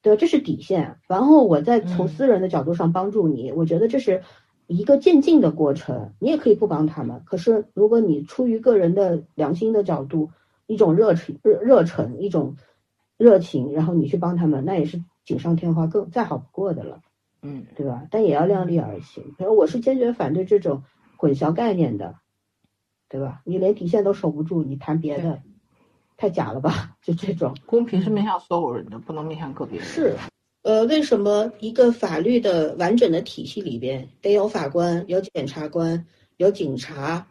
[0.02, 0.20] 对吧？
[0.20, 4.22] 这是底线，然后我再从嗯私人的角度上帮助你，我觉得这是
[4.68, 6.14] 一个渐进的过程。
[6.20, 10.30] 你也可以不帮他们，可是如果你出于个人的良心的角度，
[10.68, 12.56] 一种热情、热热忱，一种
[13.18, 17.00] 热情，然后你去帮他们，那也是锦上添花，更再好不过的了，
[17.42, 18.06] 嗯，对吧？
[18.12, 19.24] 但也要量力而行。
[19.40, 20.84] 反正我是坚决反对这种
[21.26, 22.14] 混淆概念的，
[23.10, 23.42] 对吧？
[23.46, 25.42] 你连底线都守不住，你谈别的，
[26.18, 26.96] 太假了吧？
[27.02, 27.58] 就这种。
[27.66, 29.88] 公平是面向所有人的，不能面向个别人。
[29.88, 30.16] 是，
[30.62, 36.06] 呃，为什么一个法律的完整的体系里边得有法官、有检察官、
[36.38, 37.26] 有警察，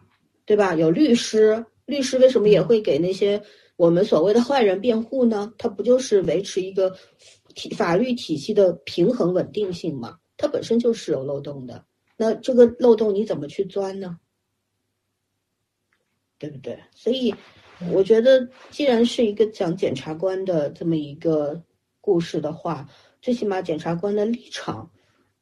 [0.45, 0.75] 对吧？
[0.75, 3.41] 有律师，律师为什么也会给那些
[3.77, 5.53] 我们所谓的坏人辩护呢？
[5.57, 6.97] 他不就是维持一个
[7.55, 10.19] 体法律体系的平衡稳定性吗？
[10.37, 11.85] 它本身就是有漏洞的，
[12.17, 14.19] 那这个漏洞你怎么去钻呢？
[16.39, 16.79] 对不对？
[16.91, 17.35] 所以
[17.91, 21.63] 我觉得，既然是一个讲检察官的这么一个
[22.01, 22.87] 故事的话，
[23.23, 24.91] 最起码检察官的立场，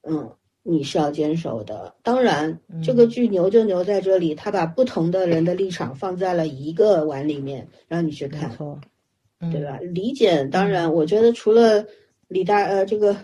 [0.03, 1.95] 嗯，你是要坚守的。
[2.03, 8.57] 当然，这个剧牛就牛在这里，他把不同的人的立场放在了一个碗里面，让你去看，
[9.51, 9.79] 对吧？
[9.81, 11.85] 李检，当然，我觉得除了
[12.29, 13.17] 李大呃这个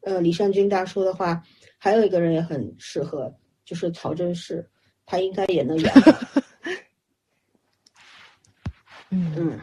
[0.00, 1.42] 呃李善均大叔的话，
[1.84, 3.30] 还有一个人也很适合，
[3.62, 4.66] 就是曹真氏，
[5.04, 5.92] 他应该也能演。
[9.12, 9.60] 嗯嗯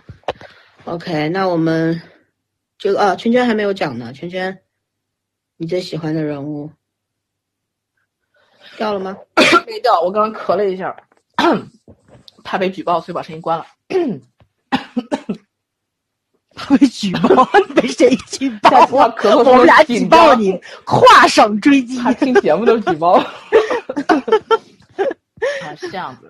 [0.85, 1.99] ，OK，那我们
[2.77, 4.13] 这个啊，圈圈还没有讲呢。
[4.13, 4.61] 圈圈，
[5.57, 6.69] 你最喜欢的人物
[8.77, 9.17] 掉了吗？
[9.65, 10.95] 没掉，我刚刚咳了一下，
[12.45, 13.65] 怕被举报，所以把声音关了。
[16.61, 17.43] 怕被举报？
[17.75, 18.69] 被谁举报？
[18.91, 21.97] 我咳嗽，我们俩举报你，跨省追击。
[21.97, 23.13] 他听节目都举报。
[25.63, 26.29] 啊，是这样子。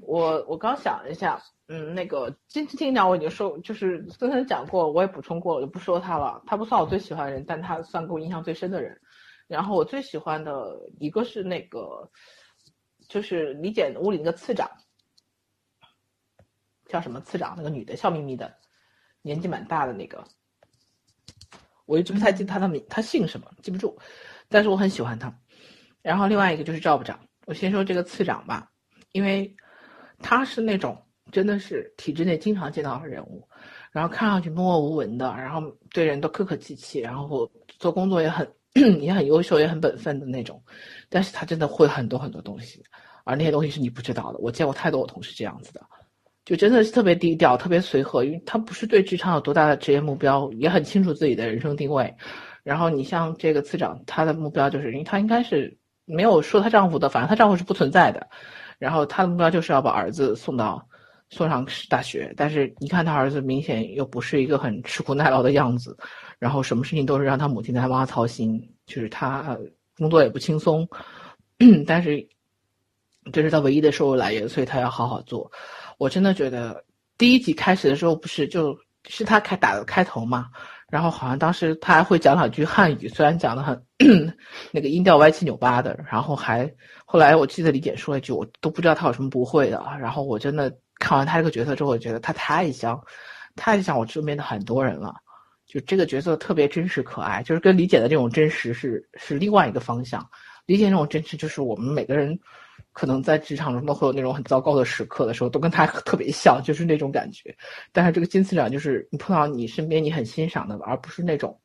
[0.00, 1.42] 我我刚想了一下。
[1.72, 6.42] 嗯，那个金枝听讲我已经说，就是森森讲过，我也补充过了，就不说他了。
[6.44, 9.00] 他不算我最喜欢的人，但他算给我印象最深的人。
[9.46, 12.10] 然后我最喜欢的一个是那个，
[13.08, 14.68] 就是李简屋里那个次长，
[16.88, 17.54] 叫什么次长？
[17.56, 18.52] 那个女的，笑眯眯的，
[19.22, 20.22] 年纪蛮大的那个。
[21.86, 23.98] 我一直不太记得他的名，他姓什么，记不住。
[24.48, 25.32] 但是我很喜欢他。
[26.02, 28.70] 然后另外一个就是赵部长，我先说这个次长吧，
[29.12, 29.54] 因为
[30.18, 30.96] 他是那种。
[31.32, 33.48] 真的是体制内经常见到的人物，
[33.92, 37.48] 然后看上去默默无闻的，然后对人都客客气气，然后
[37.78, 38.52] 做工作也很
[39.00, 40.60] 也很优秀，也很本分的那种。
[41.08, 42.82] 但是他真的会很多很多东西，
[43.22, 44.40] 而那些东西是你不知道的。
[44.40, 45.80] 我见过太多我同事这样子的，
[46.50, 52.12] 就真的是特别低调，特别随和，因为他不是对职场有多大的职业目标，也很清楚自己的人生定位。
[52.64, 58.28] 然后你像这个次长，他的目标就是，因为他应该是没有说她丈夫的，反正她丈夫是不存在的。
[58.80, 60.84] 然后他的目标就是要把儿子送到。
[61.32, 65.96] 送上大学，但是你看他儿子明显又不是一个很吃苦耐劳的样子，
[66.40, 69.56] 然后什么事情都是让他母亲在帮他操心，就是他
[69.96, 70.88] 工作也不轻松，
[71.86, 72.28] 但是
[73.32, 75.48] 这是他唯一的收入来源，所以他要好好做。
[76.00, 76.82] 我真的觉得
[77.18, 78.74] 第一集开始的时候不是就
[79.10, 80.46] 是他开打的开头嘛，
[80.88, 83.84] 然后好像当时他还会讲两句汉语，虽然讲的很
[84.72, 86.72] 那个音调歪七扭八的，然后还
[87.04, 90.74] 后来我记得李姐说一句，我都不知道他有什么不会的，然后我真的。
[91.02, 93.02] 看完他这个角色之后，我觉得他太像，
[93.56, 95.14] 太像我身边的很多人了。
[95.66, 100.22] 就这个角色特别真实可爱，就是跟李姐的这种真实是是另外一个方向。
[100.66, 102.38] 李姐那种真实，就是我们每个人
[102.92, 107.54] 可能在职场中都会有那种很糟糕的时刻的时候，都跟他 特别像，就是那种感觉。
[107.92, 111.58] 但是这个金次长，就是你碰到你身边你很欣赏的，而不是那种，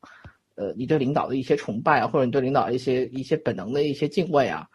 [0.54, 4.66] 呃，你对领导的一些崇拜啊，或者你对领导一些一些本能的一些敬畏啊，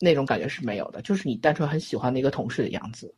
[0.00, 3.14] 那种感觉是没有的，就是你单纯很喜欢的一个同事的样子。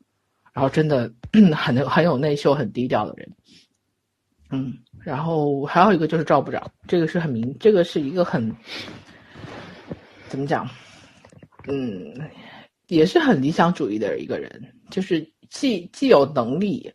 [0.53, 1.11] 然后真的
[1.57, 3.33] 很很有内秀、很低调的人，
[4.51, 8.55] 嗯，然后还有一个就是赵部长，这个是很明，这个是一个很
[10.29, 10.69] 怎么讲，
[11.69, 12.13] 嗯，
[12.97, 14.51] 也是很理想主义的一个人，
[14.91, 16.93] 就是既既有能力，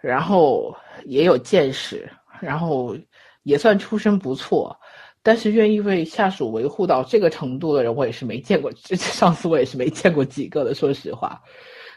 [0.00, 0.72] 然后
[1.04, 2.08] 也有见识，
[2.40, 2.96] 然后
[3.42, 4.78] 也算出身不错，
[5.24, 11.42] 但是愿意为下属维护到这个程度的人，我也是没见过， 上司我也是没见过几个的，说实话。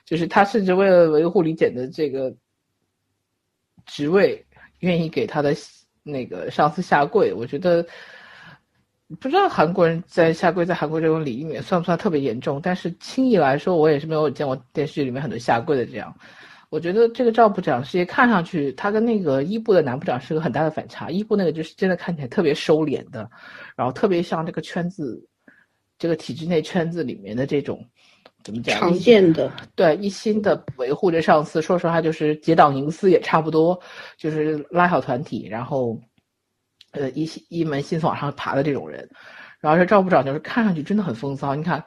[0.04, 2.36] 就是他甚至为了维护李简的这个
[3.86, 4.44] 职位，
[4.80, 5.56] 愿意给他的
[6.02, 7.32] 那个上司下跪。
[7.32, 7.86] 我觉得
[9.20, 12.60] 不知道韩国人在下跪，在韩国这种礼仪里面算不算特别严重？
[12.62, 16.16] 但是轻易来说，我也是没有见过电视剧里面很多下跪的这样。
[16.70, 21.10] 我觉得这个赵部长是看上去他跟那个伊部的男部长是个很大的反差。
[21.10, 23.30] 伊部那个就是真的看起来特别收敛的，
[23.76, 25.24] 然后特别像这个圈子，
[26.00, 27.86] 这个体制内圈子里面的这种。
[28.44, 28.78] 怎么讲？
[28.78, 33.80] 常见的对一心的维护着上司，说实话就是结党营私也差不多，
[34.18, 35.98] 就是拉小团体，然后，
[36.94, 39.08] 呃一一门心思往上爬的这种人。
[39.60, 41.82] 然后这赵部长就是看上去真的很风骚，你看，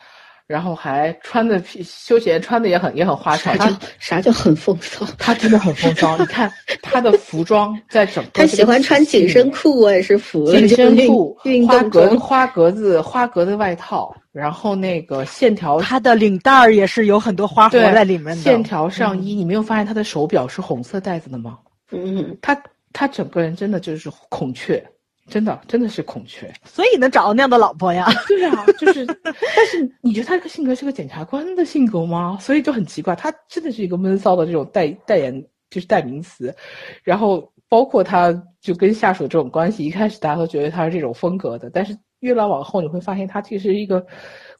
[0.47, 3.53] 然后还穿的皮休闲，穿的也很也很花哨。
[3.55, 5.07] 啥叫啥叫很风骚？
[5.19, 6.17] 他真的很风骚。
[6.17, 6.51] 你看
[6.83, 14.15] 他的服装在整个他喜欢穿紧身裤，我也是服紧身裤、花格花格子花格子外套。
[14.33, 18.37] 然后那个线条，他的领带儿也是有很多花活在里面的。
[18.37, 21.59] 线条上衣，你没有发现他的手表是红色带子的吗？
[21.91, 22.55] 嗯，他
[22.93, 24.87] 他整个人真的就是孔雀，
[25.27, 28.07] 真的真的是孔雀，所以能找到那样的老婆呀？
[28.29, 32.39] 对啊， 就是，但是你觉得他这个性格是个检察官的性格吗？
[32.41, 36.55] 所以就很奇怪，他真的是一个闷骚的这种代代言，就是代名词。
[37.03, 41.97] 然后包括他就跟下属这种关系，一开始大家都觉得他是这种风格的，但是。
[42.21, 44.05] 越来往后，你会发现他其实一个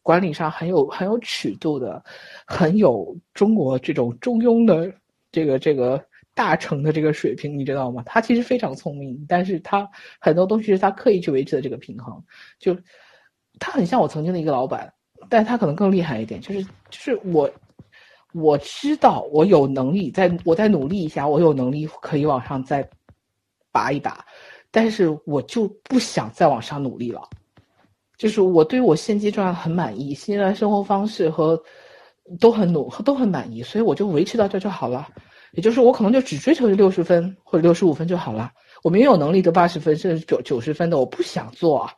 [0.03, 2.01] 管理上很有很有尺度的，
[2.47, 4.93] 很有中国这种中庸的
[5.33, 6.01] 这个这个
[6.37, 8.01] 大成的这个水平，你知道吗？
[8.07, 9.91] 他其实非常聪明，但是他
[10.21, 12.23] 很多东西是他刻意去维持的这个平衡，
[12.61, 12.77] 就
[13.59, 14.93] 他很像我曾经的一个老板，
[15.29, 17.51] 但他可能更厉害一点，就是就是我。
[18.33, 22.87] 我知道我有能力，在我再努力一下，我有能力可以往上再
[23.73, 24.23] 拔一拔，
[24.71, 27.23] 但是我就不想再往上努力了。
[28.19, 31.59] 就是我对我现阶段很满意，现在生活方式和
[32.39, 35.09] 都很努都很满意，所以我就维持到这就好了。
[35.57, 38.53] 也就是我可能就只追求六十分或者六十五分就好了。
[38.85, 41.93] 我明明有能力得八十分甚至九九十分的，我不想做啊。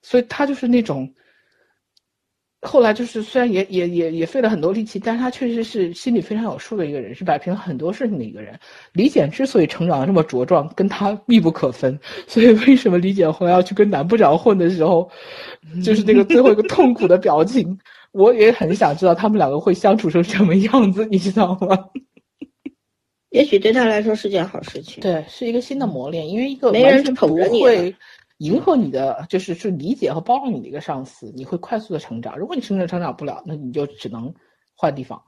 [0.00, 1.12] 所以他就是那种。
[2.62, 8.58] 后来就是，虽然也也也也费了很多力气，但是他确实是心里非常有数的一个人，是摆平了很多事情的一个人。
[8.92, 11.96] 李简之所以成长的这么茁壮，跟他密不可分。
[12.26, 15.08] 所以为什么李简后来要去跟男部长混的时候，
[15.84, 17.78] 就是那个最后一个痛苦的表情，
[18.10, 21.78] 我也很想知道他们两个会相处成什么样子，你知道吗？
[23.36, 25.02] 也许对他来说是件好事情。
[25.02, 27.94] 对，是一个新的磨练，因为一个没人捧着你。
[28.38, 32.36] 迎合你的就是去理解和包容你的一个上司，你会快速的成长。
[32.38, 34.32] 如果你成长成长不了，那你就只能
[34.74, 35.22] 换地方。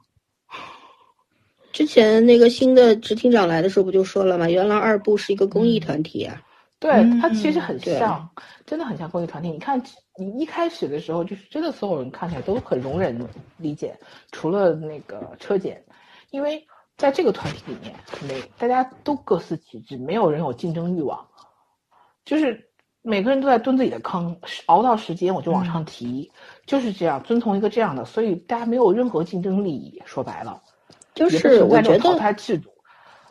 [1.73, 4.47] 之前那个新的执厅长来的时候不就说了吗？
[4.47, 6.41] 原来二部是一个公益团体啊。
[6.79, 8.29] 对他其实很像，
[8.65, 9.49] 真的很像公益团体。
[9.49, 9.81] 你看，
[10.17, 13.19] 你一开始的时候就是真的所有人看起来都很容忍
[13.57, 13.97] 理解，
[14.31, 15.83] 除了那个车检，
[16.29, 16.63] 因为
[16.99, 17.95] 在这个团体里面，
[18.27, 21.25] 没大家都各司其职，没有人有竞争欲望，
[22.23, 22.67] 就是。
[23.01, 26.29] 每个人都在蹲自己的坑，熬到时间我就往上提，
[26.65, 30.03] 就是这样，遵从一个这样的，所以大家没有任何竞争利益。
[30.05, 30.61] 说白了，
[31.15, 32.69] 就是我觉得淘汰制度，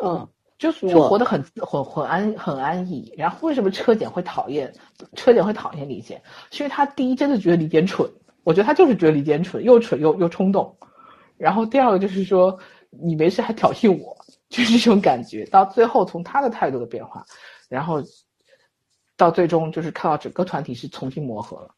[0.02, 0.26] 嗯，
[0.58, 3.12] 就是就活得很很很安很安逸。
[3.14, 4.72] 然后为什么车检会讨厌
[5.14, 6.22] 车检会讨厌李健？
[6.50, 8.10] 是因为他第一真的觉得李健蠢，
[8.44, 10.74] 我觉得他就是觉得李健蠢，又蠢又又冲动。
[11.36, 12.58] 然后第二个就是说
[12.90, 14.16] 你没事还挑衅我，
[14.48, 15.44] 就是这种感觉。
[15.46, 17.24] 到最后从他的态度的变化，
[17.68, 18.02] 然后。
[19.20, 21.70] 到最终就是看到整个团体是重新磨合了，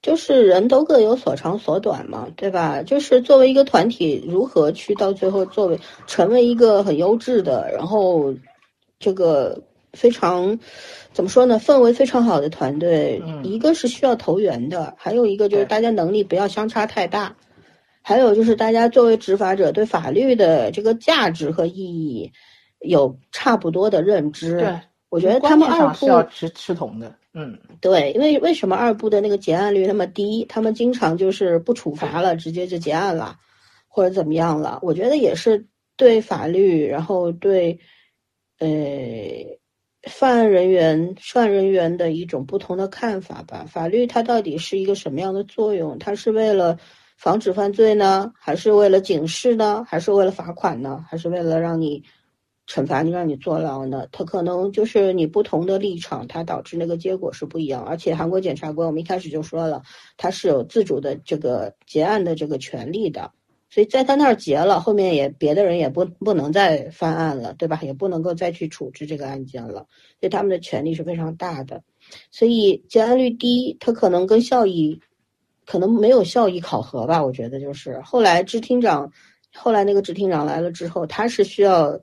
[0.00, 2.84] 就是人都各有所长所短嘛，对吧？
[2.84, 8.32] 就是作为一个团体，如何去到最后作为成为一个很优质的，然后
[9.00, 9.60] 这个
[9.92, 10.60] 非常
[11.12, 11.58] 怎么说呢？
[11.58, 17.34] 氛围非常好的团队，一个是需要投缘的，还有一个就是大家能力不要相差太大，
[18.02, 22.32] 还有就是大家作为执法者对法律的这个价值和意义
[22.80, 24.58] 有差不多的认知。
[24.58, 24.80] 对。
[25.08, 30.46] 我觉得他们二部要持持同的，嗯，对，因为为什么二部的那个结案率那么低？
[30.48, 33.36] 他们经常就是不处罚了，直接就结案了，
[33.88, 34.78] 或者怎么样了？
[34.80, 35.66] 我觉得也是
[35.98, 37.78] 对法律，然后对，
[38.58, 38.68] 呃，
[40.08, 43.66] 犯案人员、涉案人员的一种不同的看法吧。
[43.68, 45.98] 法律它到底是一个什么样的作用？
[45.98, 46.78] 它是为了
[47.22, 52.02] 防止犯罪呢，还是为了警示呢，还是为了罚款呢，还是为了让你？
[52.68, 54.06] 惩罚你，让你坐牢呢？
[54.12, 57.84] 他可能就是你不同的立场，它导致那个结果是不一样。
[57.84, 59.82] 而且韩国检察官，我们一开始就说了，
[60.16, 63.32] 他是有自主的这个结案的这个权利的。
[63.68, 67.80] 所以在他那儿结了，后面也别的人也不不能再翻案了，对吧？
[67.82, 69.86] 也不能够再去处置这个案件了。
[70.20, 71.82] 所以他们的权利是非常大的。
[72.30, 75.00] 所以结案率低，他可能跟效益
[75.72, 77.24] 可能没有效益考核吧？
[77.24, 79.10] 我觉得就是后来支厅长，
[79.54, 81.98] 后来那个支厅长来了之后，他是需要。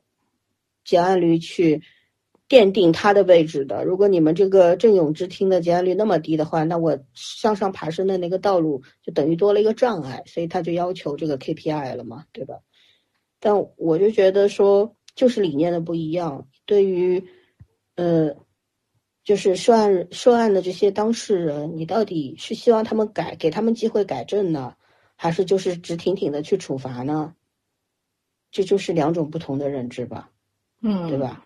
[0.85, 1.83] 结案率去
[2.47, 3.83] 奠定他的位置的。
[3.83, 12.55] 如果你们这个郑永之厅的结案率那么低的话，那我向上爬升的那个道路就等于多了一个障碍，所以他就要求这个 KPI 了嘛，对吧？
[13.39, 16.47] 但我就觉得说，就是理念的不一样。
[16.65, 17.23] 对于
[17.95, 18.35] 呃，
[19.23, 24.75] 就是涉案涉案的这些当事人，你到底是希望他们改，给他们机会改正呢，
[25.15, 27.35] 还是就是直挺挺的去处罚呢？
[28.51, 30.31] 这就是两种不同的认知吧。
[30.81, 31.45] 嗯，对吧？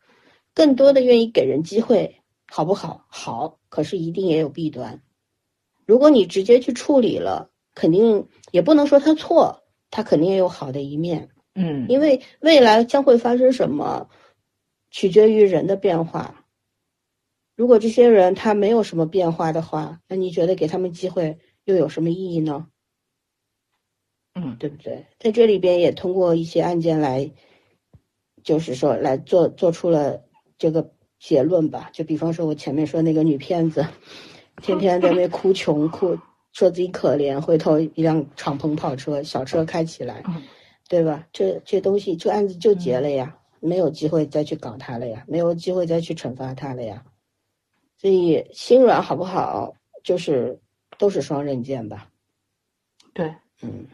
[0.54, 3.06] 更多的愿意给人机会，好不好？
[3.10, 5.02] 好，可是一定也有弊端。
[5.86, 11.30] 如果你直接去处理了，肯定也不能说他错，他肯定也有好的一面。
[11.56, 14.08] 嗯，因为未来将会发生什么，
[14.92, 16.43] 取决于人的变化。
[17.56, 22.68] 如果这些人他没有什么变化的话，那你觉得给他们机会又有什么意义呢？
[24.36, 25.06] 嗯，对不对？
[25.20, 27.32] 在这里边也通过一些案件来。
[28.44, 30.22] 就是说，来做做出了
[30.58, 31.90] 这个结论吧。
[31.94, 33.88] 就比方说，我前面说那个女骗子，
[34.62, 36.18] 天天在那哭穷，哭
[36.52, 40.22] 说自己可怜，回头一辆敞篷跑车、小车开起来，
[40.90, 41.26] 对吧？
[41.32, 47.02] 这这东西，这案子就结了呀，没有机会再去搞他了呀，没有机会再去惩罚他了呀。
[48.04, 49.74] 所以心软好不好，
[50.04, 50.60] 就是
[50.98, 52.10] 都是双刃剑吧。
[53.14, 53.88] 对，嗯，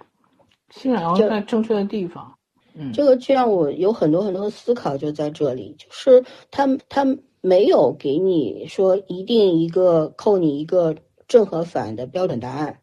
[0.72, 2.36] 心软要就在正确的地方。
[2.74, 7.06] 嗯，这个就让我有很多很多的思考，就在这里，就是他他
[7.42, 10.96] 没有给你说一定一个扣你一个
[11.28, 12.80] 正和反的标准答案，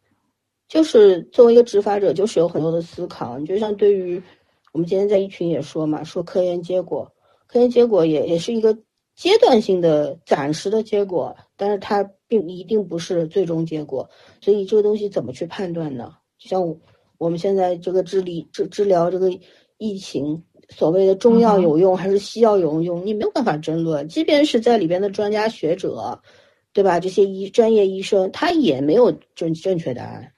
[0.68, 3.36] 就是作为一个执法者，就是有很多的思考。
[3.36, 4.22] 你就像对于
[4.70, 7.12] 我们今天在一群也说嘛，说科研结果，
[7.48, 8.78] 科研结果也也是一个
[9.16, 14.08] 阶段性的、暂时的结果，但是它并一定不是最终结果，
[14.42, 16.14] 所以这个东西怎么去判断呢？
[16.38, 16.78] 就像我
[17.16, 19.30] 我们现在这个治理治治疗这个
[19.78, 24.06] 疫情，所谓的中药有用还是西药有用，你没有办法争论。
[24.06, 26.20] 即便是在里边的专家学者，
[26.74, 27.00] 对吧？
[27.00, 30.30] 这些医专业医生，他也没有正正确答案。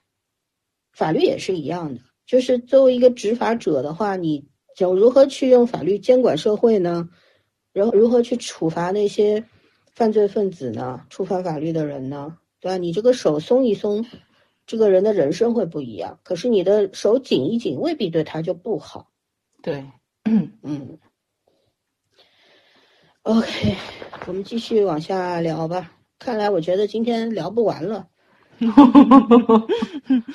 [0.93, 7.09] 法律也是一样的，就是作为一个执法者的话，你就如何去用法律监管社会呢？
[7.73, 9.43] 然后如何去处罚那些
[9.93, 11.05] 犯罪分子呢？
[11.09, 12.37] 触犯法律的人呢？
[12.59, 12.77] 对吧？
[12.77, 14.05] 你这个手松一松，
[14.65, 16.19] 这个人的人生会不一样。
[16.23, 19.09] 可是你的手紧一紧，未必对他就不好。
[19.61, 19.85] 对，
[20.25, 20.99] 嗯
[23.23, 23.75] ，OK，
[24.27, 25.91] 我们继续往下聊吧。
[26.17, 28.07] 看来我觉得今天聊不完了，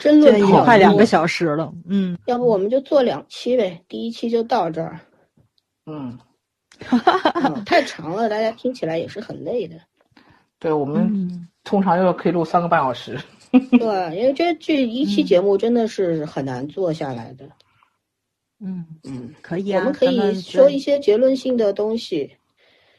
[0.01, 1.73] 争现在已经论好多快两个小时了。
[1.86, 5.01] 嗯，要不我们就做两期呗，第一期就到这儿。
[5.86, 6.19] 嗯，
[6.91, 9.77] 嗯 太长了，大家听起来也是很累的。
[10.59, 13.19] 对，我们嗯通常要可以录三个半小时。
[13.53, 17.49] 对，因为这这一期节目真的是很难做下来的。
[18.61, 22.31] 嗯，嗯，可以啊，我们可以说一些结论性的东西，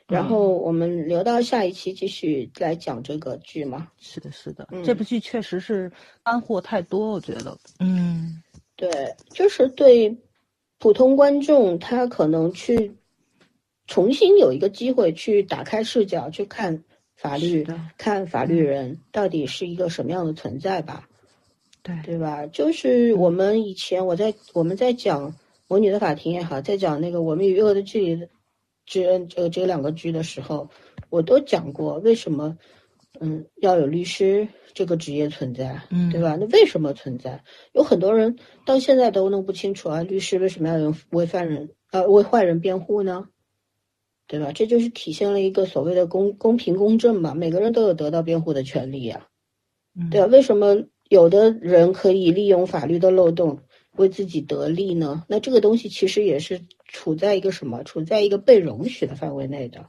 [0.08, 3.88] 然嗯后我们留到下一期继续来讲这个剧嘛。
[3.98, 5.92] 是的，是的，嗯这部剧确实是
[6.24, 7.58] 干货太多，我觉得。
[7.80, 8.42] 嗯
[8.76, 8.90] 对，
[9.32, 10.16] 就是对
[10.78, 12.96] 普通观众，他可能去
[13.88, 16.84] 重新有一个机会去打开视角，去看
[17.16, 21.07] 法律的，看法律人到底是一个什么样的存在吧，
[21.84, 22.45] 对对吧？
[22.48, 25.32] 就是我们以前我在我们在讲
[25.68, 28.16] 《魔女的法庭》也好，在讲那个《我们与恶的距离》
[28.86, 30.70] 这这这两个剧的时候，
[31.10, 32.57] 我都讲过为什么
[33.20, 36.36] 嗯要有律师这个职业存在，嗯对吧？
[36.40, 37.44] 那为什么存在？
[37.72, 43.30] 有很多人到现在都弄不清楚啊，律师为什么要用为犯人呃为坏人辩护呢？
[44.28, 44.52] 对吧？
[44.54, 49.28] 这就是体现了一个所谓的公公平公正嘛，每个人都有得到辩护的权利呀、
[49.96, 53.60] 嗯对啊，为什么有的人可以利用法律的漏洞
[53.96, 55.24] 为自己得利呢？
[55.28, 57.84] 那这个东西其实也是处在一个什么？
[57.84, 59.86] 处在一个被容许的范围内的。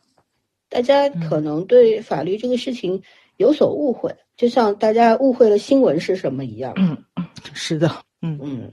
[0.69, 3.03] 大家可能对法律这个事情
[3.37, 6.75] 有所误会，就像大家误会了新闻是什么一样。
[6.77, 6.97] 嗯
[7.55, 7.91] 是的，
[8.21, 8.73] 嗯嗯，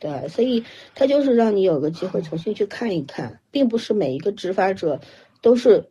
[0.00, 0.62] 对，所以
[0.94, 5.00] 他就是让你有个机会重新去看一看，并不是每一个执法者
[5.42, 5.90] 都是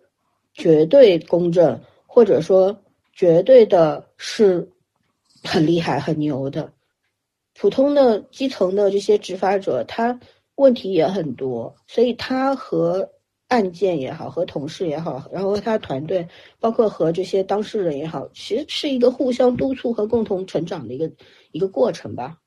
[0.54, 2.82] 绝对公正，或者说
[3.12, 4.72] 绝对的是
[5.44, 6.72] 很厉害、很牛的。
[7.54, 10.20] 普通的基层的这些执法者，他
[10.56, 13.10] 问题也很多，所以他和
[13.50, 16.28] 案件也好，和同事也好，然后和他团队，
[16.60, 21.12] 包括和这些当事人也好，其实是一个互相督促和共同成长的一个
[21.52, 22.38] 一个过程吧，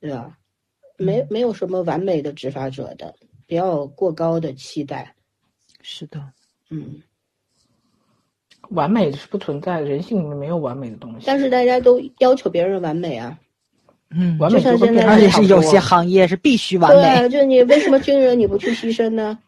[0.00, 0.38] 对吧？
[1.00, 3.14] 没没有什么完美的执法者的，
[3.48, 5.14] 不要有过高的期待。
[5.82, 6.22] 是的，
[6.68, 7.00] 嗯，
[8.68, 11.24] 完美是不存在的，人性里面没有完美的东西。
[11.26, 13.38] 但是大家都要求别人完美啊，
[14.10, 17.02] 嗯，完美就像就会变现在而且是有些行业是必须完美。
[17.02, 19.38] 对啊，就你为什么军人你不去牺牲呢？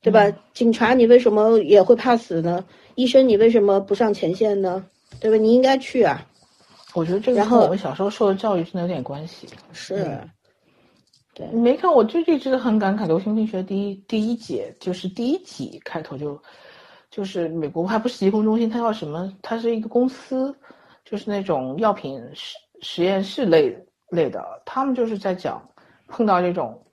[0.00, 0.30] 对吧？
[0.54, 2.64] 警察你为什么也会怕死呢？
[2.94, 4.86] 医生你为什么不上前线呢？
[5.20, 5.36] 对吧？
[5.36, 6.24] 你应该去啊。
[6.94, 9.46] 我觉得这个然后跟我们小时候受的教育真的有点关系。
[9.72, 10.18] 是，
[11.38, 16.36] 对，你没看，我就一直很感慨，流行病学第一第一节就是第一集开头就，
[17.12, 19.32] 就是美国还不是疾控中心，它叫什么？
[19.40, 20.52] 它是一个公司，
[21.04, 23.72] 就是那种药品实实验室类
[24.10, 25.62] 类的，他们就是在讲
[26.08, 26.84] 碰到这种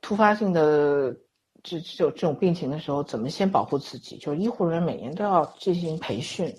[0.00, 1.16] 突发性的
[1.62, 4.16] 这这种这种病情的时候，怎么先保护自己？
[4.18, 6.52] 就是医护人员每年都要进行培训。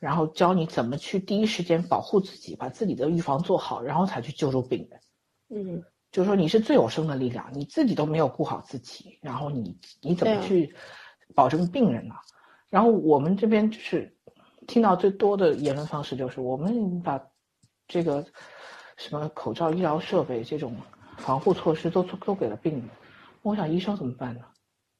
[0.00, 5.00] 然后教你怎么去第一时间保护自己，把自己的预防做好，然后才去救助病人。
[5.50, 5.82] 嗯，
[6.18, 10.74] 就是说你是最有生的力量，你自己都没有顾好自己，然后你你怎么去
[11.32, 12.16] 保证病人呢？
[12.70, 14.12] 然后我们这边就是
[14.66, 17.22] 听到最多的言论方式就是我们把
[17.86, 18.24] 这个
[18.96, 20.74] 什么口罩、医疗设备这种
[21.18, 22.82] 防护措施都都给了病人，
[23.42, 24.40] 我想医生怎么办呢？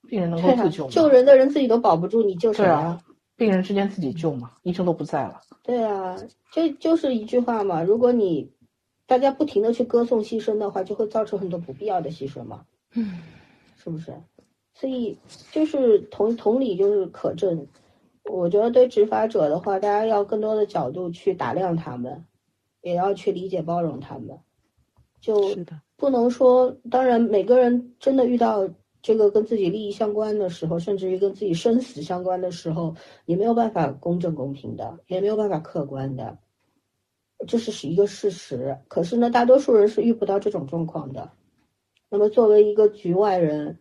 [0.09, 0.93] 病人能够自救吗？
[0.93, 3.01] 救人的人自己都保不住，你救谁对啊，
[3.35, 5.41] 病人之间自己救嘛，医生都不在了。
[5.65, 6.17] 对啊，
[6.53, 8.53] 就就是一句话嘛，如果你
[9.09, 12.65] 大家不停的去歌颂牺牲的话，就会造成很多不必要的牺牲嘛，
[12.95, 13.19] 嗯，
[13.83, 14.15] 是不是？
[14.75, 15.19] 所以
[15.51, 17.67] 就是同同理就是可证，
[18.31, 22.23] 我觉得对执法者的话，大家要更多的角度去打量他们，
[22.83, 24.39] 也要去理解包容他们，
[25.21, 25.57] 就
[25.97, 28.69] 不能说，当然每个人真的遇到
[29.01, 32.95] 这个跟自己利益相关的时候，甚至于跟自己生死相关的时候，
[33.25, 36.39] 也没有办法公正公平的，也没有办法客观的，
[37.47, 38.77] 这是是一个事实。
[38.89, 41.31] 可是呢，大多数人是遇不到这种状况的。
[42.11, 43.79] 那么，作为一个局外人，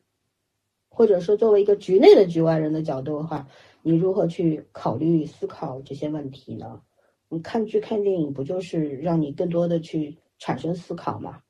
[0.90, 3.48] 或者说作为一个局内的局外人的角度的话，
[3.82, 6.82] 你如何去考虑思考这些问题呢？
[7.30, 11.42] 你看剧看电影不就是让你更多的去产生思考吗？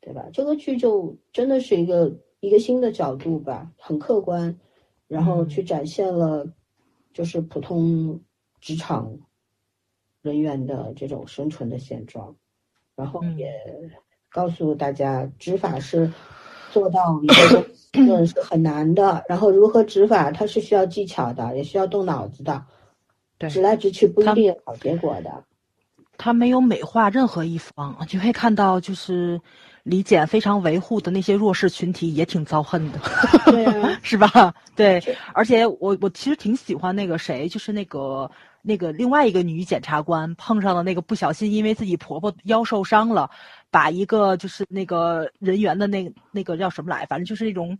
[0.00, 0.28] 对吧？
[0.32, 4.58] 这个剧就真的是一个一个新的角度吧，很客观，
[5.08, 6.46] 然后去展现了
[7.12, 8.20] 就是普通
[8.60, 9.18] 职场
[10.24, 12.34] 人员的这种生存的现状，
[12.96, 13.52] 然后也
[14.30, 16.10] 告诉大家执法是
[16.72, 22.64] 做到一个 是很难的，然后如何执法它是需要技巧的，也需要动脑子的，
[23.36, 23.50] 对。
[23.50, 25.44] 直来直去不一定有好结果的。
[26.16, 29.38] 他没有美化任何一方，就会看到就是
[29.82, 32.98] 李简非常维护的那些弱势群体也挺遭恨的，
[33.44, 34.54] 对啊， 是吧？
[34.74, 35.02] 对，
[35.34, 38.30] 而且我我其实挺喜欢那个谁，就是那个
[38.66, 43.28] 那个另外一个女检察官碰上了那个不小心因为自己婆婆腰受伤了，
[43.70, 47.78] 把一个就是那个人员的那那个叫什么来，反正就是那种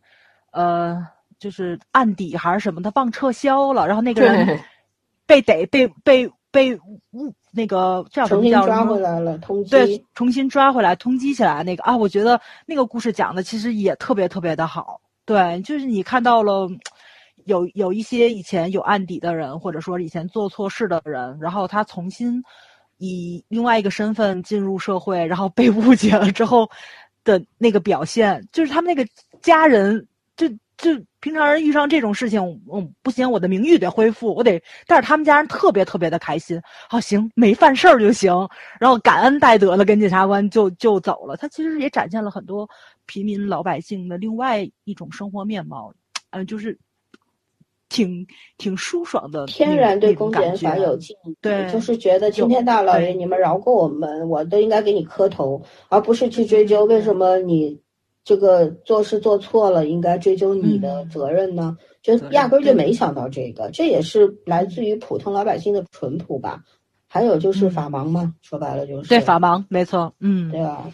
[0.53, 1.05] 呃
[1.39, 4.61] 就是案底还是什么，他忘撤销了，然后那个人，
[5.27, 6.77] 被逮被被被
[7.13, 15.01] 误那个叫什重新抓么叫什么回来了，通缉对。，重新抓回来，通缉起来那个啊，我觉得那个故事讲的其实也特别特别的好。
[15.25, 16.69] 对，就是你看到了
[17.45, 22.43] 有有一些以前有案底的人，或者说以前做错事的人，然后他重新
[22.99, 26.69] 以另外一个身份进入社会，然后被误解了之后
[27.25, 29.09] 的那个表现，就是他们那个
[29.43, 30.07] 家人，
[30.37, 30.91] 就就
[31.21, 32.41] 平常人遇上这种事情，
[32.73, 38.33] 嗯，不行，我的名誉得恢复，我得，但是他们家人特别特别的开心，啊，行，没犯事儿就行，
[38.81, 41.37] 然后感恩戴德的跟检察官就就走了。
[41.37, 42.69] 他其实也展现了很多
[43.07, 45.93] 平民老百姓的另外一种生活面貌，
[46.31, 46.79] 嗯、就是
[47.89, 48.27] 挺
[48.59, 57.81] 挺舒爽的，天然对公检法有敬意，对就是觉得青天大老爷，你们饶过我们，我都应该给你磕头，而不是去追究为什么你
[58.25, 61.09] 这个做事做错了，应该追究你的嗯。
[61.11, 61.77] 责任呢？
[62.03, 66.63] 就压根儿就没想到这个，这也是来自于普通老百姓的淳朴吧。
[67.07, 67.71] 还有就是嗯。
[67.71, 69.09] 法盲嘛，说白了就是。
[69.09, 70.91] 对法盲，没错，嗯，对吧？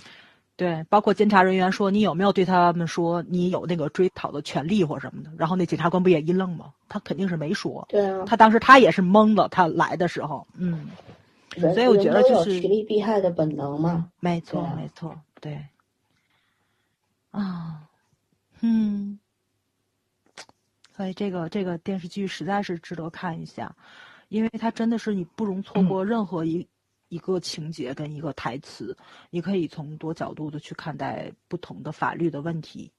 [0.60, 6.74] 对，包括监察人员说你有没有对他们说你有那个追讨的权利或什么的，然后那检察官不也一愣吗？
[6.86, 10.90] 他肯定是没说，对啊，他当时他也是懵的，他来的时候，嗯，
[11.56, 14.10] 所以我觉得就是趋利避害的本能嘛。
[14.20, 15.64] 没错啊没错，对，
[17.30, 17.88] 啊，
[18.60, 19.18] 嗯，
[20.94, 23.74] 所以这个这个电视剧实在是值得看一下，
[24.28, 26.68] 因为它真的是你不容错过任何一、
[27.10, 28.96] 一个情节跟一个台词，
[29.28, 32.90] 你可以从多角度的去看待不同的法律的问题。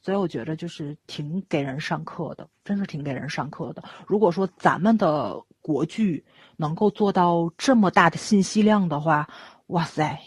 [0.00, 3.82] 所以我觉得就是挺给人上课的，真是挺给人上课的。
[4.06, 6.22] 如果说咱们的国剧
[6.56, 9.26] 能够做到这么大的信息量的话，
[9.68, 10.20] 哇塞，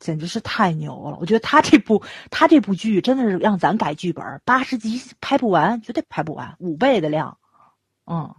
[0.00, 1.16] 简直是太牛了！
[1.20, 7.38] 我觉得他这部他这部剧真的是让咱改剧本，八十集拍不完，绝对拍不完，五倍的量，
[8.04, 8.34] 嗯，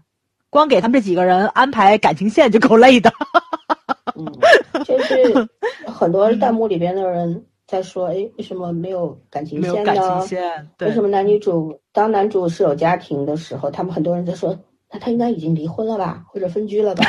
[0.50, 3.14] 光给他们这几个人安排感情线就够累的。
[4.18, 4.26] 嗯，
[4.84, 5.16] 就是
[5.86, 9.96] 很多弹幕里边的人在说，哎，为什么没有感情线呢感？
[9.96, 14.58] 情线，对为什么男女主当男主是有家庭的时候，他们很多人在说，
[14.92, 17.04] 那他应该已经离婚了吧，或者分居了吧？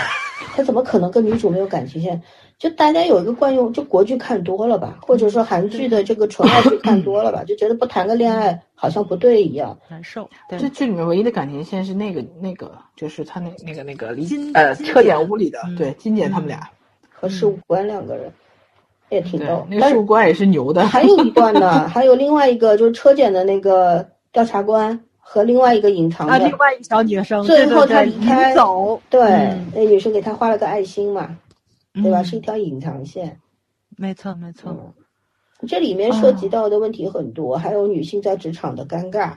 [0.54, 2.20] 他怎么可能跟女主没有感情线？
[2.58, 9.78] 就大家有一个惯用，就国剧看多了吧，或者说韩剧的这个纯爱剧看多了吧，就觉得不谈个恋爱好像不对一样。
[9.88, 10.28] 难受？
[10.48, 16.68] 对这剧里面唯一的感情线是那个那个，就是他那那个那个李金呃金车检屋里的，嗯对金姐他们俩，
[17.20, 18.32] 和事务官两个人
[19.10, 19.88] 也挺逗，，那。
[19.88, 29.66] 事务官也是牛的，还有一段呢， 还有另外一个就是车检的那个调查官和另外一个隐藏啊，的，另外一小女生，最后他离开走，对，嗯。
[29.74, 31.36] 那女生给他画了个爱心嘛，
[31.94, 32.20] 对吧？
[32.20, 32.24] 嗯。
[32.24, 33.38] 是一条隐藏线。
[33.96, 34.92] 没错没错，嗯，
[35.66, 39.32] 这里面涉及到的问题很多，还有女性在职场的尴尬，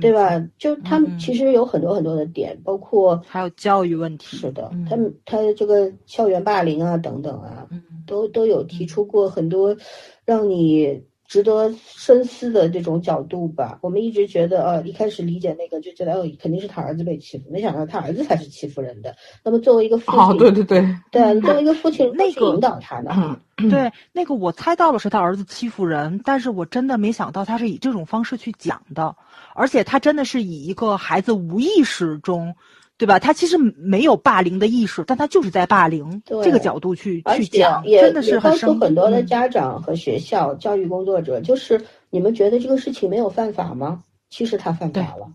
[0.00, 0.30] 对吧？
[0.58, 1.02] 就他嗯。
[1.02, 7.82] 们其实有很多很多的点，包括还有教育问题，是的嗯，他们他这个校园霸凌啊等等啊，嗯。
[8.06, 9.76] 都都有提出过很多
[10.24, 11.00] 让你
[11.30, 13.78] 值得深思的这种角度吧。
[13.82, 19.14] 我们一直觉得，呃，一开始理解那个就觉得，哦，肯定是他儿子被欺负，没想到他儿子才是欺负人的。
[19.44, 23.38] 那么作为一个父亲，哦，对对对，对，作为一个父亲，那个引导他呢？
[23.56, 29.14] 对，那个我猜到了是他儿子欺负人，但是我真的没想到他是以这种方式去讲的，
[29.54, 32.56] 而且他真的是以一个孩子无意识中。
[33.00, 33.18] 对吧？
[33.18, 44.04] 他其实没有霸凌的意识，但他就是在霸凌这个角度去去讲，真的是告诉很多的家长和学校教育工作者，就是你们觉得这个事情没有犯法吗？
[44.28, 45.32] 其实他犯法了，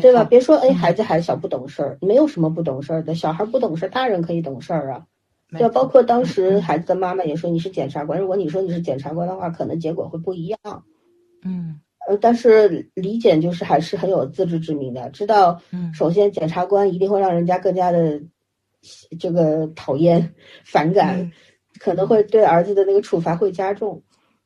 [0.00, 0.22] 对吧？
[0.22, 5.06] 别说哎，孩子还小不懂事儿，没有什么不懂事儿的，小孩不懂事儿，大人可以懂事儿啊。
[5.50, 10.58] 对，包括当时孩子的妈妈也说你是检察官，如果你说你是检察官的话，可能结果会不一样。
[11.42, 11.80] 嗯。
[12.06, 15.60] 呃，但是李检就是还是很有自知之明的，知道，
[15.94, 18.20] 首先检察官一定会让人家更加的
[19.18, 21.32] 这个讨厌、反感，
[21.78, 24.02] 可能会对儿子的那个处罚会加重。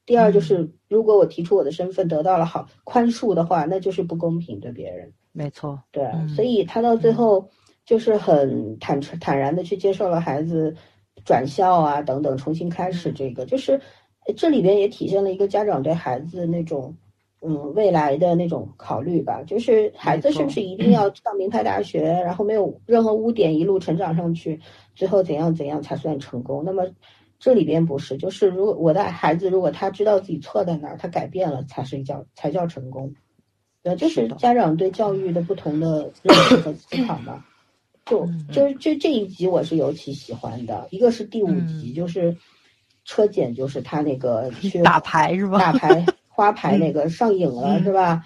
[0.07, 5.13] 第二就是，如果我提出我的身份得到了好宽恕的话，那就是不公平对别人。
[5.33, 7.51] 没错，对，所以他到最后
[7.85, 10.77] 就是很坦诚、坦然的去接受了孩子
[11.25, 13.81] 转校啊等等，重新开始这个，就是
[14.37, 16.97] 这里边也体现了一个家长对孩子那种。
[17.41, 24.61] 嗯，未来的那种考虑吧，就是孩子是不是一定要上名牌大学，然后没有任何污点一路成长上去，
[24.95, 26.65] 最后怎样怎样才算成功？
[26.65, 26.85] 那么
[27.39, 33.15] 这里边不是，就是如果我的孩子如果他知道自己错在哪儿，他改变了，才是叫才叫成功。
[33.85, 37.45] 对，就是家长对教育的不同的认识和思考嘛。
[38.05, 42.35] 就就就这一集我是尤其喜欢的，一个是第五集，就是
[43.05, 45.59] 车检，就是他那个 去打牌是吧？
[45.59, 46.05] 打牌。
[46.39, 48.23] 花牌那个上瘾了是吧？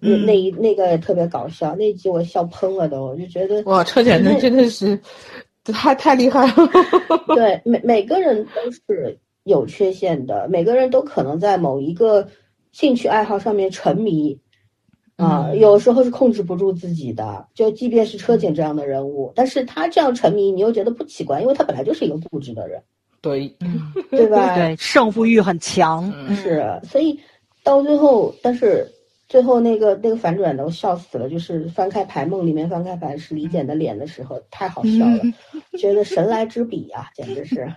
[0.00, 4.98] 那那一那个特别搞笑，那集我笑喷了都，我就觉得哇，车检的真的是
[5.72, 6.54] 太太厉害了。
[7.36, 12.26] 对，每每个人都是有缺陷的，每个人都可能在某一个
[12.72, 14.36] 兴趣爱好上面沉迷
[15.14, 17.46] 啊，有时候是控制不住自己的。
[17.54, 22.82] 就即便是车检这样的人物，但是他这样沉迷，你又觉得不奇怪，因为他本来就是一个固执的人。
[23.20, 23.54] 对，
[24.10, 24.56] 对吧？
[24.56, 27.20] 对，胜负欲很强，是，所以。
[27.64, 28.86] 到最后，但是
[29.28, 31.28] 最后那个那个反转的，我笑死了。
[31.28, 35.22] 就是翻开牌梦里面翻开牌是李简的脸的时候，太好笑了，
[35.78, 37.66] 觉得神来之笔啊，简直是。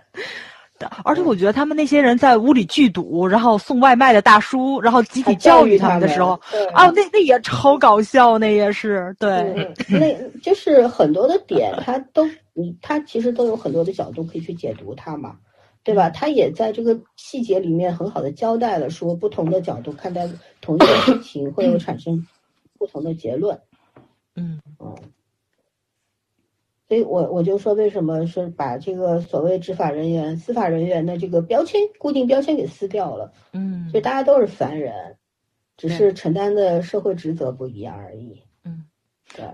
[1.05, 6.33] 而且我觉得他们那些人在屋里聚赌，然后送外卖的大叔，然后集体教育他们的时候，
[6.73, 9.55] 啊，那那也超搞笑，那也是对。
[9.87, 15.37] 那就是很多的点，他都你他其实都有很多的角度可以去解读它嘛。
[15.85, 16.09] 对吧？
[16.09, 20.27] 他也在这个细节里面很好的交代了，说不同的角度看待
[20.59, 22.25] 同一个事情 会有产生
[22.79, 23.61] 不同的结论。
[24.35, 24.95] 嗯嗯，
[26.87, 33.31] 所以我我就说，为什么是把这个所谓执法人员、司法人员的这个标签、固定标签给撕掉了？
[33.53, 35.17] 嗯，就大家都是凡人，
[35.77, 38.41] 只是承担的社会职责不一样而已。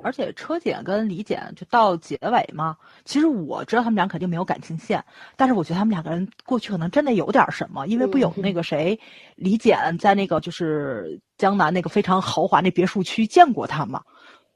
[0.03, 5.03] 而且车检跟李检就到结尾嘛，其实我知道他们俩肯定没有感情线，
[5.35, 8.99] 但是我觉得他们两个人过去可能真的有点什么，因为不有那个谁，
[9.35, 14.01] 李检在那个就是江南那个非常豪华那别墅区见过他嘛，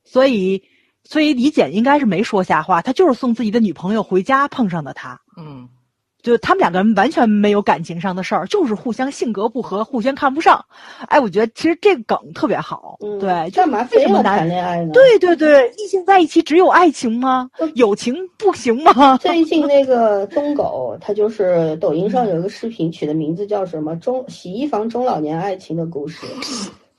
[0.03, 0.63] 所以
[1.03, 5.69] 所以李检应该是没说瞎话，他就是送自己的女朋友回家碰上的他，嗯。
[6.25, 10.65] 就他们两个人完全没有感情上的事儿，就是互相性格不合，互相看不上。
[11.07, 12.97] 哎，我觉得其实这个梗特别好。
[13.19, 14.89] 对，干嘛非什么谈恋爱呢？
[14.91, 17.47] 对对对，异性在一起只有爱情吗？
[17.75, 19.17] 友情不行吗？
[19.19, 26.25] 最近那个宗狗，他就是抖音上有一个视频，取的名字叫什么“中洗衣房中老年爱情的故事”。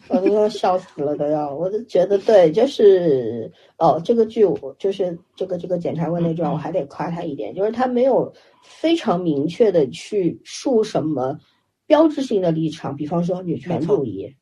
[0.09, 8.33] 我都要笑死了，都要，我都觉得对，就是哦，这个剧我就是这个这个检察官那段，我还得夸他一点，就是他没有
[8.67, 11.39] 非常明确的去树什么
[11.87, 14.37] 标志性的立场，比方说女权主义，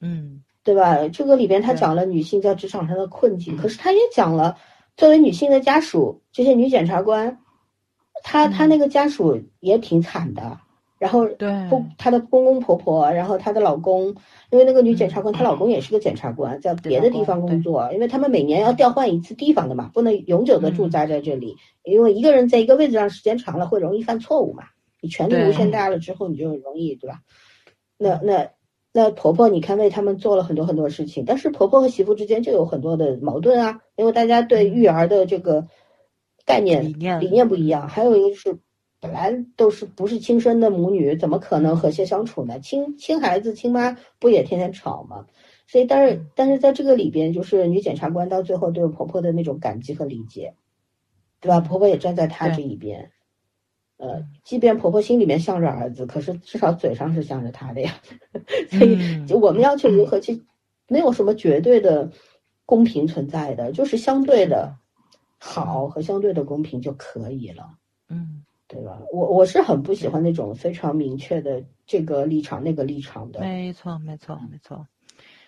[0.00, 1.08] 嗯，对吧？
[1.08, 4.56] 这个里边他讲了女性在职场上的困境，可是他也讲了
[4.96, 7.38] 作为女性的家属，这些女检察官，
[8.22, 10.60] 她她那个家属也挺惨的。
[10.98, 11.26] 然后，
[11.68, 14.14] 公，她的公公婆婆，然后她的老公，
[14.50, 24.64] 因为那个女检察官，她老公也是个检察官，在别的地方工作，因为他们每年要调换一次地方的嘛，不能永久的驻扎在这里，因为一个人在一个位置上时间长了会容易犯错误嘛，
[25.02, 27.20] 你权力无限大了之后，你就容易，对吧？
[27.98, 28.50] 那那
[28.92, 35.66] 那婆婆，你看为他们做了很多很多事情，但是婆婆和媳妇之间就有很多的矛盾啊，因为大家对育儿的这个
[36.46, 37.20] 概念理念。
[37.20, 38.58] 理念不一样，还有一个就是。
[39.00, 42.58] 本来都是不是亲生的母女，怎么可能和谐相处呢？
[42.60, 45.26] 亲亲孩子，亲妈不也天天吵吗？
[45.68, 50.54] 所以，但是但是在这个里边，就是女检察官到最后对婆婆的那种感激和理解，
[51.40, 51.60] 对吧？
[51.60, 53.10] 婆婆也站在她这一边，
[53.96, 57.94] 呃，即便婆婆心里面向着儿子，可是至少嘴上是向着他的呀。
[58.70, 60.44] 所以，嗯就我们要求如何去，
[60.88, 62.10] 没有什么绝对的
[62.64, 64.76] 公平存在的，就是相对的
[65.38, 67.78] 好和相对的公平就可以了。
[68.68, 68.98] 嗯对吧？
[69.12, 73.38] 我我是很不喜欢那种非常明确的这个立场那个立场的。
[73.40, 74.84] 没错，没错，没错，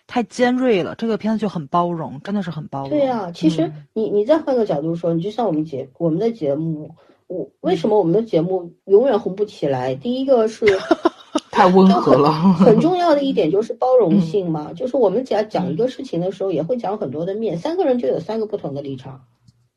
[0.06, 0.94] 太尖锐了。
[0.94, 2.90] 这个片子就很包容，真的是很包容。
[2.90, 6.94] 对呀、其实嗯你你再换个角度说，你就像我们节我们的节目，
[7.26, 9.96] 我为什么我们的节目永远红不起来？
[9.96, 10.64] 第一个是
[11.50, 12.30] 太温和了。
[12.30, 19.24] 很重要的一点 就是包容性嘛，就是我们讲讲一个事情的时候，也会讲很多的面，三个人就有三个不同的立场。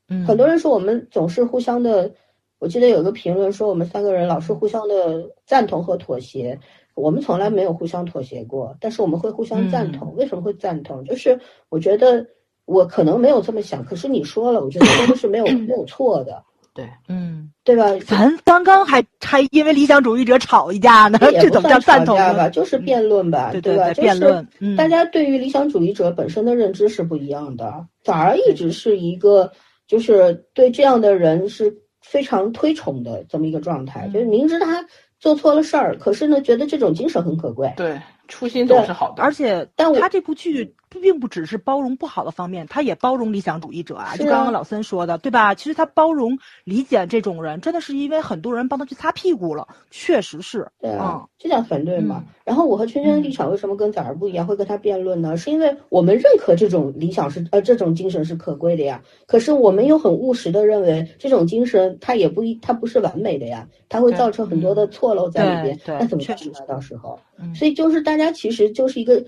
[0.09, 2.13] 嗯，很多人说我们总是互相的，
[2.61, 6.59] 我记得有个评论说我们三个人老是互相的赞同和妥协，
[6.93, 10.15] 我们从来没有互相妥协过，但是我们会互相赞同。
[10.15, 11.03] 为什么会赞同？
[11.03, 11.39] 就是
[11.69, 12.23] 我觉得
[12.65, 16.43] 我可能没有这么想，可是你说了，我觉得这个是没有没有错的，
[16.75, 17.97] 对，嗯，对吧？
[18.05, 23.91] 咱刚刚还还因为理想主义者吵一架呢，这怎么叫算赞同吧，就是辩论吧，对吧？
[23.91, 29.51] 对，辩论，嗯，大家对于理想主义者本身的认知是不一样的，反而一直是一个
[29.87, 34.85] 就是对这样的人是非常推崇的这么一个状态，嗯就是明知他
[35.19, 37.71] 做错了事儿，可是呢，觉得这种精神很可贵。
[37.77, 37.99] 对，
[38.31, 39.21] 初心总是好的。
[39.21, 44.13] 而且，但他这部剧并不只是包容不好的方面，他也包容理想主义者啊。
[44.13, 45.53] 啊就刚刚老森说的，对吧？
[45.53, 50.67] 其实他包容、理解这种人，真的是因为很多人帮他去擦屁股了，确实是。
[50.79, 52.23] 对啊嗯，这叫反对嘛。
[52.25, 55.37] 嗯然后我和圈圈的立场为什么跟崽儿不一样，会跟他辩论呢？
[55.37, 59.01] 是因为我们认可这种理想是呃这种精神是可贵的呀。
[59.27, 65.77] 可是我们又很务实的认为，这种精神它也不一它不是完美的呀，它会造成很多的错漏在里边。
[65.77, 66.57] 对对那怎么办确实呢？
[66.67, 69.23] 到时候，嗯所以就是大家其实就是一个。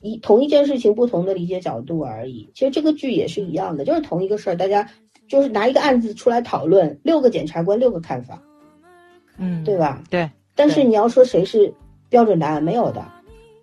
[0.00, 2.48] 一同一件事情不同的理解角度而已。
[2.54, 4.88] 其实这个剧也是一样的，就是同一个事儿，大家
[5.26, 8.40] 就是拿一个案子出来讨论，六个检察官六个看法，
[9.38, 10.00] 嗯，对吧？
[10.08, 11.74] 对，但是你要说谁是
[12.08, 13.04] 标准答案，没有的，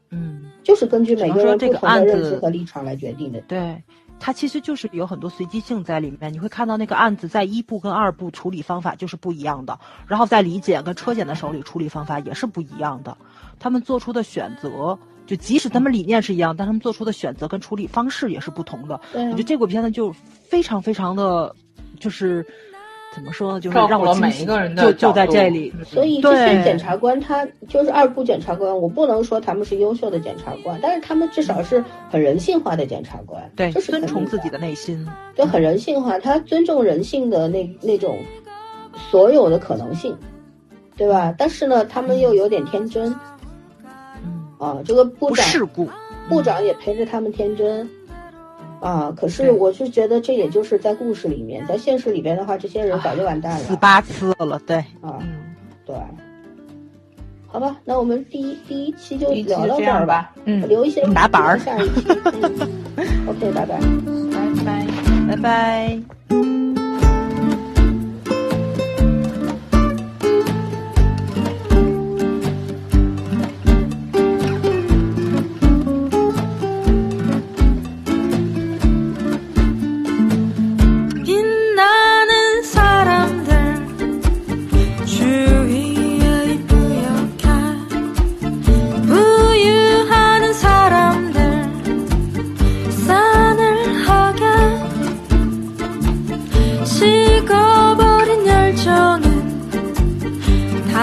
[0.10, 3.40] 嗯，就是根据每个人不同的认案子知和立场来决定的。
[3.48, 3.82] 对。
[4.18, 9.78] 它其实就是有很多随机性在里面，你会看到那个案子在一部跟二部处理方法就是不一样的，
[10.08, 13.16] 然后在李检跟车检的手里处理方法也是不一样的，
[13.60, 19.00] 他们做出的选择，就即使他们理念是一样，但他们做出的选择跟处理方式也是不同的。
[19.14, 20.14] 我觉得这部片子就
[20.50, 21.56] 非常非常的，
[22.00, 22.46] 就是
[23.16, 25.74] 怎么说呢，就是让我惊喜每一个人的就就在这里。
[25.86, 35.08] 所以这些检察官，他就是二部检察官，我不能说他们是优秀的检察官，但是他们至少是很人性化的检察官，对，就是肯定遵从自己的内心。
[35.36, 38.20] 就，很人性化，他尊重人性的那那种
[39.10, 40.16] 所有的可能性，
[40.98, 41.34] 对吧？
[41.38, 43.20] 但是呢，他们又有点天真嗯，
[44.66, 44.82] 啊。
[44.86, 45.88] 这个部不长世故。
[46.28, 47.88] 部长也陪着他们天真
[48.80, 49.14] 啊。
[49.16, 55.20] 可是我是觉得，这也就是在故事里面，在现实里边的话，这些人早就完蛋了死八次了，对，啊。
[55.22, 55.56] 嗯，
[55.86, 55.96] 对，
[57.48, 60.34] 好吧，那我们第一第一期就第一期就聊到这儿吧。
[60.46, 62.08] 嗯，留一些打板儿下一期。
[62.42, 62.70] 嗯
[63.28, 63.80] OK，拜拜。
[64.32, 64.88] 拜拜。
[65.28, 66.55] 拜拜。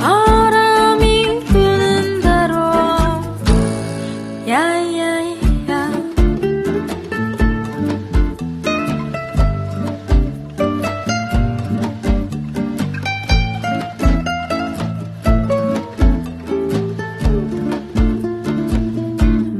[0.00, 2.56] 바람이 부는 대로.
[4.48, 5.92] 야야야.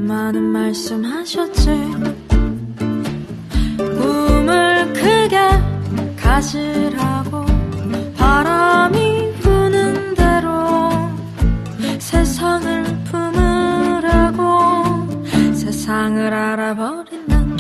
[0.09, 1.78] 많은 말씀하셨지
[6.39, 7.44] 가지라고
[8.16, 10.89] 바람이 부는 대로
[11.98, 14.47] 세상을 품으라고
[15.52, 17.56] 세상을 알아버리는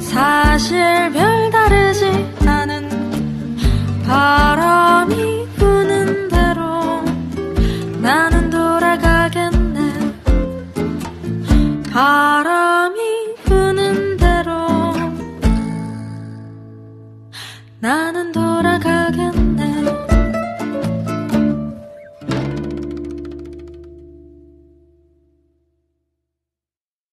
[0.00, 1.39] 사실 별